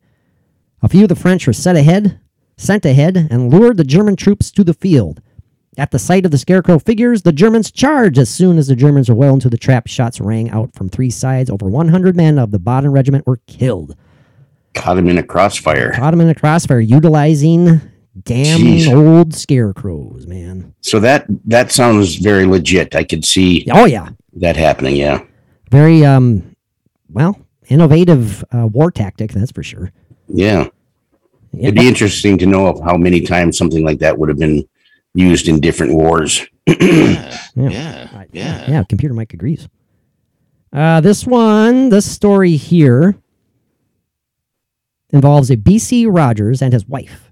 A 0.81 0.87
few 0.87 1.03
of 1.03 1.09
the 1.09 1.15
French 1.15 1.45
were 1.45 1.51
set 1.51 1.75
ahead, 1.75 2.21
sent 2.55 2.85
ahead, 2.85 3.17
and 3.29 3.51
lured 3.53 3.75
the 3.75 3.83
German 3.83 4.15
troops 4.15 4.49
to 4.51 4.63
the 4.63 4.73
field. 4.73 5.21
At 5.77 5.91
the 5.91 5.99
sight 5.99 6.23
of 6.23 6.31
the 6.31 6.37
scarecrow 6.37 6.79
figures, 6.79 7.23
the 7.23 7.33
Germans 7.33 7.69
charged. 7.69 8.17
As 8.17 8.29
soon 8.29 8.57
as 8.57 8.67
the 8.67 8.77
Germans 8.77 9.09
were 9.09 9.15
well 9.15 9.33
into 9.33 9.49
the 9.49 9.57
trap, 9.57 9.87
shots 9.87 10.21
rang 10.21 10.49
out 10.51 10.73
from 10.73 10.87
three 10.87 11.09
sides. 11.09 11.49
Over 11.49 11.69
100 11.69 12.15
men 12.15 12.39
of 12.39 12.51
the 12.51 12.59
Baden 12.59 12.93
Regiment 12.93 13.27
were 13.27 13.41
killed 13.45 13.93
Caught 14.73 14.99
him 14.99 15.09
in 15.09 15.17
a 15.17 15.23
crossfire. 15.23 15.91
caught 15.91 16.13
him 16.13 16.21
in 16.21 16.29
a 16.29 16.35
crossfire 16.35 16.79
utilizing 16.79 17.81
damn 18.23 18.59
Jeez. 18.59 18.93
old 18.93 19.33
scarecrows, 19.33 20.27
man. 20.27 20.73
So 20.81 20.99
that 20.99 21.25
that 21.45 21.71
sounds 21.71 22.15
very 22.15 22.45
legit. 22.45 22.95
I 22.95 23.03
could 23.03 23.25
see 23.25 23.65
Oh 23.71 23.85
yeah, 23.85 24.09
that 24.33 24.55
happening. 24.55 24.95
Yeah. 24.95 25.23
very 25.71 26.05
um, 26.05 26.55
well, 27.09 27.39
innovative 27.67 28.43
uh, 28.53 28.67
war 28.67 28.91
tactic. 28.91 29.31
That's 29.31 29.51
for 29.51 29.63
sure. 29.63 29.91
Yeah. 30.27 30.67
Yeah, 31.51 31.69
It'd 31.69 31.75
be 31.75 31.87
interesting 31.87 32.37
to 32.37 32.45
know 32.45 32.67
of 32.67 32.79
how 32.81 32.95
many 32.95 33.21
times 33.21 33.57
something 33.57 33.83
like 33.83 33.97
that 33.99 34.17
would 34.19 34.29
have 34.29 34.37
been 34.37 34.67
used 35.15 35.47
in 35.47 35.59
different 35.59 35.93
wars. 35.95 36.45
yeah, 36.67 37.39
yeah, 37.55 38.11
yeah. 38.31 38.83
Computer 38.87 39.15
Mike 39.15 39.33
agrees. 39.33 39.67
Uh, 40.71 41.01
this 41.01 41.25
one, 41.25 41.89
this 41.89 42.05
story 42.09 42.55
here 42.55 43.15
involves 45.09 45.49
a 45.49 45.57
BC 45.57 46.05
Rogers 46.07 46.61
and 46.61 46.71
his 46.71 46.85
wife, 46.85 47.28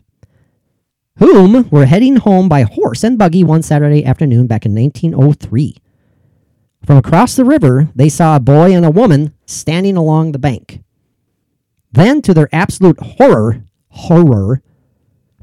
whom 1.19 1.69
were 1.69 1.85
heading 1.85 2.17
home 2.17 2.47
by 2.49 2.61
horse 2.63 3.03
and 3.03 3.17
buggy 3.17 3.43
one 3.43 3.61
Saturday 3.61 4.05
afternoon 4.05 4.47
back 4.47 4.65
in 4.65 4.75
1903. 4.75 5.75
From 6.85 6.97
across 6.97 7.35
the 7.35 7.45
river, 7.45 7.89
they 7.95 8.09
saw 8.09 8.35
a 8.35 8.39
boy 8.39 8.73
and 8.73 8.85
a 8.85 8.91
woman 8.91 9.33
standing 9.45 9.97
along 9.97 10.31
the 10.31 10.39
bank. 10.39 10.81
Then, 11.91 12.21
to 12.21 12.33
their 12.33 12.49
absolute 12.51 12.99
horror, 12.99 13.63
horror, 13.89 14.61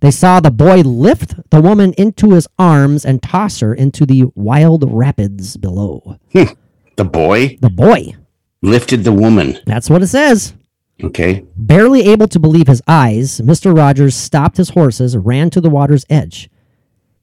they 0.00 0.10
saw 0.10 0.38
the 0.40 0.50
boy 0.50 0.80
lift 0.80 1.34
the 1.50 1.60
woman 1.60 1.92
into 1.94 2.32
his 2.32 2.46
arms 2.58 3.04
and 3.04 3.22
toss 3.22 3.60
her 3.60 3.74
into 3.74 4.06
the 4.06 4.24
wild 4.34 4.84
rapids 4.86 5.56
below. 5.56 6.18
Hmm. 6.32 6.52
The 6.96 7.04
boy? 7.04 7.58
The 7.60 7.70
boy. 7.70 8.14
lifted 8.62 9.04
the 9.04 9.12
woman. 9.12 9.58
That's 9.66 9.90
what 9.90 10.02
it 10.02 10.06
says. 10.06 10.54
Okay. 11.02 11.44
Barely 11.56 12.02
able 12.08 12.28
to 12.28 12.38
believe 12.38 12.68
his 12.68 12.82
eyes, 12.86 13.40
Mr. 13.40 13.76
Rogers 13.76 14.14
stopped 14.14 14.58
his 14.58 14.70
horses 14.70 15.16
ran 15.16 15.50
to 15.50 15.60
the 15.60 15.70
water's 15.70 16.06
edge. 16.08 16.48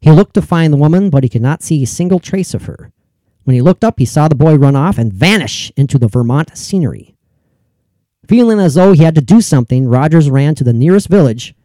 He 0.01 0.11
looked 0.11 0.33
to 0.33 0.41
find 0.41 0.73
the 0.73 0.77
woman, 0.77 1.09
but 1.09 1.23
he 1.23 1.29
could 1.29 1.41
not 1.41 1.61
see 1.61 1.83
a 1.83 1.87
single 1.87 2.19
trace 2.19 2.53
of 2.53 2.65
her. 2.65 2.91
When 3.43 3.53
he 3.53 3.61
looked 3.61 3.83
up, 3.83 3.97
he 3.97 4.05
saw 4.05 4.27
the 4.27 4.35
boy 4.35 4.55
run 4.55 4.75
off 4.75 4.97
and 4.97 5.13
vanish 5.13 5.71
into 5.77 5.97
the 5.97 6.07
Vermont 6.07 6.57
scenery. 6.57 7.15
Feeling 8.27 8.59
as 8.59 8.75
though 8.75 8.93
he 8.93 9.03
had 9.03 9.15
to 9.15 9.21
do 9.21 9.41
something, 9.41 9.87
Rogers 9.87 10.29
ran 10.29 10.55
to 10.55 10.63
the 10.63 10.73
nearest 10.73 11.07
village 11.07 11.55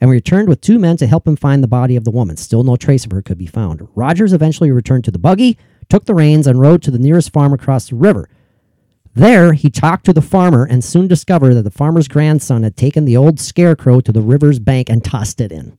and 0.00 0.10
returned 0.10 0.48
with 0.48 0.60
two 0.60 0.78
men 0.78 0.96
to 0.96 1.06
help 1.06 1.26
him 1.26 1.36
find 1.36 1.62
the 1.62 1.68
body 1.68 1.94
of 1.94 2.04
the 2.04 2.10
woman. 2.10 2.36
Still 2.36 2.62
no 2.64 2.76
trace 2.76 3.04
of 3.04 3.12
her 3.12 3.22
could 3.22 3.38
be 3.38 3.46
found. 3.46 3.86
Rogers 3.94 4.32
eventually 4.32 4.70
returned 4.70 5.04
to 5.04 5.10
the 5.10 5.18
buggy, 5.18 5.58
took 5.88 6.06
the 6.06 6.14
reins, 6.14 6.46
and 6.46 6.60
rode 6.60 6.82
to 6.82 6.90
the 6.90 6.98
nearest 6.98 7.32
farm 7.32 7.52
across 7.52 7.90
the 7.90 7.96
river. 7.96 8.28
There, 9.14 9.52
he 9.52 9.70
talked 9.70 10.04
to 10.06 10.12
the 10.12 10.22
farmer 10.22 10.64
and 10.64 10.84
soon 10.84 11.08
discovered 11.08 11.54
that 11.54 11.62
the 11.62 11.70
farmer's 11.70 12.08
grandson 12.08 12.62
had 12.62 12.76
taken 12.76 13.04
the 13.04 13.16
old 13.16 13.40
scarecrow 13.40 14.00
to 14.00 14.12
the 14.12 14.22
river's 14.22 14.58
bank 14.58 14.88
and 14.88 15.04
tossed 15.04 15.40
it 15.40 15.50
in. 15.52 15.76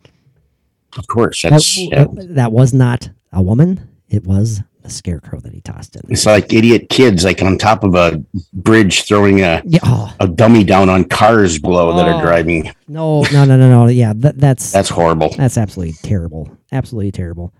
Of 0.98 1.08
course. 1.08 1.42
That, 1.44 1.78
yeah. 1.78 2.06
that 2.36 2.52
was 2.52 2.74
not 2.74 3.10
a 3.32 3.42
woman, 3.42 3.88
it 4.10 4.26
was 4.26 4.62
a 4.84 4.90
scarecrow 4.90 5.40
that 5.40 5.54
he 5.54 5.62
tossed 5.62 5.96
in. 5.96 6.02
it's 6.10 6.26
like 6.26 6.52
idiot 6.52 6.90
kids 6.90 7.24
like 7.24 7.42
on 7.44 7.56
top 7.58 7.84
of 7.84 7.94
a 7.96 8.22
bridge 8.52 9.04
throwing 9.04 9.40
a, 9.42 9.62
Yeah, 9.64 9.80
oh, 9.84 10.14
a 10.20 10.28
dummy 10.28 10.64
down 10.64 10.90
on 10.90 11.04
cars 11.06 11.60
below 11.60 11.96
that 11.96 12.08
Oh. 12.08 12.16
are 12.18 12.22
driving. 12.22 12.72
no, 12.88 13.22
no, 13.32 13.46
no, 13.46 13.56
no, 13.58 13.70
no. 13.70 13.88
Yeah, 13.88 14.14
that, 14.18 14.38
that's 14.40 14.72
That's 14.72 14.90
horrible. 14.90 15.30
That's 15.38 15.58
absolutely 15.58 15.94
terrible. 16.02 16.50
Absolutely 16.72 17.12
terrible. 17.12 17.54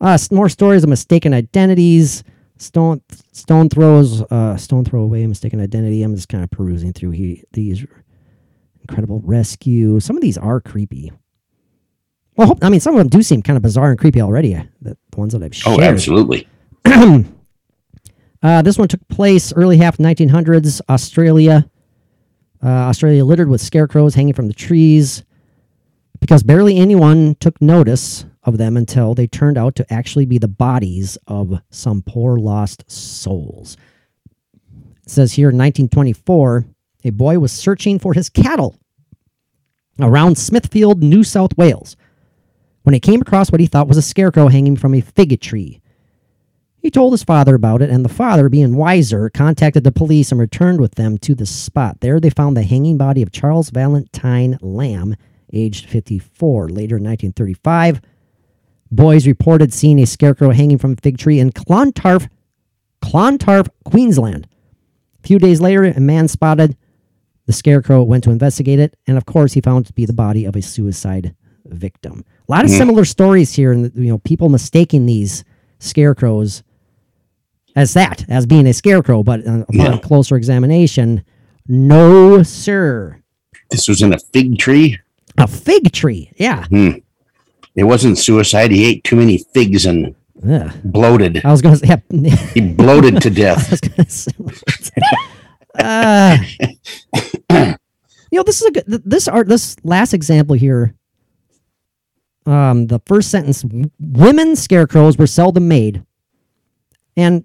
Uh, 0.00 0.18
more 0.32 0.48
stories 0.48 0.82
of 0.82 0.88
mistaken 0.90 1.32
identities. 1.34 2.24
Stone 2.62 3.02
stone 3.32 3.68
throws 3.68 4.22
uh, 4.22 4.56
stone 4.56 4.84
throw 4.84 5.02
away 5.02 5.26
mistaken 5.26 5.60
identity. 5.60 6.02
I'm 6.02 6.14
just 6.14 6.28
kind 6.28 6.44
of 6.44 6.50
perusing 6.50 6.92
through 6.92 7.10
he, 7.10 7.42
these 7.52 7.84
incredible 8.82 9.20
rescue. 9.24 9.98
Some 10.00 10.16
of 10.16 10.22
these 10.22 10.38
are 10.38 10.60
creepy. 10.60 11.10
Well, 12.36 12.46
hope- 12.46 12.64
I 12.64 12.68
mean, 12.70 12.80
some 12.80 12.94
of 12.94 12.98
them 12.98 13.08
do 13.08 13.22
seem 13.22 13.42
kind 13.42 13.56
of 13.56 13.62
bizarre 13.62 13.90
and 13.90 13.98
creepy 13.98 14.20
already. 14.22 14.54
uh, 14.54 14.62
The 14.80 14.96
ones 15.16 15.32
that 15.32 15.42
I've 15.42 15.54
shared. 15.54 15.80
Oh, 15.80 15.82
absolutely. 15.82 16.46
Uh, 18.42 18.60
this 18.60 18.76
one 18.76 18.88
took 18.88 19.06
place 19.06 19.52
early 19.52 19.76
half 19.76 19.98
1900s, 19.98 20.80
Australia. 20.88 21.64
Uh, 22.60 22.66
Australia 22.66 23.24
littered 23.24 23.48
with 23.48 23.60
scarecrows 23.60 24.16
hanging 24.16 24.34
from 24.34 24.48
the 24.48 24.52
trees 24.52 25.22
because 26.20 26.42
barely 26.42 26.76
anyone 26.76 27.36
took 27.38 27.60
notice 27.62 28.24
of 28.44 28.58
them 28.58 28.76
until 28.76 29.14
they 29.14 29.26
turned 29.26 29.56
out 29.56 29.74
to 29.76 29.92
actually 29.92 30.26
be 30.26 30.38
the 30.38 30.48
bodies 30.48 31.16
of 31.26 31.60
some 31.70 32.02
poor 32.02 32.38
lost 32.38 32.90
souls. 32.90 33.76
It 35.04 35.10
says 35.10 35.32
here 35.32 35.50
in 35.50 35.58
1924, 35.58 36.66
a 37.04 37.10
boy 37.10 37.38
was 37.38 37.52
searching 37.52 37.98
for 37.98 38.14
his 38.14 38.28
cattle 38.28 38.76
around 40.00 40.38
Smithfield, 40.38 41.02
New 41.02 41.24
South 41.24 41.56
Wales, 41.56 41.96
when 42.82 42.94
he 42.94 43.00
came 43.00 43.20
across 43.20 43.52
what 43.52 43.60
he 43.60 43.66
thought 43.66 43.88
was 43.88 43.96
a 43.96 44.02
scarecrow 44.02 44.48
hanging 44.48 44.76
from 44.76 44.94
a 44.94 45.00
fig 45.00 45.40
tree. 45.40 45.80
He 46.78 46.90
told 46.90 47.12
his 47.12 47.22
father 47.22 47.54
about 47.54 47.80
it, 47.80 47.90
and 47.90 48.04
the 48.04 48.08
father, 48.08 48.48
being 48.48 48.74
wiser, 48.74 49.30
contacted 49.30 49.84
the 49.84 49.92
police 49.92 50.32
and 50.32 50.40
returned 50.40 50.80
with 50.80 50.96
them 50.96 51.16
to 51.18 51.34
the 51.34 51.46
spot. 51.46 52.00
There 52.00 52.18
they 52.18 52.30
found 52.30 52.56
the 52.56 52.64
hanging 52.64 52.98
body 52.98 53.22
of 53.22 53.30
Charles 53.30 53.70
Valentine 53.70 54.58
Lamb, 54.60 55.14
aged 55.52 55.88
54. 55.88 56.70
Later 56.70 56.96
in 56.96 57.04
1935, 57.04 58.00
boys 58.92 59.26
reported 59.26 59.72
seeing 59.72 59.98
a 59.98 60.06
scarecrow 60.06 60.50
hanging 60.50 60.78
from 60.78 60.92
a 60.92 60.96
fig 61.02 61.18
tree 61.18 61.40
in 61.40 61.50
Clontarf, 61.50 62.28
Clontarf, 63.00 63.66
Queensland. 63.84 64.46
A 65.24 65.26
few 65.26 65.38
days 65.38 65.60
later, 65.60 65.84
a 65.84 65.98
man 66.00 66.28
spotted 66.28 66.76
the 67.46 67.52
scarecrow, 67.52 68.02
went 68.04 68.22
to 68.24 68.30
investigate 68.30 68.78
it, 68.78 68.96
and 69.06 69.16
of 69.16 69.26
course, 69.26 69.52
he 69.54 69.60
found 69.60 69.86
it 69.86 69.88
to 69.88 69.92
be 69.92 70.04
the 70.06 70.12
body 70.12 70.44
of 70.44 70.54
a 70.54 70.62
suicide 70.62 71.34
victim. 71.64 72.24
A 72.48 72.52
lot 72.52 72.64
of 72.64 72.70
similar 72.70 73.04
stories 73.04 73.54
here, 73.54 73.72
and 73.72 73.90
you 73.96 74.08
know, 74.10 74.18
people 74.18 74.48
mistaking 74.48 75.06
these 75.06 75.44
scarecrows 75.80 76.62
as 77.74 77.94
that, 77.94 78.24
as 78.28 78.46
being 78.46 78.66
a 78.66 78.72
scarecrow, 78.74 79.22
but 79.22 79.40
uh, 79.46 79.62
upon 79.62 79.74
Yeah. 79.74 79.98
closer 79.98 80.36
examination, 80.36 81.24
no, 81.66 82.42
sir. 82.42 83.20
This 83.70 83.88
was 83.88 84.02
in 84.02 84.12
a 84.12 84.18
fig 84.18 84.58
tree. 84.58 84.98
A 85.38 85.46
fig 85.48 85.92
tree. 85.92 86.30
Yeah. 86.36 86.66
It 87.74 87.84
wasn't 87.84 88.18
suicide. 88.18 88.70
He 88.70 88.84
ate 88.86 89.04
too 89.04 89.16
many 89.16 89.38
figs 89.38 89.86
and 89.86 90.14
Ugh. 90.48 90.70
bloated. 90.84 91.40
I 91.44 91.50
was 91.50 91.62
going 91.62 91.74
to 91.78 91.86
say, 91.86 91.96
yeah, 92.10 92.36
He 92.54 92.60
bloated 92.60 93.20
to 93.22 93.30
death. 93.30 93.78
say, 94.10 94.32
uh, 95.78 96.36
you 98.30 98.38
know, 98.38 98.42
this 98.42 98.60
is 98.60 98.66
a 98.68 98.70
good, 98.72 98.84
this 98.86 99.28
art, 99.28 99.48
this 99.48 99.76
last 99.84 100.12
example 100.14 100.54
here. 100.56 100.94
Um, 102.44 102.88
the 102.88 103.00
first 103.06 103.30
sentence: 103.30 103.64
Women 104.00 104.56
scarecrows 104.56 105.16
were 105.16 105.28
seldom 105.28 105.68
made, 105.68 106.02
and 107.16 107.44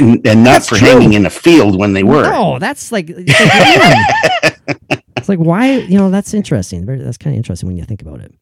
And, 0.00 0.26
and 0.26 0.42
not 0.42 0.64
for 0.64 0.76
true. 0.76 0.88
hanging 0.88 1.12
in 1.12 1.26
a 1.26 1.30
field 1.30 1.78
when 1.78 1.92
they 1.92 2.02
were. 2.02 2.22
No, 2.22 2.58
that's 2.58 2.90
like 2.90 3.06
it's 3.10 3.40
like. 3.40 4.98
It's 5.18 5.28
like, 5.28 5.40
why? 5.40 5.78
You 5.78 5.98
know, 5.98 6.10
that's 6.10 6.32
interesting. 6.32 6.86
That's 6.86 7.18
kind 7.18 7.34
of 7.34 7.38
interesting 7.38 7.66
when 7.66 7.76
you 7.76 7.84
think 7.84 8.00
about 8.02 8.20
it. 8.20 8.32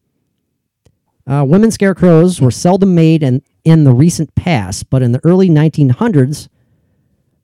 Uh, 1.26 1.44
women 1.46 1.70
scarecrows 1.70 2.40
were 2.40 2.50
seldom 2.50 2.94
made 2.94 3.22
in, 3.22 3.42
in 3.64 3.84
the 3.84 3.92
recent 3.92 4.34
past, 4.36 4.88
but 4.90 5.02
in 5.02 5.12
the 5.12 5.20
early 5.24 5.48
1900s, 5.48 6.48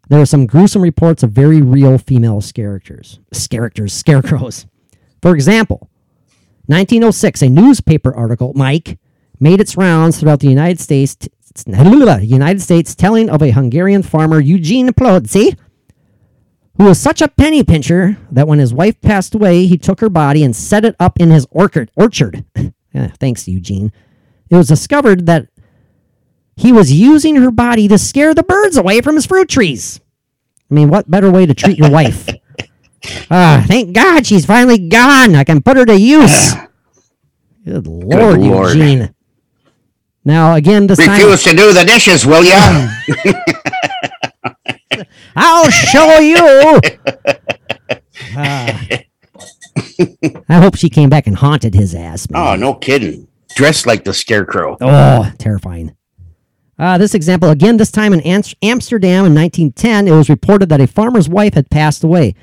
there 0.08 0.18
were 0.18 0.26
some 0.26 0.46
gruesome 0.46 0.82
reports 0.82 1.22
of 1.22 1.32
very 1.32 1.60
real 1.60 1.98
female 1.98 2.40
characters, 2.40 3.18
scarecrows. 3.92 4.66
For 5.20 5.34
example, 5.34 5.88
1906, 6.66 7.42
a 7.42 7.48
newspaper 7.48 8.14
article, 8.14 8.52
Mike, 8.54 8.98
made 9.40 9.60
its 9.60 9.76
rounds 9.76 10.18
throughout 10.20 10.40
the 10.40 10.48
United 10.48 10.80
States. 10.80 11.16
T- 11.16 11.30
United 11.66 12.62
States, 12.62 12.94
telling 12.94 13.28
of 13.28 13.42
a 13.42 13.50
Hungarian 13.50 14.02
farmer, 14.02 14.40
Eugene 14.40 14.88
Plodzi, 14.90 15.56
who 16.78 16.84
was 16.84 16.98
such 16.98 17.20
a 17.20 17.28
penny 17.28 17.62
pincher 17.62 18.16
that 18.30 18.48
when 18.48 18.58
his 18.58 18.72
wife 18.72 19.00
passed 19.00 19.34
away, 19.34 19.66
he 19.66 19.76
took 19.76 20.00
her 20.00 20.08
body 20.08 20.44
and 20.44 20.54
set 20.54 20.84
it 20.84 20.96
up 20.98 21.18
in 21.20 21.30
his 21.30 21.46
orchard. 21.50 21.90
Orchard. 21.96 22.44
Yeah, 22.92 23.08
thanks, 23.18 23.48
Eugene. 23.48 23.92
It 24.50 24.56
was 24.56 24.68
discovered 24.68 25.26
that 25.26 25.48
he 26.56 26.72
was 26.72 26.92
using 26.92 27.36
her 27.36 27.50
body 27.50 27.88
to 27.88 27.98
scare 27.98 28.34
the 28.34 28.42
birds 28.42 28.76
away 28.76 29.00
from 29.00 29.14
his 29.14 29.26
fruit 29.26 29.48
trees. 29.48 30.00
I 30.70 30.74
mean, 30.74 30.88
what 30.88 31.10
better 31.10 31.30
way 31.30 31.46
to 31.46 31.54
treat 31.54 31.78
your 31.78 31.90
wife? 31.90 32.28
Ah, 33.32 33.64
thank 33.66 33.92
God 33.96 34.24
she's 34.26 34.46
finally 34.46 34.78
gone. 34.78 35.34
I 35.34 35.42
can 35.42 35.60
put 35.60 35.76
her 35.76 35.84
to 35.84 35.98
use. 35.98 36.52
Good 37.64 37.88
Lord, 37.88 38.38
Lord. 38.38 38.76
Eugene. 38.76 39.12
Now, 40.24 40.54
again, 40.54 40.86
this 40.86 40.98
time. 41.00 41.10
Refuse 41.10 41.42
to 41.42 41.50
do 41.56 41.72
the 41.72 41.84
dishes, 41.84 42.24
will 42.24 42.44
ya? 42.44 42.88
I'll 45.36 45.68
show 45.70 46.20
you. 46.20 46.80
Ah. 48.36 48.86
I 50.48 50.60
hope 50.60 50.76
she 50.76 50.88
came 50.88 51.08
back 51.08 51.26
and 51.26 51.36
haunted 51.36 51.74
his 51.74 51.94
ass. 51.94 52.28
Man. 52.30 52.40
oh, 52.40 52.56
no 52.56 52.74
kidding. 52.74 53.28
Dressed 53.54 53.86
like 53.86 54.04
the 54.04 54.14
scarecrow. 54.14 54.76
Oh, 54.80 55.30
terrifying. 55.38 55.94
Uh, 56.78 56.98
this 56.98 57.14
example, 57.14 57.50
again, 57.50 57.76
this 57.76 57.90
time 57.90 58.12
in 58.12 58.20
Amsterdam 58.22 59.24
in 59.24 59.34
1910, 59.34 60.08
it 60.08 60.12
was 60.12 60.28
reported 60.28 60.68
that 60.70 60.80
a 60.80 60.86
farmer's 60.86 61.28
wife 61.28 61.54
had 61.54 61.70
passed 61.70 62.02
away. 62.02 62.34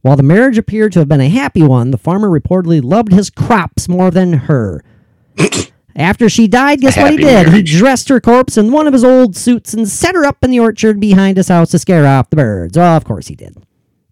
While 0.00 0.16
the 0.16 0.22
marriage 0.22 0.58
appeared 0.58 0.92
to 0.92 0.98
have 0.98 1.08
been 1.08 1.20
a 1.20 1.28
happy 1.28 1.62
one, 1.62 1.90
the 1.90 1.98
farmer 1.98 2.28
reportedly 2.28 2.82
loved 2.82 3.12
his 3.12 3.30
crops 3.30 3.88
more 3.88 4.10
than 4.10 4.32
her. 4.32 4.82
After 5.96 6.28
she 6.28 6.48
died, 6.48 6.80
guess 6.80 6.96
what 6.96 7.12
he 7.12 7.18
did? 7.18 7.24
marriage. 7.46 7.54
He 7.70 7.78
dressed 7.78 8.08
her 8.08 8.20
corpse 8.20 8.56
in 8.58 8.72
one 8.72 8.86
of 8.86 8.92
his 8.92 9.04
old 9.04 9.36
suits 9.36 9.72
and 9.74 9.88
set 9.88 10.14
her 10.14 10.24
up 10.24 10.38
in 10.42 10.50
the 10.50 10.60
orchard 10.60 10.98
behind 10.98 11.36
his 11.36 11.48
house 11.48 11.70
to 11.70 11.78
scare 11.78 12.06
off 12.06 12.30
the 12.30 12.36
birds. 12.36 12.76
Oh, 12.76 12.82
of 12.96 13.04
course 13.04 13.28
he 13.28 13.36
did. 13.36 13.56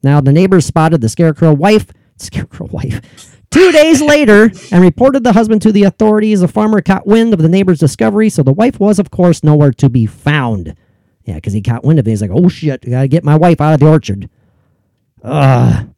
Now, 0.02 0.20
the 0.20 0.32
neighbors 0.32 0.64
spotted 0.64 1.00
the 1.00 1.08
scarecrow 1.08 1.52
wife, 1.52 1.86
scarecrow 2.22 2.66
wife, 2.66 3.00
two 3.50 3.72
days 3.72 4.00
later 4.00 4.50
and 4.70 4.82
reported 4.82 5.24
the 5.24 5.32
husband 5.32 5.62
to 5.62 5.72
the 5.72 5.84
authorities. 5.84 6.40
The 6.40 6.48
farmer 6.48 6.80
caught 6.80 7.06
wind 7.06 7.32
of 7.34 7.40
the 7.40 7.48
neighbor's 7.48 7.78
discovery, 7.78 8.28
so 8.28 8.42
the 8.42 8.52
wife 8.52 8.80
was, 8.80 8.98
of 8.98 9.10
course, 9.10 9.42
nowhere 9.42 9.72
to 9.72 9.88
be 9.88 10.06
found. 10.06 10.74
Yeah, 11.24 11.36
because 11.36 11.52
he 11.52 11.60
caught 11.62 11.84
wind 11.84 11.98
of 11.98 12.06
it. 12.06 12.10
He's 12.10 12.22
like, 12.22 12.30
oh 12.32 12.48
shit, 12.48 12.84
I 12.86 12.90
gotta 12.90 13.08
get 13.08 13.24
my 13.24 13.36
wife 13.36 13.60
out 13.60 13.74
of 13.74 13.80
the 13.80 13.88
orchard. 13.88 14.28
Ugh. 15.22 15.88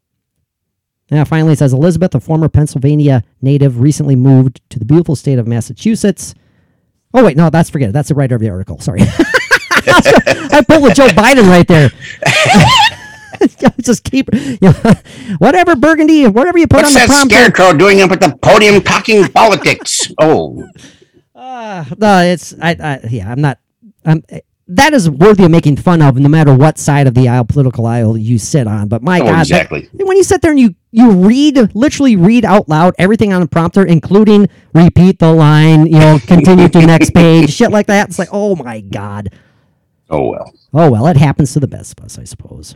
Now, 1.11 1.23
finally, 1.23 1.53
it 1.53 1.59
says 1.59 1.73
Elizabeth, 1.73 2.15
a 2.15 2.19
former 2.19 2.49
Pennsylvania 2.49 3.23
native, 3.41 3.79
recently 3.79 4.15
moved 4.15 4.61
to 4.71 4.79
the 4.79 4.85
beautiful 4.85 5.15
state 5.15 5.37
of 5.37 5.47
Massachusetts. 5.47 6.33
Oh, 7.13 7.23
wait, 7.23 7.37
no, 7.37 7.49
that's 7.49 7.69
forget 7.69 7.89
it. 7.89 7.91
That's 7.91 8.09
the 8.09 8.15
writer 8.15 8.35
of 8.35 8.41
the 8.41 8.49
article. 8.49 8.79
Sorry. 8.79 9.01
I 9.87 10.63
pulled 10.67 10.89
a 10.89 10.93
Joe 10.93 11.07
Biden 11.07 11.47
right 11.47 11.67
there. 11.67 11.91
Just 13.81 14.03
keep, 14.03 14.29
you 14.33 14.57
know, 14.61 14.73
whatever 15.39 15.75
Burgundy, 15.75 16.27
whatever 16.27 16.57
you 16.57 16.67
put 16.67 16.83
What's 16.83 16.89
on 16.89 16.93
the 16.93 16.99
that 16.99 17.07
prompter. 17.07 17.35
scarecrow 17.35 17.77
doing 17.77 18.01
up 18.01 18.11
at 18.11 18.19
the 18.21 18.37
podium 18.41 18.81
talking 18.81 19.23
politics? 19.31 20.11
Oh, 20.19 20.67
Uh, 21.33 21.83
no, 21.97 22.21
it's 22.21 22.53
I, 22.61 22.71
I. 22.79 22.99
Yeah, 23.09 23.31
I'm 23.31 23.41
not. 23.41 23.59
I'm. 24.05 24.23
that 24.67 24.93
is 24.93 25.09
worthy 25.09 25.43
of 25.43 25.51
making 25.51 25.75
fun 25.77 26.01
of, 26.01 26.17
no 26.17 26.29
matter 26.29 26.53
what 26.55 26.77
side 26.79 27.07
of 27.07 27.13
the 27.13 27.27
aisle, 27.27 27.43
political 27.45 27.85
aisle 27.85 28.17
you 28.17 28.37
sit 28.39 28.65
on. 28.67 28.87
But 28.87 29.03
my 29.03 29.19
Oh, 29.19 29.25
God, 29.25 29.33
that- 29.33 29.41
exactly. 29.41 29.89
when 29.93 30.15
you 30.17 30.23
sit 30.23 30.41
there 30.41 30.51
and 30.51 30.59
you 30.59 30.75
you 30.91 31.11
read, 31.11 31.75
literally 31.75 32.15
read 32.15 32.45
out 32.45 32.69
loud 32.69 32.93
everything 32.97 33.33
on 33.33 33.41
the 33.41 33.47
prompter, 33.47 33.83
including 33.85 34.47
repeat 34.73 35.19
the 35.19 35.31
line, 35.33 35.85
you 35.87 35.99
know, 35.99 36.19
continue 36.25 36.69
to 36.69 36.85
next 36.85 37.13
page, 37.13 37.51
shit 37.51 37.69
like 37.69 37.87
that. 37.87 38.07
It's 38.09 38.17
like, 38.17 38.29
oh 38.31 38.55
my 38.55 38.79
God. 38.79 39.29
Oh 40.09 40.29
well. 40.29 40.53
Oh 40.73 40.89
well, 40.89 41.05
it 41.07 41.17
happens 41.17 41.51
to 41.53 41.59
the 41.59 41.67
best 41.67 41.99
of 41.99 42.05
us, 42.05 42.17
I 42.17 42.23
suppose. 42.23 42.75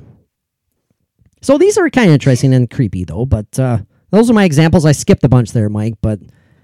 So 1.42 1.58
these 1.58 1.78
are 1.78 1.90
kind 1.90 2.10
of 2.10 2.14
interesting 2.14 2.54
and 2.54 2.70
creepy, 2.70 3.04
though. 3.04 3.26
But 3.26 3.60
uh, 3.60 3.80
those 4.12 4.30
are 4.30 4.34
my 4.34 4.44
examples. 4.44 4.86
I 4.86 4.92
skipped 4.92 5.24
a 5.24 5.30
bunch 5.30 5.52
there, 5.52 5.70
Mike. 5.70 5.96
But 6.02 6.20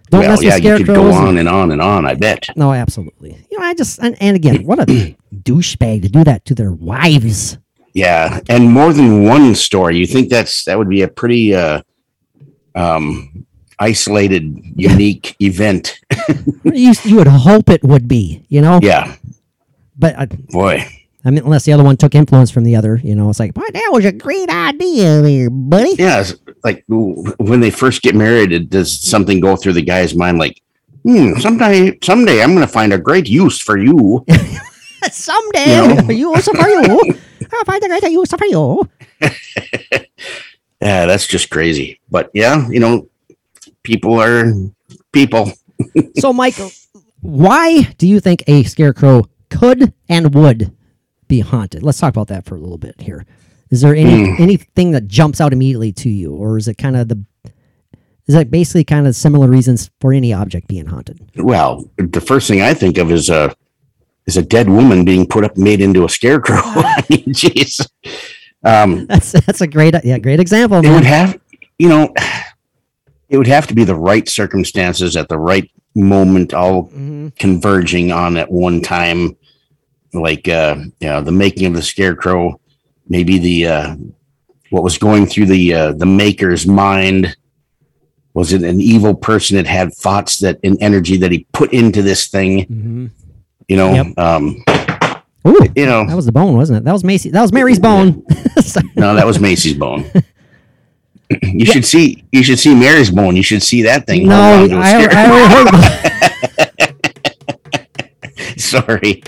don't 0.09 0.21
well, 0.21 0.29
mess 0.29 0.43
yeah, 0.43 0.55
with 0.55 0.63
you 0.63 0.77
could 0.77 0.87
go 0.87 1.11
on 1.11 1.37
and 1.37 1.49
on 1.49 1.71
and 1.71 1.81
on. 1.81 2.05
I 2.05 2.15
bet. 2.15 2.49
no, 2.55 2.73
absolutely. 2.73 3.45
You 3.51 3.59
know, 3.59 3.65
I 3.65 3.73
just 3.73 3.99
and, 3.99 4.15
and 4.21 4.35
again, 4.35 4.65
what 4.65 4.79
a 4.79 4.85
douchebag 5.33 6.03
to 6.03 6.09
do 6.09 6.23
that 6.23 6.45
to 6.45 6.55
their 6.55 6.71
wives. 6.71 7.57
Yeah, 7.93 8.41
and 8.49 8.69
more 8.71 8.91
than 8.91 9.23
one 9.23 9.55
story. 9.55 9.97
You 9.97 10.05
think 10.05 10.29
that's 10.29 10.65
that 10.65 10.77
would 10.77 10.89
be 10.89 11.01
a 11.01 11.07
pretty 11.07 11.55
uh, 11.55 11.81
um, 12.75 13.45
isolated, 13.79 14.61
unique 14.75 15.35
event? 15.39 15.99
you, 16.63 16.93
you 17.03 17.15
would 17.15 17.27
hope 17.27 17.69
it 17.69 17.83
would 17.83 18.07
be, 18.07 18.45
you 18.49 18.61
know. 18.61 18.79
Yeah, 18.81 19.15
But 19.97 20.19
I, 20.19 20.25
boy. 20.25 20.85
I 21.25 21.31
mean, 21.31 21.43
unless 21.43 21.65
the 21.65 21.73
other 21.73 21.83
one 21.83 21.97
took 21.97 22.13
influence 22.13 22.51
from 22.51 22.63
the 22.63 22.75
other, 22.75 23.01
you 23.03 23.15
know, 23.15 23.29
it's 23.29 23.39
like, 23.39 23.53
boy, 23.53 23.63
that 23.73 23.89
was 23.91 24.05
a 24.05 24.11
great 24.11 24.47
idea, 24.49 25.21
there, 25.21 25.49
buddy. 25.49 25.95
Yeah, 25.97 26.21
it's 26.21 26.35
like 26.63 26.83
when 26.87 27.59
they 27.59 27.71
first 27.71 28.03
get 28.03 28.15
married, 28.15 28.51
it, 28.51 28.69
does 28.69 28.99
something 28.99 29.39
go 29.39 29.55
through 29.55 29.73
the 29.73 29.81
guy's 29.81 30.15
mind 30.15 30.37
like, 30.37 30.61
hmm, 31.03 31.33
someday, 31.39 31.97
someday 32.03 32.43
I'm 32.43 32.53
going 32.53 32.65
to 32.65 32.71
find 32.71 32.93
a 32.93 32.99
great 32.99 33.27
use 33.27 33.59
for 33.59 33.77
you. 33.77 34.23
Someday, 35.11 35.75
You 35.75 36.01
know? 36.01 36.33
use 36.33 36.45
for 36.45 36.67
you. 36.67 37.13
I'll 37.53 37.65
find 37.65 37.83
a 37.83 37.87
great 37.87 38.11
use 38.11 38.31
for 38.31 38.45
you. 38.45 38.89
Yeah, 40.81 41.05
that's 41.05 41.25
just 41.25 41.49
crazy. 41.49 41.99
But 42.11 42.29
yeah, 42.33 42.69
you 42.69 42.79
know, 42.79 43.09
people 43.83 44.21
are 44.21 44.53
people. 45.11 45.51
So, 46.17 46.31
Mike, 46.33 46.55
why 47.21 47.83
do 47.97 48.07
you 48.07 48.19
think 48.19 48.43
a 48.47 48.63
scarecrow 48.63 49.23
could 49.49 49.93
and 50.09 50.35
would 50.35 50.74
be 51.27 51.39
haunted? 51.41 51.83
Let's 51.83 51.99
talk 51.99 52.09
about 52.13 52.27
that 52.27 52.45
for 52.45 52.55
a 52.55 52.59
little 52.59 52.77
bit 52.77 52.95
here. 53.01 53.25
Is 53.71 53.81
there 53.81 53.95
any 53.95 54.29
Hmm. 54.35 54.41
anything 54.41 54.91
that 54.91 55.07
jumps 55.07 55.41
out 55.41 55.51
immediately 55.53 55.91
to 55.93 56.09
you, 56.09 56.33
or 56.33 56.57
is 56.57 56.67
it 56.67 56.77
kind 56.77 56.95
of 56.95 57.07
the 57.07 57.23
is 58.27 58.33
that 58.33 58.49
basically 58.49 58.83
kind 58.83 59.05
of 59.05 59.15
similar 59.15 59.47
reasons 59.47 59.91
for 60.01 60.11
any 60.11 60.33
object 60.33 60.67
being 60.67 60.87
haunted? 60.87 61.19
Well, 61.35 61.87
the 61.97 62.21
first 62.21 62.47
thing 62.47 62.61
I 62.61 62.73
think 62.73 62.97
of 62.97 63.11
is 63.11 63.29
a 63.29 63.53
is 64.27 64.37
a 64.37 64.41
dead 64.41 64.67
woman 64.69 65.05
being 65.05 65.27
put 65.27 65.43
up, 65.43 65.55
made 65.57 65.81
into 65.81 66.03
a 66.05 66.09
scarecrow. 66.09 66.57
I 66.63 67.03
mean, 67.09 67.25
jeez. 67.25 67.87
Um, 68.63 69.05
That's 69.09 69.31
that's 69.33 69.61
a 69.61 69.67
great 69.67 69.93
yeah 70.03 70.17
great 70.19 70.39
example. 70.39 70.83
it 70.83 70.89
would 70.89 71.03
have, 71.03 71.39
you 71.77 71.89
know, 71.89 72.13
it 73.29 73.37
would 73.37 73.47
have 73.47 73.67
to 73.67 73.75
be 73.75 73.83
the 73.83 73.95
right 73.95 74.27
circumstances 74.29 75.15
at 75.15 75.27
the 75.29 75.37
right 75.37 75.69
moment, 75.95 76.53
all 76.53 76.89
Mhm. 76.89 77.35
converging 77.37 78.11
on 78.11 78.37
at 78.37 78.51
one 78.51 78.81
time. 78.81 79.35
Like, 80.21 80.47
uh, 80.47 80.75
you 80.99 81.07
know, 81.07 81.21
the 81.21 81.31
making 81.31 81.67
of 81.67 81.73
the 81.73 81.81
scarecrow, 81.81 82.59
maybe 83.07 83.37
the 83.39 83.67
uh, 83.67 83.95
what 84.69 84.83
was 84.83 84.97
going 84.97 85.25
through 85.27 85.45
the 85.47 85.73
uh, 85.73 85.91
the 85.93 86.05
maker's 86.05 86.65
mind. 86.67 87.35
Was 88.33 88.51
it 88.51 88.63
an 88.63 88.81
evil 88.81 89.15
person 89.15 89.55
that 89.55 89.65
had 89.65 89.93
thoughts 89.93 90.39
that 90.39 90.59
and 90.63 90.77
energy 90.81 91.15
that 91.17 91.31
he 91.31 91.47
put 91.53 91.71
into 91.71 92.01
this 92.01 92.27
thing? 92.27 92.65
Mhm. 92.67 93.11
You 93.69 93.77
know, 93.77 93.93
Yep. 93.93 94.17
um, 94.19 94.63
Ooh, 95.47 95.57
you 95.75 95.85
know, 95.85 96.05
that 96.07 96.15
was 96.15 96.25
the 96.25 96.31
bone, 96.31 96.55
wasn't 96.57 96.79
it? 96.79 96.83
That 96.83 96.91
was 96.91 97.03
Macy. 97.03 97.29
That 97.29 97.41
was 97.41 97.51
Mary's 97.53 97.79
bone. 97.79 98.23
No, 98.95 99.13
that 99.15 99.25
was 99.25 99.39
Macy's 99.39 99.73
bone. 99.77 100.09
You 101.41 101.65
should 101.65 101.85
see. 101.85 102.23
You 102.31 102.43
should 102.43 102.59
see 102.59 102.75
Mary's 102.75 103.09
bone. 103.09 103.35
You 103.35 103.41
should 103.41 103.63
see 103.63 103.81
that 103.81 104.05
thing. 104.05 104.27
no, 104.27 104.57
hold 104.59 104.61
on 104.61 104.69
to 104.69 104.75
a 104.75 104.79
I, 104.79 105.07
I 105.11 105.29
already 105.31 105.77
heard. 106.85 108.57
Sorry. 108.57 109.23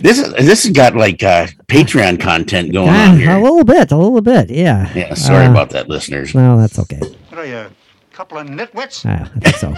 This 0.00 0.18
is 0.18 0.32
this 0.34 0.64
has 0.64 0.72
got 0.72 0.94
like 0.96 1.22
uh, 1.22 1.46
Patreon 1.66 2.20
content 2.20 2.72
going 2.72 2.88
on 2.88 2.94
Ah, 3.22 3.38
a 3.38 3.40
little 3.42 3.64
bit, 3.64 3.90
a 3.92 3.96
little 3.96 4.20
bit, 4.20 4.50
yeah. 4.50 4.92
Yeah, 4.94 5.14
sorry 5.14 5.46
Uh, 5.46 5.50
about 5.50 5.70
that, 5.70 5.88
listeners. 5.88 6.34
No, 6.34 6.58
that's 6.58 6.78
okay. 6.78 7.00
What 7.28 7.38
are 7.38 7.46
you, 7.46 7.56
a 7.56 7.70
couple 8.12 8.38
of 8.38 8.46
nitwits? 8.46 9.04
Ah, 9.06 9.30
I 9.34 9.38
think 9.40 9.56
so. 9.56 9.74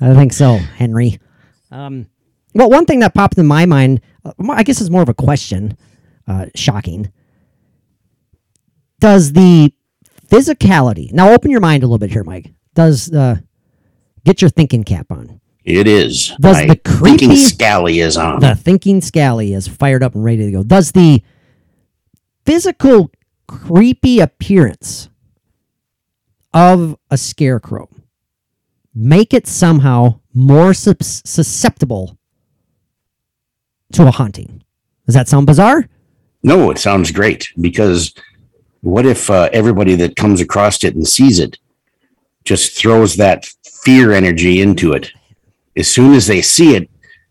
I 0.00 0.14
think 0.14 0.32
so, 0.32 0.56
Henry. 0.56 1.18
Um, 1.70 2.06
well, 2.54 2.70
one 2.70 2.86
thing 2.86 3.00
that 3.00 3.14
popped 3.14 3.36
in 3.38 3.46
my 3.46 3.66
mind, 3.66 4.00
uh, 4.24 4.32
I 4.50 4.62
guess 4.62 4.80
it's 4.80 4.90
more 4.90 5.02
of 5.02 5.08
a 5.08 5.14
question. 5.14 5.76
Uh, 6.26 6.46
shocking. 6.54 7.12
Does 9.00 9.32
the 9.32 9.72
physicality 10.28 11.12
now 11.12 11.32
open 11.32 11.50
your 11.50 11.60
mind 11.60 11.82
a 11.82 11.86
little 11.86 11.98
bit 11.98 12.10
here, 12.10 12.24
Mike? 12.24 12.52
Does 12.74 13.12
uh, 13.12 13.36
get 14.24 14.40
your 14.40 14.48
thinking 14.48 14.84
cap 14.84 15.06
on? 15.10 15.40
It 15.64 15.86
is. 15.86 16.32
Does 16.40 16.56
My 16.58 16.66
the 16.66 16.76
creepy- 16.76 17.18
thinking 17.26 17.36
scally 17.36 18.00
is 18.00 18.16
on? 18.16 18.40
The 18.40 18.54
thinking 18.54 19.00
scally 19.00 19.54
is 19.54 19.66
fired 19.66 20.02
up 20.02 20.14
and 20.14 20.22
ready 20.22 20.44
to 20.44 20.50
go. 20.52 20.62
Does 20.62 20.92
the 20.92 21.22
physical 22.44 23.10
creepy 23.48 24.20
appearance 24.20 25.08
of 26.52 26.96
a 27.10 27.16
scarecrow 27.16 27.88
make 28.94 29.32
it 29.32 29.46
somehow 29.46 30.20
more 30.34 30.74
susceptible 30.74 32.18
to 33.92 34.06
a 34.06 34.10
haunting? 34.10 34.62
Does 35.06 35.14
that 35.14 35.28
sound 35.28 35.46
bizarre? 35.46 35.88
no, 36.46 36.70
it 36.70 36.78
sounds 36.78 37.10
great 37.10 37.48
because 37.58 38.12
what 38.82 39.06
if 39.06 39.30
uh, 39.30 39.48
everybody 39.54 39.94
that 39.94 40.14
comes 40.14 40.42
across 40.42 40.84
it 40.84 40.94
and 40.94 41.08
sees 41.08 41.38
it 41.38 41.56
just 42.44 42.76
throws 42.76 43.16
that 43.16 43.46
fear 43.82 44.12
energy 44.12 44.60
into 44.60 44.92
it? 44.92 45.10
As 45.76 45.90
soon 45.90 46.14
as 46.14 46.26
they 46.26 46.42
see 46.42 46.76
it, 46.76 46.88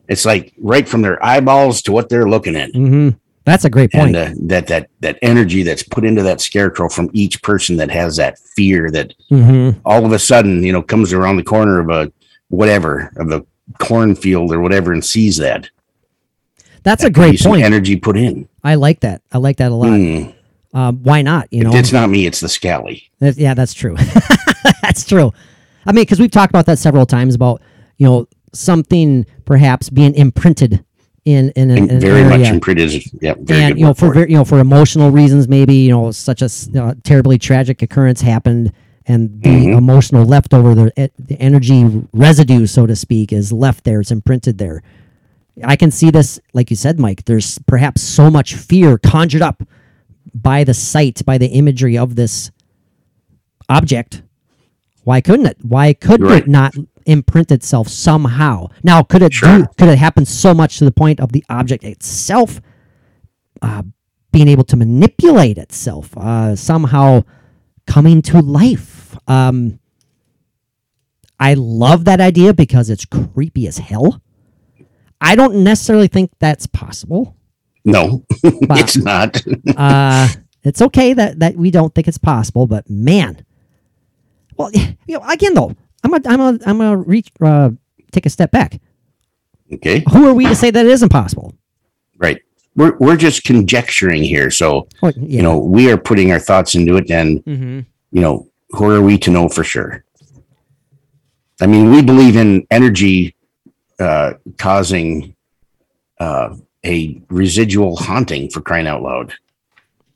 it's 0.08 0.26
like 0.26 0.54
right 0.58 0.88
from 0.88 1.02
their 1.02 1.24
eyeballs 1.24 1.82
to 1.84 1.92
what 1.92 2.10
they're 2.10 2.28
looking 2.28 2.56
at. 2.56 2.72
Mm-hmm. 2.74 3.18
That's 3.46 3.66
a 3.66 3.70
great 3.70 3.92
point. 3.92 4.16
and 4.16 4.40
uh, 4.40 4.48
that 4.48 4.68
that 4.68 4.90
that 5.02 5.20
energy 5.22 5.64
that's 5.64 5.84
put 5.84 6.06
into 6.06 6.24
that 6.24 6.40
scarecrow 6.40 6.88
from 6.88 7.10
each 7.14 7.42
person 7.42 7.76
that 7.78 7.92
has 7.92 8.16
that 8.16 8.40
fear 8.40 8.90
that 8.92 9.14
mm-hmm. 9.30 9.80
all 9.86 10.06
of 10.06 10.14
a 10.14 10.20
sudden 10.20 10.64
you 10.64 10.72
know 10.72 10.82
comes 10.82 11.12
around 11.12 11.36
the 11.36 11.44
corner 11.44 11.80
of 11.80 11.90
a 11.90 12.12
whatever 12.48 13.12
of 13.18 13.28
the 13.28 13.46
cornfield 13.80 14.54
or 14.54 14.62
whatever 14.62 14.94
and 14.94 15.04
sees 15.04 15.38
that 15.38 15.70
That's 16.84 17.04
a 17.04 17.08
That 17.08 17.10
be 17.10 17.14
great 17.14 17.42
point. 17.42 17.64
energy 17.64 17.98
put 17.98 18.16
in 18.18 18.48
I 18.64 18.76
like 18.76 19.02
that. 19.02 19.22
I 19.32 19.40
like 19.40 19.58
that 19.58 19.72
a 19.72 19.76
lot. 19.76 19.90
Mm. 19.90 20.34
Um, 20.74 21.04
why 21.04 21.22
not? 21.22 21.52
You 21.52 21.66
know, 21.66 21.74
it's 21.74 21.92
not 21.92 22.10
me 22.10 22.26
it's 22.26 22.40
the 22.40 22.50
scally 22.50 23.12
That- 23.20 23.38
yeah, 23.38 23.54
that's 23.54 23.74
true. 23.74 23.98
that's 24.82 25.06
true. 25.06 25.34
I 25.86 25.92
mean, 25.92 26.04
because 26.04 26.20
we've 26.20 26.32
talked 26.32 26.52
about 26.52 26.66
that 26.68 26.80
several 26.80 27.06
times 27.06 27.36
about 27.36 27.62
you 27.98 28.08
know 28.08 28.28
something 28.54 29.26
perhaps 29.46 29.90
being 29.90 30.14
imprinted 30.16 30.84
in 31.26 31.52
in, 31.56 31.72
in 31.72 31.90
an 31.90 32.00
very 32.00 32.24
much 32.24 32.48
imprinted 32.48 32.92
yeah 33.22 33.34
very 33.40 33.62
and 33.62 33.80
you 33.80 33.86
know 33.86 33.94
for 33.94 34.14
for 34.14 34.28
you 34.28 34.36
know 34.36 34.44
for 34.46 34.60
emotional 34.60 35.10
reasons, 35.12 35.48
maybe 35.48 35.76
you 35.76 35.90
know 35.90 36.12
such 36.12 36.42
a 36.42 36.50
uh, 36.80 36.94
terribly 37.04 37.38
tragic 37.38 37.82
occurrence 37.82 38.22
happened, 38.22 38.72
and 39.06 39.42
the 39.42 39.50
Mm-hmm. 39.50 39.78
emotional 39.78 40.26
leftover, 40.26 40.76
the 40.76 41.12
the 41.18 41.40
energy 41.40 42.06
residue, 42.14 42.66
so 42.66 42.86
to 42.86 42.96
speak, 42.96 43.32
is 43.32 43.52
left 43.52 43.84
there. 43.86 44.02
It's 44.02 44.12
imprinted 44.12 44.58
there. 44.58 44.84
I 45.64 45.76
can 45.76 45.92
see 45.92 46.10
this, 46.10 46.40
like 46.54 46.70
you 46.70 46.76
said, 46.76 47.00
Mike. 47.00 47.26
There's 47.26 47.60
perhaps 47.60 48.02
so 48.02 48.30
much 48.32 48.56
fear 48.56 48.98
conjured 48.98 49.42
up 49.42 49.64
by 50.34 50.64
the 50.64 50.74
sight, 50.74 51.22
by 51.26 51.38
the 51.38 51.48
imagery 51.48 51.98
of 51.98 52.16
this 52.16 52.52
object. 53.70 54.24
Why 55.04 55.22
couldn't 55.22 55.46
it? 55.46 55.58
Why 55.62 55.94
could 55.94 56.22
right. 56.22 56.44
it 56.44 56.48
not 56.48 56.74
imprint 57.06 57.52
itself 57.52 57.88
somehow? 57.88 58.68
Now, 58.84 59.04
could 59.04 59.22
it 59.22 59.34
do? 59.34 59.66
Could 59.78 59.90
it 59.90 59.98
happen 59.98 60.26
so 60.26 60.54
much 60.54 60.78
to 60.80 60.86
the 60.86 60.92
point 60.92 61.20
of 61.20 61.32
the 61.32 61.44
object 61.50 61.84
itself 61.84 62.62
uh, 63.62 63.84
being 64.32 64.48
able 64.48 64.64
to 64.66 64.76
manipulate 64.76 65.58
itself, 65.58 66.16
uh, 66.18 66.56
somehow 66.56 67.24
coming 67.88 68.22
to 68.24 68.40
life? 68.42 69.16
Um, 69.28 69.80
I 71.40 71.56
love 71.56 72.06
that 72.06 72.22
idea 72.22 72.54
because 72.54 72.90
it's 72.90 73.06
creepy 73.06 73.68
as 73.68 73.78
hell. 73.78 74.22
I 75.20 75.36
don't 75.36 75.64
necessarily 75.64 76.08
think 76.08 76.32
that's 76.40 76.68
possible. 76.68 77.36
no 77.86 78.24
But- 78.68 78.80
it's 78.80 78.98
not 78.98 79.42
uh, 79.78 80.28
it's 80.64 80.82
okay 80.82 81.14
that 81.14 81.40
that 81.40 81.56
we 81.56 81.72
don't 81.72 81.94
think 81.94 82.08
it's 82.08 82.18
possible, 82.18 82.68
but 82.68 82.90
man, 82.90 83.46
well, 84.56 84.70
you 84.74 85.18
know, 85.18 85.24
again 85.30 85.54
though, 85.54 85.76
I'm 86.04 86.14
a, 86.14 86.20
I'm 86.26 86.40
a, 86.42 86.60
I'm 86.66 86.82
a 86.82 86.98
reach, 86.98 87.30
uh, 87.42 87.72
take 88.12 88.26
a 88.26 88.30
step 88.30 88.52
back. 88.52 88.80
okay 89.74 90.04
Who 90.12 90.28
are 90.28 90.34
we 90.34 90.46
to 90.46 90.56
say 90.56 90.70
that 90.72 90.86
it 90.86 90.92
isn't 90.92 91.10
possible? 91.10 91.54
right 92.18 92.40
we're, 92.76 92.96
we're 93.00 93.18
just 93.18 93.44
conjecturing 93.44 94.24
here 94.24 94.50
so 94.52 94.88
Well, 95.02 95.12
yeah. 95.16 95.38
you 95.38 95.42
know 95.42 95.58
we 95.58 95.92
are 95.92 95.98
putting 95.98 96.32
our 96.32 96.40
thoughts 96.40 96.76
into 96.76 96.96
it 96.98 97.10
and 97.12 97.42
hmm 97.46 97.80
you 98.12 98.22
know, 98.22 98.48
who 98.70 98.92
are 98.92 99.02
we 99.02 99.18
to 99.18 99.32
know 99.32 99.50
for 99.50 99.64
sure? 99.64 100.04
I 101.60 101.66
mean, 101.66 101.90
we 101.90 102.04
believe 102.04 102.36
in 102.36 102.68
energy 102.70 103.36
uh, 104.00 104.34
causing 104.60 105.36
uh, 106.20 106.56
a 106.86 107.20
residual 107.30 107.96
haunting 107.96 108.52
for 108.52 108.62
crying 108.62 108.86
out 108.86 109.02
loud 109.02 109.34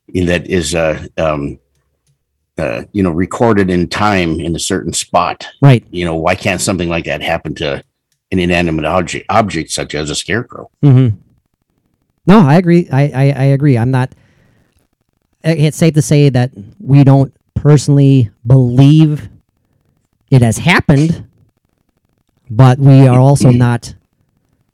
in 0.10 0.28
that 0.28 0.46
is 0.48 0.76
uh 0.76 1.08
um 1.18 1.58
uh 2.60 2.84
you 2.91 3.03
know 3.03 3.12
recorded 3.12 3.70
in 3.70 3.88
time 3.88 4.39
in 4.39 4.55
a 4.55 4.60
certain 4.60 4.93
spot 4.93 5.47
Right. 5.62 5.86
you 5.91 6.05
know 6.05 6.16
why 6.16 6.36
can't 6.36 6.62
something 6.62 6.89
like 6.89 7.05
that 7.05 7.22
happen 7.22 7.53
to 7.55 7.84
an 8.32 8.39
inanimate 8.39 8.86
object 8.86 9.26
object 9.30 9.72
such 9.72 9.93
as 9.95 10.10
a 10.10 10.16
scarecrow 10.16 10.70
hmm 10.82 11.10
No, 12.26 12.39
I 12.39 12.55
agree. 12.58 12.89
I, 12.91 13.03
I, 13.03 13.24
I 13.32 13.43
agree. 13.55 13.78
I'm 13.78 13.89
not. 13.91 14.14
It's 15.43 15.78
safe 15.78 15.93
to 15.93 16.01
say 16.01 16.28
that 16.30 16.51
we 16.78 17.05
don't 17.05 17.34
personally 17.55 18.32
believe 18.45 19.30
it 20.30 20.41
has 20.41 20.58
happened, 20.58 21.26
but 22.49 22.80
we 22.80 23.08
are 23.08 23.18
also 23.20 23.49
not 23.68 23.95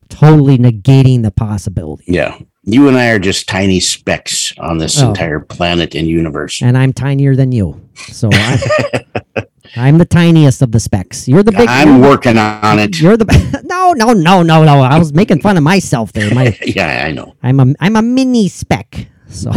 totally 0.10 0.58
negating 0.58 1.22
the 1.22 1.30
possibility. 1.32 2.06
yeah 2.08 2.40
you 2.64 2.88
and 2.88 2.98
i 2.98 3.10
are 3.10 3.20
just 3.20 3.48
tiny 3.48 3.80
specks 3.80 4.54
on 4.58 4.78
this 4.78 5.02
Oh. 5.02 5.10
entire 5.10 5.40
planet 5.40 5.96
and 5.96 6.08
universe 6.08 6.62
And 6.62 6.78
I'm 6.78 6.94
tinier 6.94 7.36
than 7.36 7.52
you, 7.52 7.82
so 7.96 8.30
I, 8.32 9.06
I'm 9.76 9.98
the 9.98 10.06
tiniest 10.06 10.62
of 10.62 10.72
the 10.72 10.80
specks. 10.80 11.28
You're 11.28 11.44
the 11.44 11.52
big. 11.52 11.68
i'm 11.68 12.00
working 12.02 12.38
on 12.38 12.80
it 12.80 13.00
You're 13.02 13.18
the 13.18 13.26
no, 13.66 13.94
no, 13.94 14.14
no, 14.14 14.44
no, 14.44 14.64
no. 14.64 14.82
I 14.82 14.98
was 15.00 15.12
making 15.14 15.42
fun 15.42 15.58
of 15.58 15.64
myself 15.64 16.14
there. 16.14 16.34
My 16.34 16.56
yeah 16.66 17.06
i 17.08 17.12
know 17.12 17.36
I'm 17.44 17.60
a 17.60 17.74
I'm 17.80 17.96
a 17.96 18.02
mini 18.02 18.48
speck. 18.50 19.08
So 19.30 19.52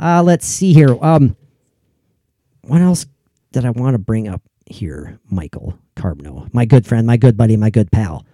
uh 0.00 0.22
let's 0.22 0.46
see 0.46 0.72
here. 0.72 0.96
Um 1.02 1.36
what 2.62 2.80
else 2.80 3.06
did 3.52 3.64
I 3.64 3.70
want 3.70 3.94
to 3.94 3.98
bring 3.98 4.28
up 4.28 4.42
here, 4.66 5.18
Michael 5.30 5.78
Carbno? 5.96 6.52
My 6.52 6.64
good 6.66 6.84
friend, 6.86 7.06
my 7.06 7.16
good 7.16 7.36
buddy, 7.36 7.56
my 7.56 7.70
good 7.70 7.90
pal. 7.90 8.26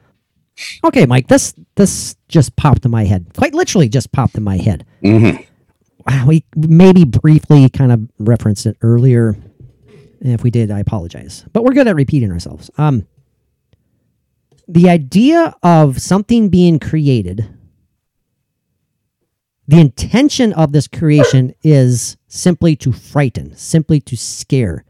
Okay, 0.84 1.07
Mike, 1.07 1.28
this 1.28 1.55
this 1.76 2.16
just 2.28 2.55
popped 2.57 2.84
in 2.84 2.90
my 2.90 3.05
head. 3.05 3.26
Quite 3.36 3.55
literally 3.55 3.88
just 3.88 4.12
popped 4.12 4.36
in 4.36 4.42
my 4.42 4.57
head. 4.59 4.84
hmm 5.03 5.30
Uh, 6.07 6.24
We 6.26 6.44
maybe 6.57 7.05
briefly 7.05 7.68
kind 7.70 7.92
of 7.92 8.00
referenced 8.18 8.66
it 8.66 8.76
earlier. 8.82 9.36
If 10.20 10.42
we 10.42 10.50
did, 10.50 10.70
I 10.70 10.78
apologize. 10.80 11.44
But 11.53 11.64
we're 11.64 11.72
good 11.72 11.88
at 11.88 11.96
repeating 11.96 12.30
ourselves. 12.30 12.70
Um 12.78 13.07
the 14.68 14.88
idea 14.88 15.55
of 15.62 16.00
something 16.00 16.48
being 16.48 16.78
created 16.78 17.48
the 19.68 19.80
intention 19.80 20.53
of 20.53 20.72
this 20.72 20.86
creation 20.88 21.55
is 21.62 22.16
simply 22.26 22.74
to 22.76 22.92
frighten, 22.92 23.55
simply 23.57 24.00
to 24.00 24.16
scare, 24.16 24.84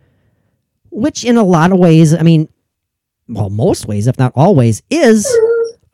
which 0.91 1.25
in 1.25 1.37
a 1.37 1.45
lot 1.45 1.73
of 1.73 1.79
ways, 1.79 2.15
I 2.15 2.23
mean, 2.23 2.49
well, 3.29 3.51
most 3.51 3.87
ways, 3.87 4.07
if 4.07 4.19
not 4.19 4.33
always, 4.35 4.83
is 4.91 5.27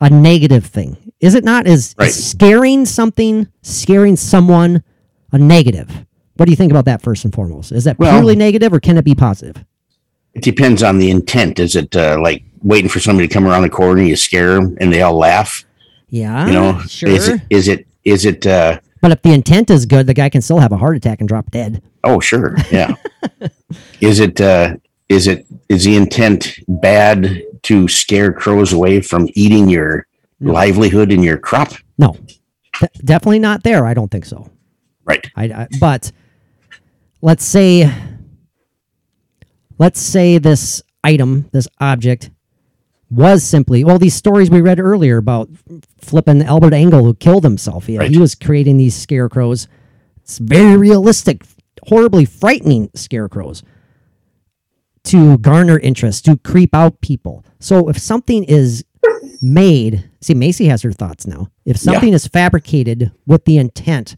a 0.01 0.09
negative 0.09 0.65
thing. 0.65 0.97
Is 1.19 1.35
it 1.35 1.43
not? 1.43 1.67
Is, 1.67 1.95
Right. 1.97 2.09
is 2.09 2.29
scaring 2.31 2.85
something, 2.85 3.47
scaring 3.61 4.15
someone 4.15 4.83
a 5.31 5.37
negative? 5.37 6.05
What 6.37 6.45
do 6.45 6.51
you 6.51 6.55
think 6.55 6.71
about 6.71 6.85
that 6.85 7.01
first 7.01 7.25
and 7.25 7.33
foremost? 7.33 7.71
Is 7.71 7.83
that 7.83 7.99
Well- 7.99 8.13
purely 8.13 8.35
negative 8.35 8.71
or 8.73 8.79
can 8.79 8.97
it 8.97 9.03
be 9.05 9.15
positive? 9.15 9.63
It 10.35 10.43
depends 10.43 10.83
on 10.83 10.99
the 10.99 11.09
intent. 11.09 11.59
Is 11.59 11.75
it 11.75 11.95
uh, 11.95 12.17
like 12.21 12.43
waiting 12.63 12.87
for 12.89 12.99
somebody 12.99 13.27
to 13.27 13.33
come 13.33 13.45
around 13.47 13.63
the 13.63 13.69
corner, 13.69 13.99
and 13.99 14.07
you 14.07 14.15
scare 14.15 14.53
them, 14.55 14.77
and 14.79 14.93
they 14.93 15.01
all 15.01 15.17
laugh? 15.17 15.65
Yeah, 16.09 16.45
You 16.47 16.53
know, 16.53 16.79
sure. 16.87 17.09
is 17.09 17.27
it 17.27 17.41
is 17.49 17.67
it 17.67 17.87
is 18.05 18.25
it? 18.25 18.45
Uh, 18.45 18.79
but 19.01 19.11
if 19.11 19.21
the 19.23 19.33
intent 19.33 19.69
is 19.71 19.85
good, 19.87 20.05
the 20.07 20.13
guy 20.13 20.29
can 20.29 20.41
still 20.41 20.59
have 20.59 20.71
a 20.71 20.77
heart 20.77 20.95
attack 20.95 21.19
and 21.19 21.27
drop 21.27 21.49
dead. 21.51 21.81
oh, 22.03 22.19
sure, 22.19 22.55
yeah. 22.71 22.93
is 24.01 24.19
it? 24.19 24.39
Uh, 24.39 24.75
is 25.09 25.27
it? 25.27 25.45
Is 25.67 25.83
the 25.83 25.95
intent 25.95 26.59
bad 26.67 27.41
to 27.63 27.87
scare 27.87 28.31
crows 28.31 28.73
away 28.73 29.01
from 29.01 29.27
eating 29.33 29.69
your 29.69 30.07
mm. 30.41 30.51
livelihood 30.51 31.11
and 31.11 31.23
your 31.23 31.37
crop? 31.37 31.73
No, 31.97 32.15
De- 32.79 32.89
definitely 33.03 33.39
not 33.39 33.63
there. 33.63 33.85
I 33.85 33.93
don't 33.93 34.09
think 34.09 34.25
so. 34.25 34.49
Right. 35.05 35.29
I, 35.35 35.45
I 35.45 35.67
but 35.79 36.11
let's 37.21 37.43
say 37.43 37.91
let's 39.77 39.99
say 39.99 40.37
this 40.37 40.81
item, 41.03 41.49
this 41.51 41.67
object 41.79 42.29
was 43.09 43.43
simply 43.43 43.83
well 43.83 43.97
these 43.97 44.13
stories 44.13 44.51
we 44.51 44.61
read 44.61 44.79
earlier 44.79 45.17
about 45.17 45.49
flipping 45.99 46.43
Albert 46.43 46.73
Engel 46.73 47.03
who 47.03 47.13
killed 47.15 47.43
himself. 47.43 47.89
Yeah, 47.89 47.99
Right. 47.99 48.11
he 48.11 48.17
was 48.17 48.35
creating 48.35 48.77
these 48.77 48.95
scarecrows. 48.95 49.67
It's 50.17 50.37
very 50.37 50.77
realistic, 50.77 51.43
horribly 51.87 52.25
frightening 52.25 52.91
scarecrows 52.93 53.63
to 55.09 55.37
garner 55.39 55.79
interest, 55.79 56.25
to 56.25 56.37
creep 56.37 56.73
out 56.75 57.01
people. 57.01 57.43
So 57.59 57.89
if 57.89 57.97
something 57.97 58.43
is 58.43 58.83
made, 59.41 60.09
see 60.21 60.33
Macy 60.33 60.65
has 60.67 60.81
her 60.83 60.91
thoughts 60.91 61.25
now. 61.25 61.47
If 61.65 61.77
something 61.77 62.13
is 62.13 62.27
fabricated 62.27 63.11
with 63.25 63.45
the 63.45 63.57
intent 63.57 64.15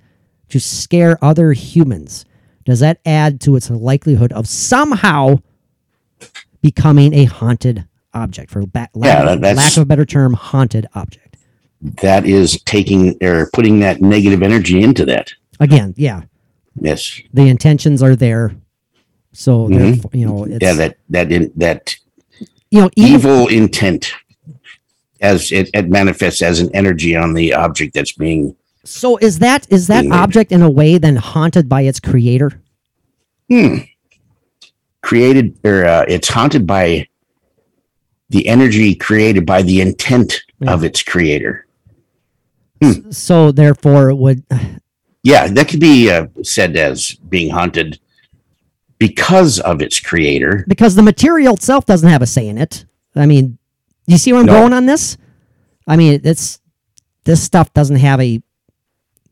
to 0.49 0.59
scare 0.59 1.17
other 1.23 1.53
humans, 1.53 2.25
does 2.65 2.79
that 2.81 2.99
add 3.05 3.39
to 3.41 3.55
its 3.55 3.69
likelihood 3.69 4.33
of 4.33 4.47
somehow 4.47 5.37
becoming 6.61 7.13
a 7.13 7.25
haunted 7.25 7.85
object? 8.13 8.51
For 8.51 8.65
ba- 8.65 8.89
Yeah, 8.95 9.23
that- 9.25 9.41
that's- 9.41 9.57
lack 9.57 9.77
of 9.77 9.83
a 9.83 9.85
better 9.85 10.05
term, 10.05 10.33
haunted 10.33 10.85
object. 10.93 11.37
That 12.01 12.25
is 12.25 12.61
taking 12.65 13.15
or 13.23 13.49
putting 13.53 13.79
that 13.79 14.01
negative 14.01 14.43
energy 14.43 14.81
into 14.81 15.05
that. 15.05 15.31
Again, 15.59 15.93
yeah, 15.97 16.23
Yes. 16.79 17.21
the 17.33 17.47
intentions 17.47 18.03
are 18.03 18.15
there. 18.15 18.55
So 19.33 19.69
therefore, 19.69 20.11
you 20.13 20.25
know, 20.25 20.43
it's, 20.43 20.53
Mm-hmm. 20.55 20.63
Yeah. 20.63 20.73
That 20.73 20.97
that 21.09 21.31
in, 21.31 21.51
that 21.55 21.95
you 22.69 22.81
know, 22.81 22.89
evil 22.95 23.47
intent 23.47 24.13
as 25.21 25.51
it, 25.51 25.69
it 25.73 25.89
manifests 25.89 26.41
as 26.41 26.59
an 26.59 26.69
energy 26.73 27.15
on 27.15 27.33
the 27.33 27.53
object 27.53 27.93
that's 27.93 28.13
being 28.13 28.55
so 28.83 29.17
is 29.17 29.39
that 29.39 29.71
is 29.71 29.87
that 29.87 30.07
object 30.07 30.51
in 30.51 30.61
a 30.61 30.69
way 30.69 30.97
then 30.97 31.15
haunted 31.15 31.69
by 31.69 31.81
its 31.81 31.99
creator? 31.99 32.61
Hmm. 33.49 33.79
created 35.01 35.59
or 35.63 35.85
uh, 35.85 36.05
it's 36.07 36.29
haunted 36.29 36.65
by 36.65 37.07
the 38.29 38.47
energy 38.47 38.95
created 38.95 39.45
by 39.45 39.61
the 39.61 39.81
intent 39.81 40.41
of 40.65 40.83
its 40.83 41.03
creator. 41.03 41.67
So 43.11 43.51
therefore, 43.51 44.09
it 44.09 44.15
would 44.15 44.43
Yeah, 45.23 45.47
that 45.47 45.67
could 45.67 45.79
be 45.79 46.09
uh, 46.09 46.27
said 46.41 46.75
as 46.75 47.13
being 47.29 47.51
haunted 47.51 47.99
because 49.01 49.59
of 49.59 49.81
its 49.81 49.99
creator. 49.99 50.63
because 50.67 50.93
the 50.93 51.01
material 51.01 51.55
itself 51.55 51.87
doesn't 51.87 52.07
have 52.07 52.21
a 52.21 52.27
say 52.27 52.47
in 52.47 52.59
it. 52.59 52.85
I 53.15 53.25
mean, 53.25 53.57
you 54.05 54.19
see 54.19 54.31
where 54.31 54.41
I'm 54.41 54.45
No. 54.45 54.59
going 54.59 54.73
on 54.73 54.85
this? 54.85 55.17
I 55.87 55.95
mean, 55.97 56.21
it's 56.23 56.59
this 57.25 57.41
stuff 57.41 57.73
doesn't 57.73 57.95
have 57.95 58.21
a 58.21 58.43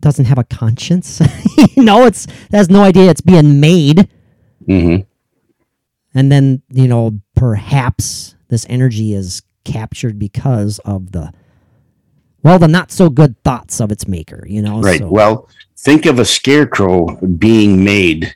doesn't 0.01 0.25
have 0.25 0.39
a 0.39 0.43
conscience. 0.43 1.21
you 1.77 1.83
know, 1.83 2.05
it's 2.07 2.25
it 2.25 2.51
has 2.51 2.67
no 2.71 2.81
idea 2.81 3.11
it's 3.11 3.21
being 3.21 3.59
made, 3.59 4.09
Mm-hmm. 4.67 5.03
and 6.15 6.31
then 6.31 6.63
you 6.71 6.87
know 6.87 7.19
perhaps 7.35 8.35
this 8.47 8.65
energy 8.69 9.13
is 9.13 9.43
captured 9.65 10.17
because 10.17 10.79
of 10.79 11.11
the 11.11 11.31
well 12.41 12.57
the 12.57 12.67
not 12.67 12.91
so 12.91 13.09
good 13.11 13.35
thoughts 13.43 13.79
of 13.79 13.91
its 13.91 14.07
maker. 14.07 14.43
You 14.47 14.63
know, 14.63 14.81
Right. 14.81 14.99
So- 14.99 15.09
Well, 15.09 15.47
think 15.77 16.07
of 16.07 16.17
a 16.17 16.25
scarecrow 16.25 17.15
being 17.37 17.83
made 17.83 18.35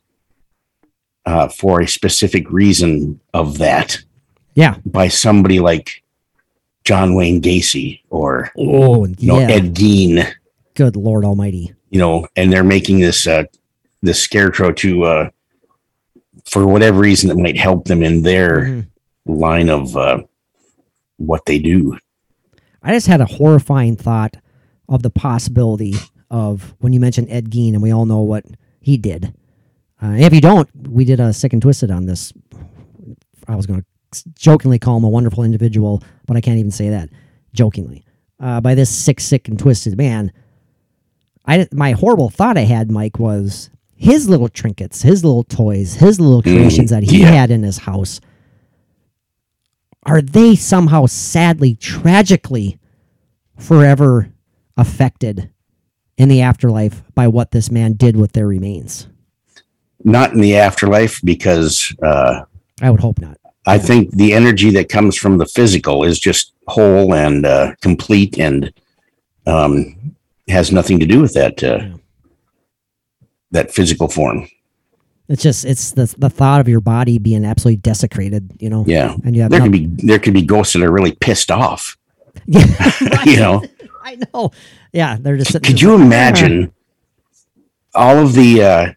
uh, 1.26 1.48
for 1.48 1.82
a 1.82 1.88
specific 1.88 2.50
reason 2.52 3.20
of 3.34 3.58
that 3.60 3.98
yeah. 4.56 4.78
by 4.86 5.08
somebody 5.08 5.60
like 5.60 6.04
John 6.84 7.16
Wayne 7.16 7.42
Gacy 7.42 8.02
or 8.10 8.52
Oh, 8.58 9.06
you 9.06 9.28
know 9.28 9.40
yeah. 9.40 9.50
Ed 9.52 9.74
Gein. 9.76 10.32
good 10.74 10.96
Lord 10.96 11.24
Almighty. 11.26 11.74
you 11.90 12.00
know, 12.00 12.28
and 12.36 12.52
they're 12.52 12.64
making 12.64 13.00
this 13.00 13.26
uh 13.28 13.44
this 14.02 14.22
scarecrow 14.22 14.72
to 14.74 15.04
uh 15.06 15.30
for 16.46 16.66
whatever 16.68 17.00
reason 17.00 17.30
that 17.30 17.38
might 17.38 17.58
help 17.58 17.86
them 17.86 18.04
in 18.04 18.22
their 18.24 18.62
Mhm. 18.66 18.88
line 19.26 19.70
of 19.70 19.96
uh 19.96 20.22
what 21.18 21.46
they 21.46 21.58
do. 21.60 21.98
I 22.82 22.92
just 22.94 23.08
had 23.08 23.22
a 23.22 23.26
horrifying 23.26 23.96
thought 23.96 24.36
of 24.90 25.04
the 25.04 25.10
possibility 25.10 25.94
of 26.30 26.74
when 26.80 26.92
you 26.92 27.00
mentioned 27.00 27.28
Ed 27.30 27.50
Gein, 27.50 27.70
and 27.74 27.82
we 27.82 27.92
all 27.94 28.06
know 28.06 28.20
what 28.20 28.44
he 28.82 28.98
did. 28.98 29.34
Uh, 30.04 30.12
if 30.18 30.34
you 30.34 30.42
don't, 30.42 30.70
we 30.90 31.06
did 31.06 31.20
a 31.22 31.32
sick 31.32 31.54
and 31.54 31.62
twisted 31.62 31.90
on 31.90 32.06
this. 32.06 32.34
I 33.48 33.56
was 33.56 33.66
going 33.66 33.86
to 34.12 34.24
jokingly 34.36 34.78
call 34.78 34.98
him 34.98 35.06
a 35.06 35.10
wonderful 35.10 35.44
individual, 35.44 36.04
but 36.26 36.36
I 36.36 36.42
can't 36.42 36.60
even 36.60 36.72
say 36.72 36.90
that 36.90 37.10
jokingly. 37.54 38.04
Uh, 38.40 38.60
by 38.60 38.76
this 38.76 38.90
sick, 38.90 39.20
sick 39.22 39.48
and 39.48 39.58
twisted 39.58 39.98
man, 39.98 40.34
I 41.46 41.68
my 41.72 41.92
horrible 41.92 42.30
thought 42.30 42.58
I 42.58 42.62
had, 42.62 42.92
Mike, 42.92 43.18
was 43.18 43.70
his 43.96 44.28
little 44.28 44.50
trinkets, 44.50 45.02
his 45.02 45.24
little 45.24 45.46
toys, 45.46 45.96
his 45.96 46.20
little 46.20 46.42
creations 46.42 46.90
that 46.90 47.04
he 47.04 47.22
yeah. 47.22 47.32
had 47.32 47.52
in 47.52 47.64
his 47.64 47.80
house. 47.80 48.20
Are 50.06 50.22
they 50.22 50.56
somehow 50.56 51.06
sadly, 51.06 51.76
tragically 51.76 52.78
forever 53.58 54.34
affected 54.76 55.50
in 56.18 56.28
the 56.28 56.42
afterlife 56.42 57.04
by 57.16 57.30
what 57.30 57.52
this 57.52 57.72
man 57.72 57.94
did 57.94 58.18
with 58.18 58.34
their 58.34 58.48
remains? 58.48 59.08
Not 60.04 60.34
in 60.34 60.42
the 60.42 60.58
afterlife 60.58 61.22
because 61.24 61.96
uh 62.04 62.44
I 62.82 62.90
would 62.90 63.00
hope 63.00 63.20
not. 63.20 63.38
I 63.66 63.78
think 63.78 64.12
the 64.12 64.34
energy 64.34 64.70
that 64.72 64.90
comes 64.90 65.16
from 65.16 65.38
the 65.38 65.46
physical 65.46 66.04
is 66.04 66.20
just 66.20 66.54
whole 66.68 67.14
and 67.14 67.46
uh 67.46 67.76
complete 67.82 68.38
and 68.38 68.74
um, 69.46 70.16
has 70.48 70.72
nothing 70.72 71.00
to 71.00 71.06
do 71.06 71.22
with 71.22 71.34
that 71.34 71.64
uh, 71.64 71.78
Yeah. 71.82 71.94
that 73.52 73.74
physical 73.74 74.08
form. 74.08 74.48
It's 75.30 75.42
just 75.42 75.64
it's 75.66 75.92
the 75.92 76.14
the 76.18 76.30
thought 76.30 76.60
of 76.60 76.68
your 76.68 76.82
body 76.82 77.18
being 77.18 77.46
absolutely 77.46 77.78
desecrated, 77.78 78.52
you 78.60 78.70
know. 78.70 78.84
Yeah, 78.88 79.16
And 79.24 79.36
you 79.36 79.42
have 79.44 79.52
there 79.52 79.62
could 79.62 79.72
be 79.72 79.86
there 79.88 80.20
could 80.20 80.34
be 80.34 80.42
ghosts 80.42 80.74
that 80.74 80.84
are 80.84 80.92
really 80.92 81.14
pissed 81.14 81.50
off. 81.52 81.98
Yeah, 82.46 82.66
You 83.26 83.38
know, 83.38 83.64
I 84.04 84.18
know. 84.34 84.52
Yeah, 84.92 85.18
they're 85.20 85.38
just. 85.38 85.54
could 85.64 85.80
you 85.82 85.96
like, 85.96 86.06
imagine 86.06 86.74
all 87.96 88.18
of 88.18 88.34
the 88.34 88.62
uh, 88.64 88.94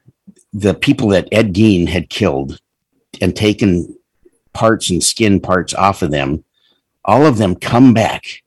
the 0.56 0.74
people 0.74 1.08
that 1.08 1.28
Ed 1.30 1.52
Gein 1.52 1.86
had 1.86 2.08
killed 2.08 2.60
and 3.20 3.36
taken 3.36 3.96
parts 4.52 4.90
and 4.90 5.04
skin 5.04 5.38
parts 5.40 5.74
off 5.74 6.02
of 6.02 6.10
them? 6.10 6.44
All 7.04 7.26
of 7.26 7.36
them 7.36 7.54
come 7.54 7.92
back 7.94 8.42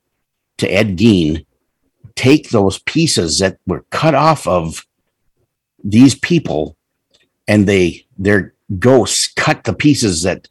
to 0.57 0.67
Ed 0.67 0.97
Gein, 0.97 1.45
take 2.15 2.49
those 2.49 2.79
pieces 2.79 3.39
that 3.39 3.59
were 3.67 3.85
cut 3.91 4.15
off 4.15 4.47
of 4.47 4.85
these 5.83 6.15
people, 6.15 6.75
and 7.47 7.67
they 7.67 8.05
their 8.17 8.53
ghosts 8.79 9.31
cut 9.35 9.63
the 9.63 9.73
pieces 9.73 10.23
that 10.23 10.47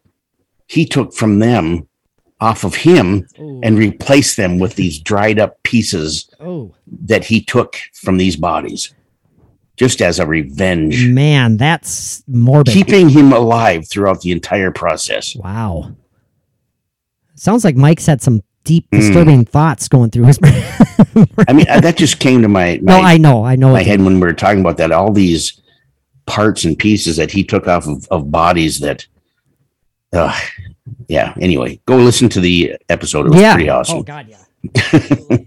he 0.67 0.85
took 0.87 1.13
from 1.13 1.39
them 1.39 1.89
off 2.41 2.65
of 2.65 2.75
him 2.75 3.27
Oh, 3.39 3.61
and 3.63 3.77
replace 3.77 4.37
them 4.37 4.59
with 4.59 4.77
these 4.77 4.99
dried 4.99 5.39
up 5.41 5.61
pieces 5.65 6.31
oh 6.41 6.73
that 7.05 7.25
he 7.25 7.41
took 7.43 7.77
from 7.93 8.17
these 8.17 8.37
bodies 8.37 8.95
just 9.79 10.03
as 10.03 10.19
a 10.19 10.27
revenge, 10.27 11.07
man, 11.07 11.57
that's 11.57 12.23
morbid. 12.27 12.75
keeping 12.75 13.09
him 13.09 13.33
alive 13.33 13.89
throughout 13.89 14.21
the 14.21 14.33
entire 14.33 14.71
process. 14.71 15.35
wow. 15.37 15.93
Sounds 17.37 17.65
like 17.65 17.77
Mike's 17.77 18.05
had 18.05 18.21
some 18.21 18.43
deep, 18.65 18.87
Hmm. 18.93 18.99
disturbing 18.99 19.45
thoughts 19.45 19.87
going 19.89 20.11
through 20.11 20.25
his. 20.25 20.41
Mind. 20.43 20.65
I 21.47 21.53
mean, 21.53 21.67
that 21.67 21.97
just 21.97 22.19
came 22.19 22.43
to 22.43 22.49
my 22.49 22.79
no, 22.83 22.97
I 23.01 23.17
know, 23.17 23.45
I 23.45 23.55
know. 23.57 23.73
my 23.73 23.83
head 23.85 24.01
when 24.03 24.15
we 24.15 24.21
were 24.27 24.33
talking 24.33 24.61
about 24.61 24.77
that. 24.79 24.91
All 24.91 25.13
these 25.13 25.63
parts 26.27 26.65
and 26.65 26.77
pieces 26.77 27.17
that 27.17 27.31
he 27.31 27.45
took 27.45 27.69
off 27.69 27.87
of, 27.87 28.07
of 28.11 28.31
bodies 28.33 28.81
that, 28.81 29.07
uh, 30.13 30.37
yeah. 31.09 31.33
Anyway, 31.41 31.81
go 31.87 31.97
listen 31.97 32.29
to 32.31 32.41
the 32.41 32.77
episode. 32.89 33.27
It 33.27 33.31
was 33.31 33.41
yeah. 33.41 33.55
pretty 33.55 33.69
awesome. 33.71 33.99
Oh 33.99 34.03
God, 34.03 34.27
yeah. 34.29 35.39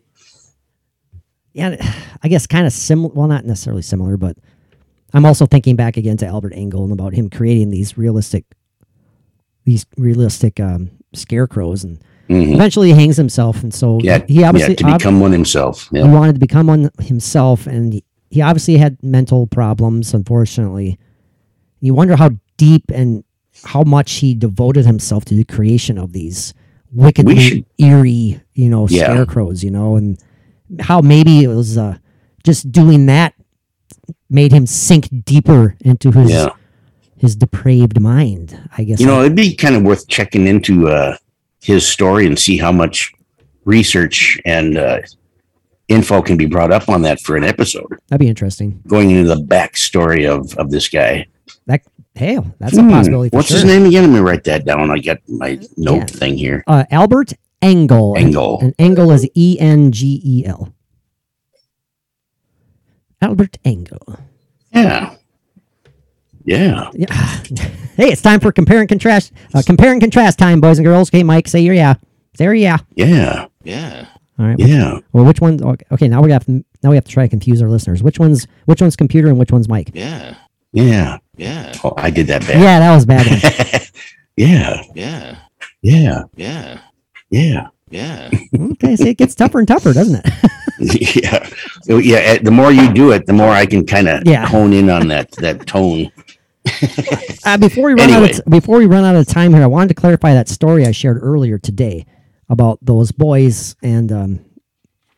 Yeah, 1.53 1.75
I 2.23 2.27
guess 2.27 2.47
kind 2.47 2.65
of 2.67 2.73
similar. 2.73 3.13
Well, 3.13 3.27
not 3.27 3.45
necessarily 3.45 3.81
similar, 3.81 4.17
but 4.17 4.37
I'm 5.13 5.25
also 5.25 5.45
thinking 5.45 5.75
back 5.75 5.97
again 5.97 6.17
to 6.17 6.25
Albert 6.27 6.53
Engel 6.55 6.83
and 6.83 6.93
about 6.93 7.13
him 7.13 7.29
creating 7.29 7.69
these 7.69 7.97
realistic, 7.97 8.45
these 9.65 9.85
realistic 9.97 10.59
um, 10.59 10.89
scarecrows, 11.13 11.83
and 11.83 11.99
Mhm. 12.29 12.53
eventually 12.53 12.87
he 12.89 12.93
hangs 12.93 13.17
himself. 13.17 13.61
And 13.63 13.73
so 13.73 13.99
Yeah, 14.01 14.23
he 14.27 14.43
obviously 14.43 14.75
yeah, 14.79 14.91
to 14.91 14.97
become 14.97 15.19
one 15.19 15.31
himself. 15.33 15.89
he 15.91 16.01
wanted 16.01 16.33
to 16.33 16.39
become 16.39 16.67
one 16.67 16.89
himself, 17.01 17.67
and 17.67 17.93
he, 17.93 18.03
he 18.29 18.41
obviously 18.41 18.77
had 18.77 18.97
mental 19.03 19.47
problems. 19.47 20.13
Unfortunately, 20.13 20.97
you 21.81 21.93
wonder 21.93 22.15
how 22.15 22.29
deep 22.57 22.83
and 22.93 23.23
how 23.65 23.83
much 23.83 24.13
he 24.13 24.33
devoted 24.33 24.85
himself 24.85 25.25
to 25.25 25.35
the 25.35 25.43
creation 25.43 25.97
of 25.97 26.13
these 26.13 26.53
wickedly 26.93 27.37
should- 27.37 27.65
eerie, 27.77 28.39
you 28.53 28.69
know, 28.69 28.87
Yeah. 28.87 29.05
scarecrows. 29.11 29.61
You 29.63 29.71
know, 29.71 29.97
and 29.97 30.17
how 30.79 31.01
maybe 31.01 31.43
it 31.43 31.47
was 31.47 31.77
uh, 31.77 31.97
just 32.43 32.71
doing 32.71 33.05
that 33.07 33.33
made 34.29 34.51
him 34.51 34.65
sink 34.65 35.09
deeper 35.25 35.75
into 35.81 36.11
his 36.11 36.29
Yeah. 36.31 36.49
his 37.17 37.35
depraved 37.35 37.99
mind. 37.99 38.57
I 38.77 38.83
guess 38.83 38.99
You 38.99 39.05
know, 39.07 39.21
it'd 39.21 39.35
be 39.35 39.55
kind 39.55 39.75
of 39.75 39.83
worth 39.83 40.07
checking 40.07 40.47
into 40.47 40.87
uh, 40.87 41.17
his 41.61 41.85
story 41.87 42.25
and 42.25 42.37
see 42.39 42.57
how 42.57 42.71
much 42.71 43.11
research 43.65 44.39
and 44.45 44.77
uh, 44.77 44.99
info 45.87 46.21
can 46.21 46.37
be 46.37 46.45
brought 46.45 46.71
up 46.71 46.89
on 46.89 47.01
that 47.03 47.19
for 47.19 47.35
an 47.35 47.43
episode, 47.43 47.87
that'd 48.07 48.19
be 48.19 48.27
interesting. 48.29 48.81
going 48.87 49.11
into 49.11 49.27
the 49.27 49.41
backstory 49.43 50.27
of 50.29 50.53
of 50.57 50.71
this 50.71 50.87
guy. 50.87 51.27
That 51.67 51.81
hey, 52.15 52.39
that's 52.59 52.77
a 52.77 52.81
Hmm, 52.81 52.89
possibility. 52.89 53.29
For 53.29 53.37
What's 53.37 53.49
sure. 53.49 53.57
his 53.57 53.65
name 53.65 53.85
again? 53.85 54.03
Let 54.03 54.13
me 54.13 54.19
write 54.19 54.43
that 54.45 54.65
down. 54.65 54.89
I 54.89 54.97
got 54.99 55.17
my 55.27 55.59
note 55.77 55.97
Yeah. 55.97 56.05
thing 56.05 56.37
here. 56.37 56.63
Uh, 56.65 56.85
Albert 56.91 57.33
Engel. 57.61 58.15
Engel. 58.17 58.59
And 58.61 58.75
Engel 58.79 59.11
is 59.11 59.29
E 59.35 59.57
N 59.59 59.91
G 59.91 60.21
E 60.23 60.45
L. 60.45 60.73
Albert 63.21 63.57
Engel. 63.63 64.19
Yeah. 64.73 65.15
Yeah. 66.43 66.89
Yeah. 66.93 67.13
hey, 67.95 68.11
it's 68.11 68.21
time 68.21 68.39
for 68.39 68.51
compare 68.51 68.79
and 68.79 68.89
contrast. 68.89 69.31
Uh, 69.53 69.61
compare 69.65 69.91
and 69.91 70.01
contrast 70.01 70.39
time, 70.39 70.59
boys 70.59 70.79
and 70.79 70.85
girls. 70.85 71.09
Okay, 71.09 71.23
Mike, 71.23 71.47
say 71.47 71.61
your 71.61 71.75
yeah. 71.75 71.95
Say 72.35 72.45
your 72.45 72.53
yeah. 72.53 72.77
Yeah. 72.95 73.47
Yeah. 73.63 74.07
All 74.39 74.47
right. 74.47 74.57
Yeah. 74.57 74.99
Well, 75.13 75.25
which 75.25 75.39
one? 75.39 75.61
Okay, 75.61 75.85
okay, 75.91 76.07
now 76.07 76.21
we 76.21 76.31
have 76.31 76.45
to, 76.45 76.65
now 76.81 76.89
we 76.89 76.95
have 76.95 77.05
to 77.05 77.11
try 77.11 77.25
to 77.25 77.29
confuse 77.29 77.61
our 77.61 77.69
listeners. 77.69 78.01
Which 78.01 78.17
one's 78.17 78.47
which 78.65 78.81
one's 78.81 78.95
computer 78.95 79.27
and 79.27 79.37
which 79.37 79.51
one's 79.51 79.69
Mike? 79.69 79.91
Yeah. 79.93 80.35
Yeah. 80.73 81.19
Yeah. 81.35 81.73
Oh, 81.83 81.93
I 81.97 82.09
did 82.09 82.27
that 82.27 82.41
bad. 82.41 82.59
Yeah, 82.59 82.79
that 82.79 82.95
was 82.95 83.05
bad. 83.05 83.27
yeah. 84.35 84.81
Yeah. 84.95 85.37
Yeah. 85.81 86.23
Yeah. 86.35 86.79
Yeah. 87.31 87.67
Yeah. 87.89 88.29
okay, 88.73 88.95
see, 88.95 89.09
it 89.09 89.17
gets 89.17 89.35
tougher 89.35 89.59
and 89.59 89.67
tougher, 89.67 89.91
doesn't 89.93 90.21
it? 90.23 91.15
yeah. 91.23 91.49
So, 91.81 91.97
yeah. 91.97 92.17
eh, 92.17 92.37
The 92.41 92.51
more 92.51 92.71
you 92.71 92.93
do 92.93 93.11
it, 93.11 93.25
the 93.25 93.33
more 93.33 93.49
I 93.49 93.65
can 93.65 93.85
kind 93.85 94.07
of 94.07 94.21
Yeah. 94.25 94.45
hone 94.47 94.71
in 94.73 94.89
on 94.89 95.07
that 95.09 95.31
that 95.33 95.65
tone. 95.67 96.11
Uh, 97.43 97.57
before 97.57 97.87
we 97.87 97.95
run 97.95 98.11
out 98.11 98.29
of 98.29 98.45
before 98.45 98.77
we 98.77 98.85
run 98.85 99.03
out 99.03 99.15
of 99.15 99.25
time 99.25 99.51
here, 99.51 99.63
I 99.63 99.67
wanted 99.67 99.87
to 99.89 99.93
clarify 99.95 100.33
that 100.35 100.47
story 100.47 100.85
I 100.85 100.91
shared 100.91 101.17
earlier 101.19 101.57
today 101.57 102.05
about 102.49 102.77
those 102.83 103.11
boys 103.11 103.75
and 103.81 104.11
um, 104.11 104.45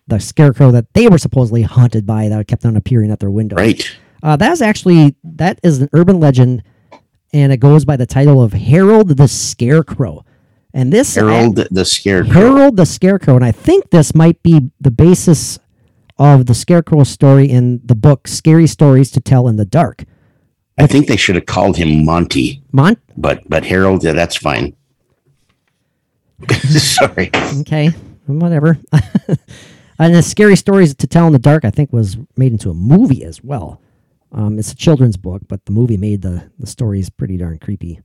the 0.07 0.19
scarecrow 0.21 0.71
that 0.71 0.85
they 0.93 1.09
were 1.09 1.17
supposedly 1.17 1.63
haunted 1.63 2.05
by 2.05 2.29
that 2.29 2.47
kept 2.47 2.63
on 2.65 2.77
appearing 2.77 3.11
at 3.11 3.19
their 3.19 3.29
window. 3.29 3.57
Right. 3.57 3.83
Uh, 4.23 4.37
that's 4.37 4.61
actually 4.61 5.15
that 5.25 5.59
is 5.63 5.81
an 5.81 5.89
urban 5.91 6.21
legend, 6.21 6.63
and 7.33 7.51
it 7.51 7.57
goes 7.57 7.83
by 7.83 7.97
the 7.97 8.05
title 8.05 8.41
of 8.41 8.53
Harold 8.53 9.09
the 9.09 9.27
Scarecrow. 9.27 10.23
And 10.73 10.91
this 10.91 11.15
Harold 11.15 11.57
the 11.69 11.85
Scarecrow. 11.85 12.33
Harold 12.33 12.77
the 12.77 12.85
Scarecrow, 12.85 13.35
and 13.35 13.45
I 13.45 13.51
think 13.51 13.91
this 13.91 14.15
might 14.15 14.41
be 14.41 14.71
the 14.81 14.89
basis 14.89 15.59
of 16.17 16.47
the 16.47 16.55
Scarecrow 16.55 17.03
story 17.03 17.49
in 17.49 17.81
the 17.85 17.95
book 17.95 18.27
"Scary 18.27 18.65
Stories 18.65 19.11
to 19.11 19.21
Tell 19.21 19.47
in 19.47 19.57
the 19.57 19.65
Dark." 19.65 20.03
I 20.79 20.87
think 20.87 21.07
they 21.07 21.17
should 21.17 21.35
have 21.35 21.45
called 21.45 21.77
him 21.77 22.03
Monty, 22.03 22.63
Mon, 22.71 22.97
but 23.15 23.47
but 23.47 23.63
Harold, 23.65 24.03
yeah, 24.03 24.13
that's 24.13 24.35
fine. 24.35 24.75
Sorry. 26.59 27.29
okay, 27.61 27.89
whatever. 28.25 28.79
and 29.99 30.15
the 30.15 30.23
Scary 30.23 30.55
Stories 30.55 30.95
to 30.95 31.05
Tell 31.05 31.27
in 31.27 31.33
the 31.33 31.39
Dark, 31.39 31.65
I 31.65 31.69
think, 31.69 31.93
was 31.93 32.17
made 32.35 32.51
into 32.51 32.71
a 32.71 32.73
movie 32.73 33.23
as 33.23 33.43
well. 33.43 33.79
Um, 34.31 34.57
it's 34.57 34.71
a 34.71 34.75
children's 34.75 35.17
book, 35.17 35.43
but 35.47 35.65
the 35.65 35.71
movie 35.71 35.97
made 35.97 36.23
the 36.23 36.49
the 36.57 36.65
stories 36.65 37.11
pretty 37.11 37.37
darn 37.37 37.59
creepy. 37.59 38.01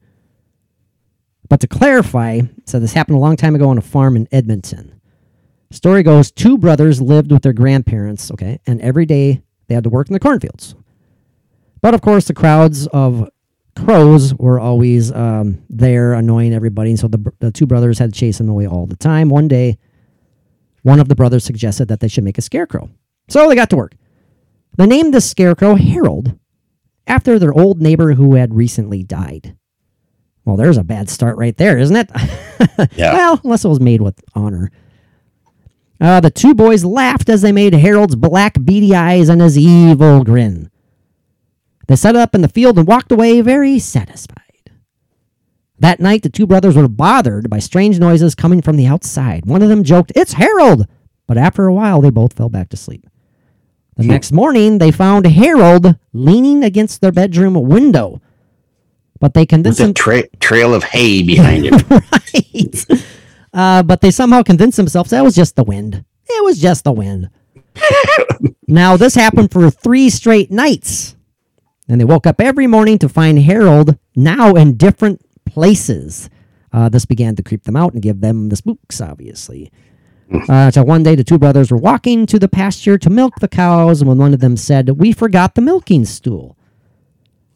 But 1.49 1.61
to 1.61 1.67
clarify, 1.67 2.41
so 2.67 2.79
this 2.79 2.93
happened 2.93 3.17
a 3.17 3.21
long 3.21 3.37
time 3.37 3.55
ago 3.55 3.71
on 3.71 3.79
a 3.79 3.83
farm 3.83 4.17
in 4.17 4.29
Edmonton. 4.31 5.01
Story 5.71 6.03
goes, 6.03 6.31
two 6.31 6.59
brothers 6.59 7.01
lived 7.01 7.31
with 7.31 7.43
their 7.43 7.53
grandparents, 7.53 8.31
okay, 8.31 8.59
and 8.67 8.81
every 8.81 9.07
day 9.07 9.43
they 9.67 9.75
had 9.75 9.85
to 9.85 9.91
work 9.91 10.09
in 10.09 10.15
the 10.15 10.21
cornfields. 10.21 10.75
But 11.81 11.95
of 11.95 12.01
course, 12.01 12.27
the 12.27 12.35
crowds 12.35 12.87
of 12.89 13.29
crows 13.77 14.35
were 14.35 14.59
always 14.59 15.13
um, 15.13 15.63
there, 15.71 16.15
annoying 16.15 16.53
everybody. 16.53 16.91
And 16.91 16.99
so 16.99 17.09
the, 17.09 17.33
the 17.39 17.51
two 17.51 17.67
brothers 17.67 17.99
had 17.99 18.13
to 18.13 18.19
chase 18.19 18.39
them 18.39 18.49
away 18.49 18.67
all 18.67 18.87
the 18.87 18.97
time. 18.97 19.29
One 19.29 19.49
day, 19.49 19.79
one 20.83 21.01
of 21.01 21.09
the 21.09 21.15
brothers 21.15 21.45
suggested 21.45 21.89
that 21.89 22.01
they 22.01 22.09
should 22.09 22.25
make 22.25 22.39
a 22.39 22.43
scarecrow. 22.43 22.91
So 23.29 23.49
they 23.49 23.55
got 23.55 23.71
to 23.71 23.77
work. 23.77 23.95
They 24.77 24.87
named 24.87 25.15
the 25.15 25.21
scarecrow 25.21 25.75
Harold 25.75 26.39
after 27.07 27.39
their 27.39 27.53
old 27.53 27.81
neighbor 27.81 28.15
who 28.15 28.35
had 28.35 28.55
recently 28.55 29.03
died. 29.03 29.57
Well, 30.49 30.57
there's 30.57 30.79
a 30.79 30.83
bad 30.83 31.11
start 31.11 31.37
right 31.37 31.55
there, 31.59 31.77
isn't 31.77 31.95
it? 31.95 32.11
Yeah. 32.97 33.13
well, 33.13 33.41
unless 33.45 33.65
it 33.65 33.69
was 33.69 33.81
made 33.81 34.01
with 34.01 34.21
honor. 34.35 34.71
Uh, 36.01 36.21
the 36.21 36.31
two 36.31 36.55
boys 36.55 36.85
laughed 36.85 37.29
as 37.29 37.43
they 37.43 37.51
made 37.53 37.75
Harold's 37.75 38.15
black 38.17 38.55
beady 38.65 38.95
eyes 38.95 39.29
and 39.29 39.41
his 39.41 39.59
evil 39.59 40.25
grin. 40.25 40.71
They 41.87 41.97
set 41.97 42.17
up 42.17 42.35
in 42.35 42.41
the 42.41 42.49
field 42.49 42.79
and 42.79 42.87
walked 42.87 43.11
away 43.13 43.41
very 43.41 43.79
satisfied. 43.79 44.71
That 45.79 46.01
night, 46.01 46.23
the 46.23 46.31
two 46.31 46.47
brothers 46.47 46.77
were 46.77 46.89
bothered 46.89 47.51
by 47.51 47.59
strange 47.59 47.99
noises 47.99 48.35
coming 48.35 48.63
from 48.63 48.77
the 48.77 48.87
outside. 48.87 49.45
One 49.45 49.63
of 49.63 49.69
them 49.69 49.85
joked, 49.85 50.13
It's 50.17 50.33
Harold! 50.35 50.87
But 51.27 51.37
after 51.39 51.67
a 51.67 51.75
while, 51.75 52.01
they 52.01 52.11
both 52.11 52.33
fell 52.33 52.49
back 52.49 52.69
to 52.71 52.77
sleep. 52.77 53.07
The 53.97 54.05
next 54.05 54.33
morning, 54.33 54.79
they 54.79 54.93
found 54.93 55.27
Harold 55.27 55.97
leaning 56.13 56.63
against 56.65 57.01
their 57.01 57.13
bedroom 57.13 57.55
window. 57.55 58.21
But 59.21 59.35
they 59.35 59.43
With 59.43 59.49
convinced 59.49 59.81
a 59.81 59.85
him 59.87 59.95
tra- 59.95 60.29
trail 60.41 60.75
of 60.75 60.85
hay 60.85 61.23
behind 61.23 61.65
him. 61.67 61.75
right. 61.91 62.87
Uh, 63.53 63.83
but 63.83 64.01
they 64.01 64.11
somehow 64.11 64.43
convinced 64.43 64.77
themselves 64.77 65.11
that 65.11 65.25
was 65.25 65.35
just 65.35 65.57
the 65.57 65.65
wind. 65.65 66.05
It 66.29 66.45
was 66.45 66.61
just 66.61 66.85
the 66.85 66.93
wind. 66.93 67.31
now, 68.69 68.97
this 68.97 69.15
happened 69.15 69.51
for 69.51 69.71
three 69.71 70.11
straight 70.11 70.51
nights. 70.51 71.17
And 71.89 72.01
they 72.01 72.05
woke 72.05 72.27
up 72.27 72.41
every 72.41 72.67
morning 72.67 72.99
to 72.99 73.09
find 73.09 73.39
Harold 73.39 73.97
now 74.15 74.53
in 74.55 74.77
different 74.77 75.23
places. 75.47 76.29
Uh, 76.71 76.91
this 76.91 77.07
began 77.07 77.35
to 77.37 77.43
creep 77.43 77.65
them 77.65 77.77
out 77.77 77.95
and 77.95 78.03
give 78.03 78.21
them 78.21 78.51
the 78.51 78.57
spooks, 78.57 79.01
obviously. 79.01 79.73
Uh, 80.51 80.71
so 80.71 80.83
one 80.83 81.03
day, 81.03 81.15
the 81.15 81.25
two 81.25 81.39
brothers 81.39 81.71
were 81.71 81.79
walking 81.79 82.27
to 82.27 82.39
the 82.39 82.49
pasture 82.49 82.99
to 82.99 83.09
milk 83.09 83.37
the 83.41 83.49
cows, 83.49 84.03
and 84.03 84.09
when 84.09 84.19
one 84.19 84.35
of 84.35 84.41
them 84.41 84.59
said, 84.59 84.91
"We 84.99 85.13
forgot 85.13 85.55
the 85.55 85.63
milking 85.63 86.05
stool," 86.05 86.58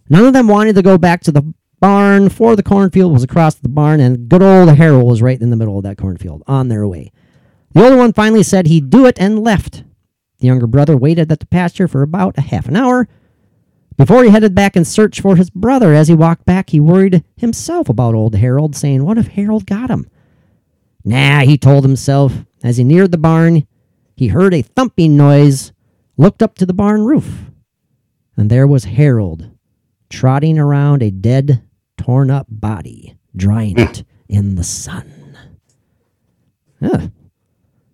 none 0.09 0.25
of 0.25 0.33
them 0.33 0.49
wanted 0.49 0.75
to 0.77 0.83
go 0.83 0.99
back 0.99 1.23
to 1.23 1.33
the 1.33 1.55
barn, 1.81 2.29
for 2.29 2.55
the 2.55 2.63
cornfield 2.63 3.13
was 3.13 3.25
across 3.25 3.57
the 3.57 3.69
barn, 3.69 4.01
and 4.01 4.29
good 4.29 4.43
old 4.43 4.77
Harold 4.77 5.05
was 5.05 5.21
right 5.21 5.41
in 5.41 5.51
the 5.51 5.57
middle 5.57 5.77
of 5.77 5.83
that 5.85 5.99
cornfield 5.99 6.43
on 6.47 6.69
their 6.69 6.87
way. 6.87 7.13
The 7.73 7.83
older 7.83 7.97
one 7.97 8.13
finally 8.13 8.43
said 8.43 8.67
he'd 8.67 8.91
do 8.91 9.07
it 9.07 9.17
and 9.19 9.43
left. 9.43 9.83
The 10.39 10.47
younger 10.47 10.67
brother 10.67 10.97
waited 10.97 11.33
at 11.33 11.41
the 11.41 11.47
pasture 11.47 11.89
for 11.89 12.03
about 12.03 12.39
a 12.39 12.43
half 12.43 12.69
an 12.69 12.77
hour. 12.77 13.09
Before 13.97 14.25
he 14.25 14.31
headed 14.31 14.55
back 14.55 14.77
in 14.77 14.85
search 14.85 15.21
for 15.21 15.37
his 15.37 15.51
brother, 15.51 15.93
as 15.93 16.09
he 16.09 16.15
walked 16.15 16.45
back, 16.45 16.71
he 16.71 16.81
worried 16.81 17.25
himself 17.37 17.89
about 17.89 18.15
old 18.15 18.35
Harold, 18.35 18.75
saying, 18.75 19.05
What 19.05 19.19
if 19.19 19.29
Harold 19.29 19.67
got 19.67 19.91
him? 19.91 20.09
Nah, 21.05 21.41
he 21.41 21.59
told 21.59 21.85
himself. 21.85 22.45
As 22.63 22.77
he 22.77 22.85
neared 22.85 23.11
the 23.11 23.19
barn, 23.19 23.67
he 24.17 24.29
heard 24.29 24.55
a 24.55 24.63
thumping 24.63 25.17
noise, 25.17 25.73
looked 26.17 26.43
up 26.43 26.55
to 26.57 26.67
the 26.67 26.75
barn 26.75 27.05
roof, 27.05 27.51
and 28.37 28.51
there 28.51 28.67
was 28.67 28.85
Harold 28.85 29.52
trotting 30.13 30.59
around 30.59 31.03
a 31.03 31.11
dead, 31.11 31.63
torn 31.97 32.31
up 32.31 32.47
body, 32.49 33.17
drying 33.35 33.79
it 33.79 34.05
in 34.29 34.55
the 34.55 34.65
sun. 34.65 35.37
Huh. 36.81 37.09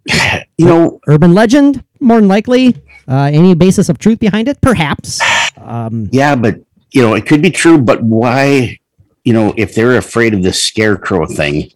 You 0.60 0.66
know, 0.66 0.98
Urban 1.06 1.34
legend, 1.34 1.84
more 2.00 2.18
than 2.18 2.26
likely. 2.26 2.74
Uh, 3.06 3.30
any 3.32 3.54
basis 3.54 3.88
of 3.88 3.98
truth 3.98 4.18
behind 4.18 4.48
it? 4.48 4.60
Perhaps. 4.60 5.20
Um, 5.56 6.08
yeah, 6.10 6.34
but 6.34 6.56
you 6.90 7.00
know, 7.00 7.14
it 7.14 7.26
could 7.26 7.40
be 7.40 7.52
true, 7.52 7.78
but 7.78 8.02
why, 8.02 8.76
you 9.22 9.32
know, 9.32 9.54
if 9.56 9.76
they're 9.76 9.96
afraid 9.96 10.34
of 10.34 10.42
this 10.42 10.60
scarecrow 10.60 11.26
thing, 11.26 11.70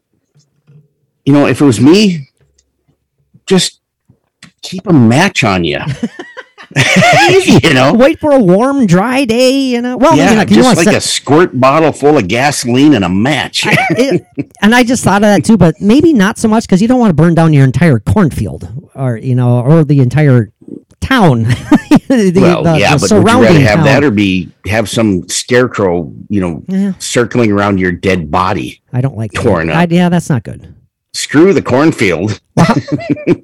you 1.24 1.32
know, 1.32 1.46
if 1.46 1.60
it 1.60 1.64
was 1.64 1.80
me, 1.80 2.28
just 3.46 3.80
keep 4.62 4.84
a 4.88 4.92
match 4.92 5.44
on 5.44 5.62
you. 5.62 5.78
you 7.62 7.74
know, 7.74 7.94
wait 7.94 8.18
for 8.20 8.32
a 8.32 8.38
warm, 8.38 8.86
dry 8.86 9.24
day. 9.24 9.50
You 9.60 9.80
know, 9.82 9.96
well, 9.96 10.12
maybe 10.16 10.22
yeah, 10.34 10.40
you 10.42 10.46
just 10.56 10.66
want 10.66 10.76
like 10.78 10.84
set- 10.86 10.94
a 10.96 11.00
squirt 11.00 11.58
bottle 11.58 11.92
full 11.92 12.16
of 12.18 12.28
gasoline 12.28 12.94
and 12.94 13.04
a 13.04 13.08
match. 13.08 13.62
it, 13.66 14.26
and 14.60 14.74
I 14.74 14.84
just 14.84 15.04
thought 15.04 15.22
of 15.22 15.28
that 15.28 15.44
too, 15.44 15.56
but 15.56 15.80
maybe 15.80 16.12
not 16.12 16.38
so 16.38 16.48
much 16.48 16.64
because 16.64 16.80
you 16.82 16.88
don't 16.88 17.00
want 17.00 17.10
to 17.10 17.14
burn 17.14 17.34
down 17.34 17.52
your 17.52 17.64
entire 17.64 17.98
cornfield 17.98 18.68
or 18.94 19.16
you 19.16 19.34
know, 19.34 19.60
or 19.60 19.84
the 19.84 20.00
entire 20.00 20.50
town. 21.00 21.46
The- 22.08 22.30
well, 22.36 22.62
the- 22.62 22.78
yeah, 22.78 22.94
the 22.98 23.06
but 23.08 23.24
would 23.24 23.32
you 23.32 23.42
rather 23.42 23.60
have 23.60 23.76
town. 23.76 23.84
that 23.86 24.04
or 24.04 24.10
be 24.10 24.50
have 24.66 24.86
some 24.86 25.26
scarecrow, 25.30 26.12
you 26.28 26.42
know, 26.42 26.62
Yeah. 26.68 26.92
circling 26.98 27.50
around 27.50 27.78
your 27.80 27.90
dead 27.90 28.30
body? 28.30 28.82
I 28.92 29.00
don't 29.00 29.16
like 29.16 29.30
that. 29.32 29.40
torn 29.42 29.70
up? 29.70 29.76
I, 29.76 29.86
yeah, 29.88 30.10
that's 30.10 30.28
not 30.28 30.42
good. 30.42 30.74
Screw 31.14 31.54
the 31.54 31.62
cornfield. 31.62 32.38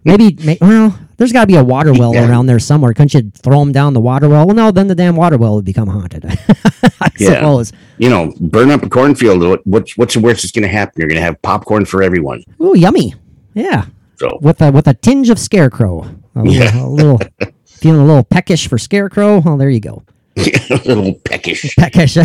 Maybe, 0.05 0.37
may, 0.45 0.59
well, 0.61 0.99
there's 1.19 1.33
got 1.33 1.43
to 1.43 1.47
be 1.47 1.57
a 1.57 1.63
water 1.65 1.93
well 1.93 2.15
Yeah. 2.15 2.29
around 2.29 2.47
there 2.47 2.59
somewhere. 2.59 2.95
Couldn't 2.95 3.13
you 3.15 3.31
throw 3.43 3.59
them 3.61 3.73
down 3.73 3.93
the 3.93 4.01
water 4.01 4.29
well? 4.29 4.47
Well, 4.47 4.57
no, 4.57 4.71
then 4.71 4.87
the 4.89 4.95
damn 4.95 5.15
water 5.17 5.37
well 5.37 5.55
would 5.57 5.65
become 5.67 5.89
haunted. 5.89 6.25
I 7.01 7.11
Yeah. 7.19 7.35
suppose. 7.35 7.73
You 7.99 8.09
know, 8.09 8.33
burn 8.41 8.71
up 8.71 8.83
a 8.83 8.89
cornfield. 8.89 9.43
What, 9.43 9.67
what's 9.67 9.97
what's 9.99 10.15
the 10.15 10.21
worst 10.21 10.43
that's 10.43 10.53
going 10.53 10.63
to 10.63 10.69
happen? 10.69 10.95
You're 10.97 11.09
going 11.09 11.17
to 11.21 11.23
have 11.25 11.41
popcorn 11.43 11.85
for 11.85 12.03
everyone. 12.03 12.43
Ooh, 12.63 12.77
yummy. 12.77 13.15
Yeah, 13.55 13.87
So 14.17 14.39
with 14.41 14.63
a 14.63 14.71
with 14.73 14.87
a 14.87 14.95
tinge 14.95 15.29
of 15.31 15.39
scarecrow. 15.39 16.03
A 16.37 16.43
little, 16.43 16.53
Yeah. 16.55 16.85
a 16.85 16.89
little 16.89 17.21
feeling 17.67 18.01
a 18.01 18.05
little 18.05 18.23
peckish 18.25 18.69
for 18.69 18.79
scarecrow. 18.79 19.41
Well, 19.41 19.57
there 19.57 19.71
you 19.71 19.81
go. 19.81 20.05
a 20.37 20.81
little 20.87 21.15
peckish. 21.25 21.75
Peckish. 21.77 22.17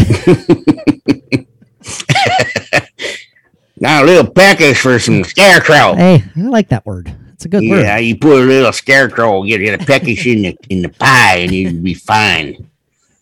Now 3.77 4.03
a 4.03 4.05
little 4.05 4.31
peckish 4.31 4.79
for 4.81 4.97
some 4.99 5.23
scarecrow. 5.23 5.95
hey, 5.95 6.23
I 6.35 6.39
like 6.41 6.69
that 6.69 6.85
word. 6.85 7.13
It's 7.33 7.45
a 7.45 7.49
good 7.49 7.67
word. 7.69 7.81
Yeah, 7.81 7.97
you 7.97 8.17
put 8.17 8.41
a 8.41 8.45
little 8.45 8.71
scarecrow, 8.73 9.43
get 9.43 9.79
a 9.81 9.83
peckish 9.85 10.25
in 10.25 10.41
the 10.43 10.57
in 10.69 10.81
the 10.81 10.89
pie, 10.89 11.37
and 11.37 11.51
you'd 11.51 11.83
be 11.83 11.93
fine. 11.93 12.69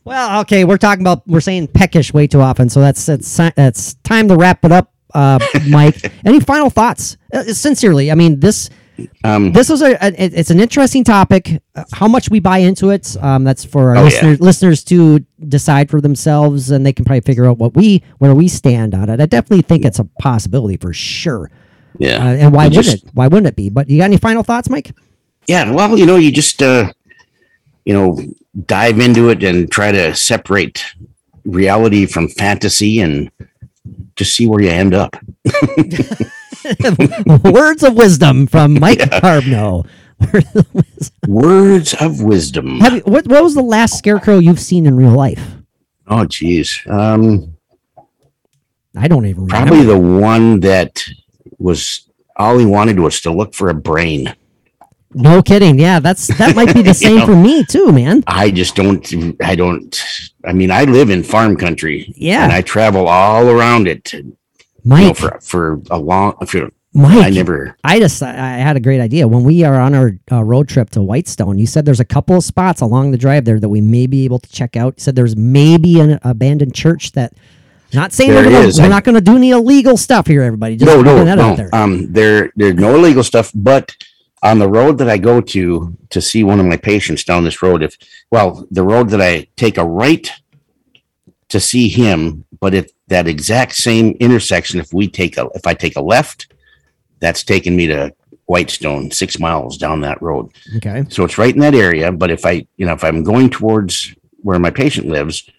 Well, 0.03 0.41
okay, 0.41 0.64
we're 0.66 0.78
talking 0.78 1.01
about 1.03 1.28
we're 1.28 1.41
saying 1.41 1.68
peckish 1.68 2.14
way 2.14 2.28
too 2.28 2.41
often, 2.41 2.70
so 2.70 2.82
that's 2.82 3.05
that's 3.05 3.38
that's 3.55 3.93
time 4.03 4.28
to 4.30 4.36
wrap 4.36 4.66
it 4.66 4.72
up, 4.72 4.91
uh, 5.14 5.39
Mike. 5.70 6.12
Any 6.26 6.39
final 6.39 6.70
thoughts? 6.70 7.18
Uh, 7.34 7.43
sincerely, 7.43 8.12
I 8.12 8.16
mean 8.16 8.39
this 8.39 8.70
Um, 9.24 9.51
this 9.53 9.70
was 9.70 9.82
a, 9.82 9.93
a 10.03 10.14
it's 10.18 10.49
an 10.51 10.59
interesting 10.59 11.03
topic. 11.03 11.62
Uh, 11.76 11.84
how 11.93 12.07
much 12.07 12.30
we 12.30 12.39
buy 12.39 12.59
into 12.59 12.89
it, 12.89 13.16
um, 13.22 13.43
that's 13.43 13.64
for 13.64 13.91
our 13.91 13.97
Oh, 13.97 13.99
yeah. 13.99 14.05
listeners 14.05 14.39
listeners 14.41 14.84
to 14.86 15.20
decide 15.47 15.89
for 15.89 16.01
themselves, 16.01 16.72
and 16.72 16.84
they 16.86 16.93
can 16.93 17.05
probably 17.05 17.22
figure 17.22 17.45
out 17.45 17.57
what 17.59 17.76
we 17.76 18.03
where 18.18 18.34
we 18.36 18.47
stand 18.47 18.93
on 18.95 19.07
it. 19.09 19.20
I 19.22 19.26
definitely 19.28 19.62
think 19.64 19.86
it's 19.86 19.99
a 19.99 20.05
possibility 20.20 20.78
for 20.78 20.93
sure. 20.93 21.49
Yeah, 21.98 22.18
Uh, 22.26 22.34
and 22.36 22.54
why 22.54 22.66
You 22.66 22.70
wouldn't 22.78 22.86
just- 22.86 23.04
it? 23.06 23.10
Why 23.14 23.28
wouldn't 23.28 23.48
it 23.48 23.56
be? 23.56 23.70
But 23.70 23.89
you 23.89 23.98
got 24.00 24.06
any 24.06 24.18
final 24.18 24.44
thoughts, 24.44 24.70
Mike? 24.70 24.92
Yeah, 25.48 25.72
well, 25.72 25.98
you 25.98 26.06
know, 26.06 26.18
you 26.18 26.32
just 26.32 26.62
uh, 26.62 26.92
you 27.86 27.94
know 27.94 28.20
dive 28.66 29.00
into 29.00 29.30
it 29.30 29.44
and 29.44 29.72
try 29.72 29.92
to 29.92 30.14
separate 30.16 30.84
reality 31.46 32.06
from 32.06 32.28
fantasy, 32.30 33.00
and 33.02 33.32
just 34.16 34.36
see 34.36 34.46
where 34.48 34.62
you 34.62 34.70
end 34.70 34.94
up. 34.94 35.16
Words 37.44 37.84
of 37.84 37.96
wisdom 37.96 38.48
from 38.48 38.74
Mike 38.80 39.00
Carbno. 39.00 39.86
Words 40.32 40.54
of 40.56 40.74
wisdom. 40.76 41.14
Words 41.28 41.94
of 41.96 42.22
wisdom. 42.22 42.80
Have 42.80 42.94
you, 42.94 43.00
what, 43.02 43.28
what 43.28 43.44
was 43.44 43.56
the 43.56 43.64
last 43.64 43.98
scarecrow 43.98 44.38
you've 44.38 44.60
seen 44.60 44.86
in 44.86 44.96
real 44.96 45.14
life? 45.16 45.42
Oh, 46.08 46.26
geez. 46.26 46.80
Um, 46.88 47.56
I 48.96 49.08
don't 49.08 49.26
even 49.26 49.46
remember. 49.46 49.68
probably 49.70 49.86
the 49.86 49.98
one 49.98 50.60
that 50.60 51.04
was 51.62 52.09
all 52.36 52.57
he 52.57 52.66
wanted 52.66 52.99
was 52.99 53.22
to 53.22 53.32
look 53.32 53.53
for 53.53 53.70
a 53.70 53.74
brain. 53.74 54.36
No 55.14 55.41
kidding. 55.41 55.78
Yeah, 55.78 55.99
that's 55.99 56.28
that 56.38 56.55
might 56.55 56.74
be 56.74 56.82
the 56.82 56.93
same 57.05 57.18
know. 57.18 57.26
for 57.26 57.36
me 57.36 57.66
too, 57.66 57.91
man. 57.91 58.24
I 58.28 58.49
just 58.49 58.76
don't. 58.76 59.05
I 59.43 59.55
don't. 59.55 60.01
I 60.45 60.53
mean, 60.53 60.72
I 60.72 60.86
live 60.86 61.09
in 61.09 61.22
farm 61.24 61.57
country. 61.57 62.14
Yeah. 62.16 62.43
and 62.43 62.51
I 62.53 62.62
travel 62.62 63.07
all 63.07 63.49
around 63.49 63.88
it. 63.88 64.14
You 64.14 64.38
Mike, 64.86 65.07
know, 65.07 65.14
for 65.14 65.39
for 65.41 65.82
a 65.91 65.99
long. 65.99 66.38
For, 66.45 66.70
Mike, 66.93 67.26
I 67.26 67.30
never. 67.30 67.76
I 67.84 67.99
just 67.99 68.24
I 68.24 68.30
I 68.30 68.57
had 68.59 68.78
a 68.78 68.80
great 68.80 69.01
idea 69.01 69.28
when 69.28 69.43
we 69.43 69.64
are 69.66 69.80
on 69.80 69.93
our 69.93 70.12
uh, 70.32 70.43
road 70.43 70.70
trip 70.70 70.89
to 70.91 71.01
Whitestone. 71.03 71.57
You 71.59 71.68
said 71.68 71.86
there's 71.86 71.99
a 71.99 72.05
couple 72.05 72.38
of 72.38 72.43
spots 72.45 72.80
along 72.80 73.12
the 73.12 73.18
drive 73.18 73.43
there 73.43 73.59
that 73.59 73.70
we 73.70 73.82
may 73.82 74.07
be 74.07 74.24
able 74.24 74.39
to 74.39 74.49
check 74.49 74.78
out. 74.78 74.93
You 74.97 75.03
said 75.03 75.16
there's 75.18 75.36
maybe 75.36 75.99
an 75.99 76.20
abandoned 76.24 76.74
church 76.74 77.12
that. 77.14 77.34
Not 77.94 78.14
saying 78.14 78.32
There 78.32 78.44
we're, 78.46 78.52
gonna, 78.52 78.68
is. 78.68 78.80
we're 78.80 78.86
I- 78.86 78.89
not 78.89 79.04
going 79.04 79.16
to 79.16 79.22
do 79.22 79.36
any 79.36 79.52
illegal 79.52 79.98
stuff 79.98 80.28
here, 80.28 80.42
everybody. 80.44 80.78
Just 80.78 80.86
no, 80.89 81.02
no, 81.02 81.24
no. 81.24 81.42
out 81.42 81.58
there. 81.58 81.70
Um, 81.74 82.12
there, 82.12 82.52
there's 82.56 82.76
no 82.76 82.96
illegal 82.96 83.24
stuff, 83.24 83.52
but 83.54 83.96
on 84.44 84.60
the 84.60 84.68
road 84.68 84.98
that 85.00 85.10
I 85.10 85.18
go 85.18 85.39
to 85.42 85.96
to 86.10 86.22
see 86.22 86.44
one 86.44 86.60
of 86.60 86.66
my 86.66 86.78
patients 86.78 87.24
down 87.24 87.44
this 87.44 87.62
road, 87.62 87.84
if 87.84 87.98
well, 88.32 88.66
the 88.72 88.84
road 88.84 89.10
that 89.10 89.22
I 89.22 89.48
take 89.56 89.78
a 89.78 89.86
right 89.86 90.30
to 91.50 91.60
see 91.60 91.89
him, 91.89 92.46
but 92.60 92.74
at 92.74 92.89
that 93.08 93.28
exact 93.28 93.74
same 93.76 94.16
intersection, 94.20 94.80
if 94.80 94.94
we 94.94 95.08
take 95.08 95.38
a, 95.38 95.50
if 95.54 95.68
I 95.68 95.74
take 95.74 95.96
a 95.98 96.02
left, 96.02 96.54
that's 97.20 97.44
taking 97.44 97.76
me 97.76 97.88
to 97.88 98.14
Whitestone, 98.46 99.12
six 99.12 99.38
miles 99.39 99.78
down 99.78 100.02
that 100.02 100.22
road. 100.22 100.52
okay. 100.78 101.04
So 101.10 101.24
it's 101.24 101.38
right 101.38 101.54
in 101.54 101.60
that 101.62 101.76
area. 101.76 102.12
But 102.12 102.32
if 102.32 102.46
I, 102.46 102.66
you 102.78 102.86
know, 102.86 102.94
if 102.94 103.04
I'm 103.04 103.24
going 103.24 103.50
towards 103.50 104.16
where 104.42 104.60
my 104.60 104.72
patient 104.72 105.08
lives, 105.08 105.50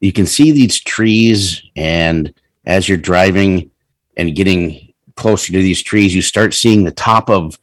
you 0.00 0.12
can 0.12 0.26
see 0.26 0.52
these 0.52 0.80
trees. 0.80 1.62
And 1.76 2.32
as 2.64 2.88
you're 2.88 2.98
driving 2.98 3.70
and 4.16 4.34
getting 4.34 4.92
closer 5.16 5.52
to 5.52 5.58
these 5.58 5.82
trees, 5.82 6.14
you 6.14 6.22
start 6.22 6.54
seeing 6.54 6.84
the 6.84 6.90
top 6.90 7.28
of 7.30 7.58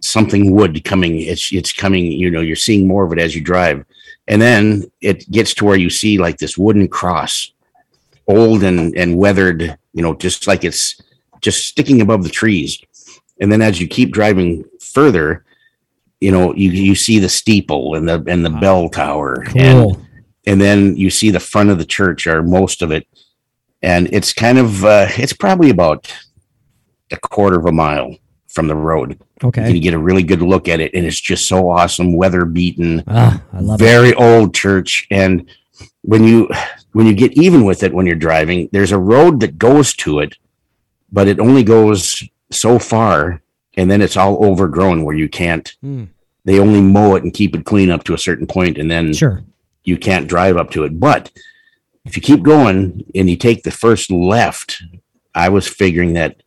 something 0.00 0.52
wood 0.52 0.84
coming. 0.84 1.20
It's, 1.20 1.52
it's 1.52 1.72
coming, 1.72 2.06
you 2.06 2.30
know, 2.30 2.40
you're 2.40 2.56
seeing 2.56 2.86
more 2.86 3.04
of 3.04 3.12
it 3.12 3.18
as 3.18 3.34
you 3.34 3.40
drive. 3.40 3.84
And 4.26 4.40
then 4.40 4.90
it 5.00 5.30
gets 5.30 5.54
to 5.54 5.64
where 5.64 5.76
you 5.76 5.90
see 5.90 6.18
like 6.18 6.38
this 6.38 6.56
wooden 6.56 6.88
cross, 6.88 7.52
old 8.26 8.62
and, 8.62 8.96
and 8.96 9.16
weathered, 9.16 9.76
you 9.92 10.02
know, 10.02 10.14
just 10.14 10.46
like 10.46 10.64
it's 10.64 11.00
just 11.40 11.66
sticking 11.66 12.00
above 12.00 12.24
the 12.24 12.30
trees. 12.30 12.80
And 13.40 13.52
then 13.52 13.60
as 13.60 13.80
you 13.80 13.86
keep 13.86 14.12
driving 14.12 14.64
further, 14.80 15.44
you 16.20 16.30
know, 16.30 16.54
you, 16.54 16.70
you 16.70 16.94
see 16.94 17.18
the 17.18 17.28
steeple 17.28 17.96
and 17.96 18.08
the 18.08 18.24
and 18.26 18.44
the 18.44 18.50
bell 18.50 18.88
tower. 18.88 19.44
Cool. 19.44 19.60
and 19.60 20.03
then 20.60 20.96
you 20.96 21.10
see 21.10 21.30
the 21.30 21.40
front 21.40 21.70
of 21.70 21.78
the 21.78 21.84
church 21.84 22.26
or 22.26 22.42
most 22.42 22.82
of 22.82 22.90
it. 22.90 23.06
And 23.82 24.08
it's 24.12 24.32
kind 24.32 24.58
of 24.58 24.84
uh, 24.84 25.08
it's 25.16 25.32
probably 25.32 25.70
about 25.70 26.12
a 27.10 27.16
quarter 27.16 27.58
of 27.58 27.66
a 27.66 27.72
mile 27.72 28.16
from 28.48 28.66
the 28.68 28.76
road. 28.76 29.18
You 29.42 29.48
Okay. 29.48 29.64
can 29.72 29.80
get 29.80 29.94
a 29.94 29.98
really 29.98 30.22
good 30.22 30.40
look 30.40 30.68
at 30.68 30.80
it, 30.80 30.94
and 30.94 31.04
it's 31.04 31.20
just 31.20 31.46
so 31.46 31.68
awesome, 31.68 32.14
weather 32.14 32.44
beaten 32.46 33.02
Ah, 33.06 33.42
I 33.52 33.60
love 33.60 33.80
it. 33.80 33.84
very 33.84 34.14
old 34.14 34.54
church 34.54 35.06
and 35.10 35.46
when 36.02 36.24
you 36.24 36.48
when 36.92 37.06
you 37.06 37.12
get 37.14 37.32
even 37.32 37.64
with 37.64 37.82
it 37.82 37.92
when 37.92 38.06
you're 38.06 38.14
driving 38.14 38.68
there's 38.72 38.92
a 38.92 38.98
road 38.98 39.40
that 39.40 39.58
goes 39.58 39.92
to 39.96 40.20
it 40.20 40.36
but 41.10 41.26
it 41.28 41.40
only 41.40 41.62
goes 41.64 42.22
so 42.52 42.78
far 42.78 43.42
and 43.76 43.90
then 43.90 44.00
it's 44.00 44.16
all 44.16 44.42
overgrown 44.44 45.02
where 45.04 45.16
you 45.16 45.28
can't 45.28 45.74
Hmm. 45.82 46.04
they 46.44 46.60
only 46.60 46.80
mow 46.80 47.16
it 47.16 47.24
and 47.24 47.34
keep 47.34 47.56
it 47.56 47.64
clean 47.66 47.90
up 47.90 48.04
to 48.04 48.14
a 48.14 48.18
certain 48.18 48.46
point 48.46 48.78
and 48.78 48.90
then 48.90 49.12
Sure. 49.12 49.42
You 49.84 49.96
can't 49.96 50.28
drive 50.28 50.56
up 50.56 50.70
to 50.70 50.84
it 50.84 50.98
but 50.98 51.30
if 52.04 52.16
you 52.16 52.22
keep 52.22 52.42
going 52.42 53.04
and 53.14 53.30
you 53.30 53.36
take 53.36 53.62
the 53.62 53.70
first 53.70 54.10
left 54.10 54.82
i 55.34 55.48
was 55.48 55.66
figuring 55.68 56.14
that 56.14 56.42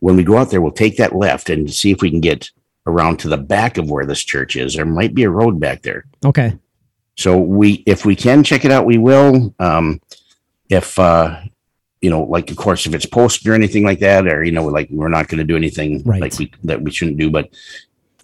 when 0.00 0.14
we 0.16 0.22
go 0.22 0.36
out 0.38 0.48
there, 0.50 0.60
we'll 0.60 0.70
take 0.70 0.96
that 0.98 1.16
left 1.16 1.50
and 1.50 1.68
see 1.72 1.90
if 1.90 2.00
we 2.02 2.08
can 2.08 2.20
get 2.20 2.50
around 2.86 3.18
to 3.18 3.28
the 3.28 3.36
back 3.36 3.78
of 3.78 3.90
where 3.90 4.06
this 4.06 4.22
church 4.22 4.54
is. 4.54 4.74
There 4.74 4.84
might 4.84 5.12
be 5.12 5.24
a 5.24 5.28
road 5.30 5.58
back 5.58 5.82
there. 5.82 6.04
Okay. 6.24 6.56
So 7.16 7.36
we, 7.36 7.82
if 7.84 8.04
we 8.04 8.14
can 8.14 8.44
check 8.44 8.64
it 8.64 8.70
out, 8.70 8.86
we 8.86 8.96
will. 8.96 9.52
Um, 9.58 10.00
if 10.68 10.96
uh, 11.00 11.40
you 12.00 12.10
know, 12.10 12.22
like 12.22 12.48
of 12.52 12.56
course, 12.56 12.86
if 12.86 12.94
it's 12.94 13.06
posted 13.06 13.48
or 13.48 13.54
anything 13.54 13.82
like 13.82 13.98
that, 13.98 14.28
or 14.28 14.44
you 14.44 14.52
know, 14.52 14.66
like 14.66 14.88
we're 14.88 15.08
not 15.08 15.26
going 15.26 15.38
to 15.38 15.44
do 15.44 15.56
anything 15.56 16.00
Right. 16.04 16.20
like 16.20 16.38
we 16.38 16.52
that 16.62 16.80
we 16.80 16.92
shouldn't 16.92 17.18
do, 17.18 17.28
but 17.28 17.50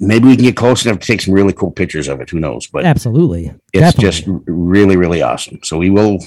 maybe 0.00 0.26
we 0.28 0.36
can 0.36 0.44
get 0.44 0.56
close 0.56 0.84
enough 0.84 1.00
to 1.00 1.06
take 1.06 1.20
some 1.20 1.34
really 1.34 1.52
cool 1.52 1.70
pictures 1.70 2.08
of 2.08 2.20
it. 2.20 2.30
Who 2.30 2.40
knows? 2.40 2.66
But 2.66 2.84
Absolutely. 2.84 3.46
it's 3.72 3.94
Definitely. 3.94 4.10
just 4.10 4.24
really, 4.46 4.96
really 4.96 5.22
awesome. 5.22 5.60
So 5.62 5.78
we 5.78 5.90
will 5.90 6.18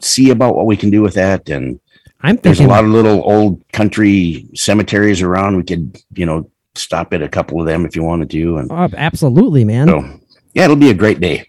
see 0.00 0.30
about 0.30 0.54
what 0.56 0.66
we 0.66 0.76
can 0.76 0.90
do 0.90 1.02
with 1.02 1.14
that. 1.14 1.48
And 1.50 1.80
I'm 2.22 2.36
there's 2.36 2.60
a 2.60 2.66
lot 2.66 2.84
of 2.84 2.90
little 2.90 3.22
old 3.30 3.62
country 3.72 4.48
cemeteries 4.54 5.22
around. 5.22 5.56
We 5.56 5.64
could, 5.64 5.98
you 6.14 6.26
know, 6.26 6.50
stop 6.74 7.12
at 7.12 7.22
a 7.22 7.28
couple 7.28 7.60
of 7.60 7.66
them 7.66 7.84
if 7.84 7.94
you 7.96 8.02
wanted 8.02 8.30
to. 8.30 8.58
And 8.58 8.70
Oh, 8.72 8.88
absolutely, 8.96 9.64
man. 9.64 9.88
so, 9.88 10.20
yeah, 10.54 10.64
it'll 10.64 10.76
be 10.76 10.90
a 10.90 10.94
great 10.94 11.20
day 11.20 11.46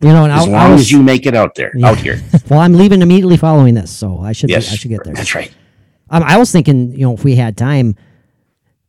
you 0.00 0.08
know, 0.08 0.24
and 0.24 0.32
as 0.32 0.42
I, 0.46 0.50
long 0.50 0.54
I 0.54 0.72
was, 0.72 0.82
as 0.82 0.92
you 0.92 1.02
make 1.02 1.26
it 1.26 1.34
out 1.34 1.54
there, 1.54 1.72
Yeah. 1.74 1.88
out 1.88 1.98
here. 1.98 2.20
Well, 2.50 2.60
I'm 2.60 2.74
leaving 2.74 3.02
immediately 3.02 3.36
following 3.36 3.74
this, 3.74 3.90
so 3.90 4.20
I 4.20 4.32
should. 4.32 4.50
Yes, 4.50 4.70
I 4.70 4.76
should 4.76 4.90
get 4.90 5.02
there. 5.04 5.14
That's 5.14 5.34
right. 5.34 5.50
Um, 6.10 6.22
I 6.22 6.36
was 6.36 6.52
thinking, 6.52 6.92
you 6.92 7.00
know, 7.00 7.14
if 7.14 7.24
we 7.24 7.34
had 7.34 7.56
time, 7.56 7.96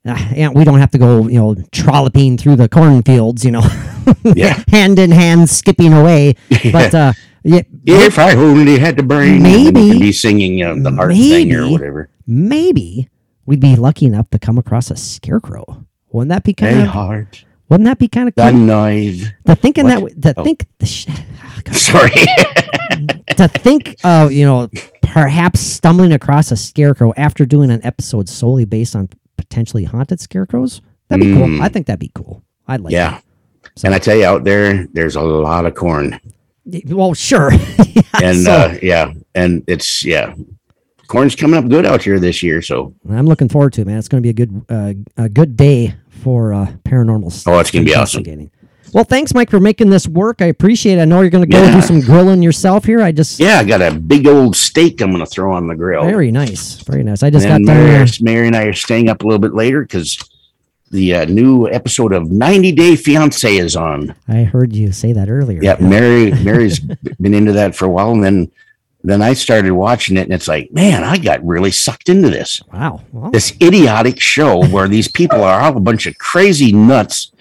uh, 0.10 0.51
we 0.53 0.64
don't 0.64 0.80
have 0.80 0.91
to 0.91 0.97
go, 0.97 1.28
you 1.28 1.39
know, 1.39 1.55
trolloping 1.72 2.38
through 2.38 2.55
the 2.58 2.68
cornfields, 2.70 3.43
you 3.45 3.51
know, 3.51 3.64
Yeah. 4.36 4.62
hand 4.70 4.99
in 4.99 5.12
hand, 5.12 5.49
skipping 5.49 5.93
away. 5.93 6.36
But 6.72 6.93
uh, 6.95 7.14
yeah, 7.43 7.62
If 7.86 8.20
I 8.20 8.36
only 8.36 8.78
had 8.80 8.95
the 8.97 9.03
brain, 9.03 9.38
and 9.38 9.45
then 9.45 9.60
you 9.66 9.72
Maybe- 9.72 9.99
be 9.99 10.12
singing 10.12 10.64
uh, 10.64 10.76
the 10.76 10.91
heart 10.91 11.12
thing 11.14 11.53
or 11.53 11.70
whatever. 11.70 12.10
maybe 12.26 13.10
we'd 13.45 13.60
be 13.62 13.76
lucky 13.76 14.05
enough 14.05 14.30
to 14.32 14.39
come 14.39 14.58
across 14.58 14.91
a 14.91 14.95
scarecrow. 14.95 15.86
Wouldn't 16.12 16.30
that 16.30 16.43
be 16.43 16.53
kind 16.53 16.76
Hey, 16.76 16.82
of? 16.84 16.88
heart, 16.89 17.43
Wouldn't 17.70 17.86
that 17.86 17.99
be 17.99 18.08
kind 18.08 18.28
of 18.30 18.36
the 18.36 18.49
cool? 18.51 18.60
noise. 18.60 19.30
To 19.45 19.55
thinking 19.55 19.86
What? 19.86 20.22
that, 20.22 20.36
to 20.36 20.41
Oh. 20.41 20.43
think, 20.43 20.66
the 20.80 20.86
sh- 20.86 21.08
Sorry. 21.72 22.12
to 23.36 23.47
think 23.47 23.95
of, 24.03 24.32
you 24.32 24.45
know, 24.45 24.70
perhaps 25.01 25.60
stumbling 25.60 26.12
across 26.14 26.51
a 26.51 26.55
scarecrow 26.58 27.14
after 27.18 27.45
doing 27.45 27.70
an 27.72 27.82
episode 27.86 28.30
solely 28.30 28.66
based 28.66 28.95
on 28.95 29.10
potentially 29.38 29.83
haunted 29.85 30.19
scarecrows. 30.19 30.81
That'd 31.07 31.25
be 31.25 31.33
cool. 31.33 31.47
Mm. 31.47 31.61
I 31.61 31.69
think 31.69 31.88
that'd 31.88 31.99
be 31.99 32.11
cool. 32.13 32.43
I'd 32.67 32.81
like. 32.81 32.91
yeah. 32.93 33.21
And 33.83 33.93
I 33.93 33.99
tell 33.99 34.15
you, 34.15 34.25
out 34.25 34.43
there, 34.43 34.88
there's 34.93 35.15
a 35.15 35.21
lot 35.21 35.65
of 35.65 35.75
corn. 35.75 36.19
Well, 36.88 37.13
sure. 37.13 37.51
and 38.21 38.38
So- 38.43 38.51
uh, 38.51 38.77
yeah, 38.81 39.13
and 39.35 39.63
it's 39.67 40.03
yeah, 40.03 40.33
corn's 41.07 41.35
coming 41.35 41.57
up 41.57 41.69
good 41.69 41.85
out 41.85 42.03
here 42.03 42.19
this 42.19 42.41
year. 42.43 42.61
So 42.61 42.93
I'm 43.09 43.25
looking 43.25 43.47
forward 43.49 43.73
to 43.73 43.81
it, 43.81 43.88
man. 43.88 43.97
It's 43.99 44.07
going 44.07 44.21
to 44.21 44.25
be 44.25 44.29
a 44.29 44.33
good, 44.45 44.65
uh, 44.69 44.93
a 45.17 45.29
good 45.29 45.55
day 45.55 45.95
for 46.09 46.53
uh, 46.53 46.67
paranormal. 46.83 47.47
Oh, 47.47 47.59
it's 47.59 47.71
gonna 47.71 47.85
be 47.85 47.95
awesome. 47.95 48.23
Well, 48.93 49.03
thanks, 49.03 49.33
Mike, 49.33 49.49
for 49.49 49.59
making 49.59 49.89
this 49.89 50.07
work. 50.07 50.41
I 50.41 50.45
appreciate 50.45 50.97
it. 50.97 51.01
I 51.01 51.05
know 51.05 51.21
you're 51.21 51.29
going 51.29 51.43
to 51.43 51.49
go 51.49 51.61
Yeah. 51.61 51.75
do 51.75 51.81
some 51.81 51.99
grilling 52.01 52.41
yourself 52.41 52.85
here. 52.85 53.01
I 53.01 53.11
just 53.11 53.39
yeah, 53.39 53.59
I 53.59 53.63
got 53.63 53.81
a 53.81 53.91
big 53.93 54.27
old 54.27 54.55
steak 54.55 55.01
I'm 55.01 55.11
going 55.11 55.19
to 55.23 55.29
throw 55.29 55.53
on 55.53 55.67
the 55.67 55.75
grill. 55.75 56.03
very 56.05 56.31
nice, 56.31 56.75
very 56.81 57.03
nice. 57.03 57.23
I 57.23 57.29
just 57.29 57.45
and 57.45 57.65
got 57.65 57.73
Mary, 57.75 58.05
done. 58.05 58.13
Mary 58.21 58.47
and 58.47 58.55
I 58.55 58.63
are 58.63 58.73
staying 58.73 59.09
up 59.09 59.21
a 59.23 59.25
little 59.25 59.39
bit 59.39 59.53
later 59.53 59.81
because 59.81 60.17
the 60.91 61.13
uh, 61.15 61.25
new 61.25 61.67
episode 61.69 62.13
of 62.13 62.31
90 62.31 62.71
Day 62.71 62.95
Fiance 62.95 63.57
is 63.57 63.75
on. 63.75 64.15
I 64.27 64.43
heard 64.43 64.73
you 64.73 64.91
say 64.93 65.11
that 65.13 65.29
earlier. 65.29 65.61
Yeah, 65.61 65.75
Mary 65.81 66.31
Mary's 66.43 66.79
been 67.19 67.33
into 67.33 67.51
that 67.53 67.75
for 67.75 67.85
a 67.85 67.89
while, 67.89 68.11
and 68.11 68.23
then 68.23 68.51
then 69.03 69.21
I 69.21 69.33
started 69.33 69.71
watching 69.73 70.17
it, 70.17 70.21
and 70.21 70.33
it's 70.33 70.47
like, 70.47 70.71
man, 70.71 71.03
I 71.03 71.17
got 71.17 71.45
really 71.45 71.71
sucked 71.71 72.09
into 72.09 72.29
this 72.29 72.61
Wow. 72.73 73.01
Well, 73.11 73.31
this 73.31 73.53
idiotic 73.61 74.19
show 74.19 74.65
where 74.67 74.88
these 74.88 75.09
people 75.09 75.43
are 75.43 75.59
all 75.61 75.75
a 75.77 75.79
bunch 75.81 76.07
of 76.07 76.17
crazy 76.17 76.71
nuts 76.71 77.31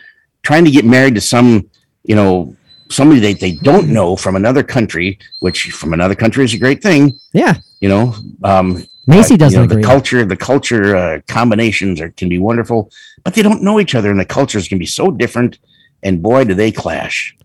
trying 0.46 0.64
to 0.64 0.70
get 0.70 0.84
married 0.84 1.16
to 1.16 1.20
some, 1.20 1.68
you 2.04 2.14
know, 2.14 2.54
somebody 2.88 3.18
they, 3.18 3.34
they 3.34 3.52
don't 3.70 3.88
know 3.88 4.14
from 4.14 4.36
another 4.36 4.62
country, 4.62 5.18
which 5.40 5.72
from 5.72 5.92
another 5.92 6.14
country 6.14 6.44
is 6.44 6.54
a 6.54 6.58
great 6.58 6.80
thing, 6.80 7.18
yeah. 7.32 7.54
you 7.80 7.88
know. 7.88 8.14
Um, 8.44 8.86
Macy 9.08 9.34
uh, 9.34 9.38
doesn't 9.38 9.60
you 9.60 9.66
know, 9.66 9.72
agree. 9.72 9.82
The 9.82 9.88
culture, 9.88 10.24
the 10.24 10.36
culture 10.36 10.96
uh, 10.96 11.20
combinations 11.26 12.00
are, 12.00 12.10
can 12.10 12.28
be 12.28 12.38
wonderful, 12.38 12.92
but 13.24 13.34
they 13.34 13.42
don't 13.42 13.60
know 13.60 13.80
each 13.80 13.96
other, 13.96 14.08
and 14.12 14.20
the 14.20 14.24
cultures 14.24 14.68
can 14.68 14.78
be 14.78 14.86
so 14.86 15.10
different. 15.10 15.58
And 16.04 16.22
boy, 16.22 16.44
do 16.44 16.54
they 16.54 16.70
clash! 16.70 17.36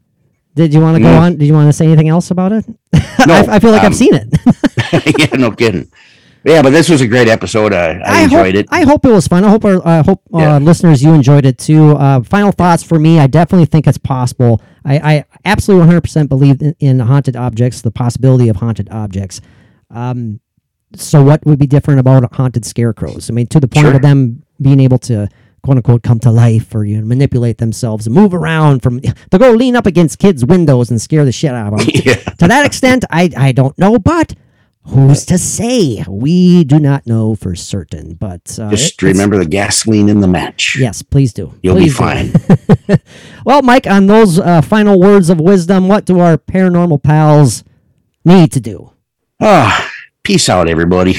Did 0.54 0.72
you 0.72 0.82
want 0.82 0.98
to 0.98 1.02
go 1.02 1.10
Mm. 1.10 1.22
on? 1.22 1.38
Did 1.38 1.48
you 1.48 1.54
want 1.54 1.70
to 1.70 1.74
say 1.74 1.86
anything 1.86 2.10
else 2.10 2.30
about 2.30 2.52
it? 2.52 2.66
No, 3.28 3.36
I, 3.36 3.56
I 3.56 3.60
feel 3.60 3.72
like 3.72 3.82
um, 3.82 3.88
I've 3.88 3.96
seen 3.96 4.14
it. 4.14 4.30
yeah, 5.20 5.38
no 5.38 5.52
kidding. 5.52 5.92
Yeah, 6.44 6.62
but 6.64 6.72
this 6.72 6.90
was 6.90 7.02
a 7.02 7.08
great 7.08 7.28
episode. 7.28 7.72
I, 7.72 8.00
I, 8.04 8.24
enjoyed 8.24 8.56
hope, 8.56 8.64
it. 8.64 8.68
I 8.72 8.84
hope 8.84 9.06
it 9.06 9.12
was 9.12 9.28
fun. 9.28 9.44
I 9.46 9.50
hope 9.50 9.64
our, 9.64 9.86
I 9.88 10.02
hope 10.02 10.22
uh, 10.34 10.40
Yeah. 10.40 10.58
listeners 10.58 11.04
you 11.04 11.14
enjoyed 11.14 11.46
it 11.46 11.60
too. 11.60 11.92
Uh, 11.92 12.24
final 12.24 12.52
thoughts 12.52 12.82
for 12.82 12.98
me. 12.98 13.20
I 13.20 13.28
definitely 13.28 13.66
think 13.68 13.86
it's 13.86 14.00
possible. 14.00 14.60
I, 14.84 14.98
I 15.18 15.26
absolutely 15.46 15.94
100% 15.94 16.28
believe 16.30 16.62
in, 16.62 16.76
in 16.80 17.00
haunted 17.00 17.36
objects, 17.36 17.82
the 17.82 17.92
possibility 17.92 18.50
of 18.50 18.56
haunted 18.56 18.90
objects. 18.90 19.40
Um, 19.92 20.40
so 20.96 21.24
what 21.24 21.46
would 21.46 21.60
be 21.60 21.68
different 21.68 22.00
about 22.00 22.34
haunted 22.34 22.66
scarecrows? 22.66 23.30
I 23.30 23.34
mean, 23.34 23.46
to 23.48 23.60
the 23.60 23.68
point 23.68 23.86
Sure. 23.86 23.96
of 23.96 24.02
them 24.02 24.44
being 24.62 24.80
able 24.80 24.98
to 25.00 25.28
quote 25.62 25.78
unquote 25.78 26.02
come 26.02 26.20
to 26.20 26.32
life 26.32 26.74
or 26.74 26.84
you 26.86 26.98
know, 26.98 27.06
manipulate 27.06 27.60
themselves 27.60 28.08
and 28.08 28.16
move 28.16 28.34
around 28.34 28.82
from 28.82 29.00
to 29.32 29.38
go 29.38 29.52
lean 29.52 29.76
up 29.76 29.86
against 29.86 30.18
kids' 30.18 30.44
windows 30.44 30.90
and 30.90 31.00
scare 31.00 31.24
the 31.24 31.32
shit 31.32 31.52
out 31.52 31.74
of 31.74 31.80
them. 31.80 31.88
yeah. 32.04 32.16
to 32.16 32.48
that 32.48 32.66
extent, 32.66 33.06
I 33.12 33.30
I 33.38 33.52
don't 33.52 33.78
know, 33.78 34.00
but 34.00 34.34
who's 34.88 35.26
to 35.26 35.38
say? 35.38 36.04
We 36.08 36.64
do 36.64 36.80
not 36.80 37.06
know 37.08 37.36
for 37.36 37.56
certain. 37.56 38.14
But 38.16 38.58
uh, 38.60 38.70
Just 38.72 39.02
it- 39.02 39.06
remember 39.06 39.38
the 39.38 39.46
gasoline 39.46 40.10
in 40.10 40.20
the 40.22 40.28
match. 40.28 40.78
Yes, 40.80 41.02
please 41.02 41.34
do. 41.34 41.54
You'll 41.64 41.76
Please 41.76 41.94
be 41.94 41.98
fine. 41.98 42.34
Well, 43.46 43.62
Mike, 43.64 43.88
on 43.88 44.06
those 44.06 44.38
uh, 44.40 44.62
final 44.62 45.00
words 45.00 45.30
of 45.32 45.40
wisdom, 45.40 45.88
what 45.88 46.06
do 46.06 46.20
our 46.20 46.38
paranormal 46.38 47.02
pals 47.02 47.64
need 48.24 48.52
to 48.52 48.60
do? 48.60 48.92
Ah, 49.40 49.90
peace 50.24 50.48
out, 50.50 50.68
everybody. 50.70 51.16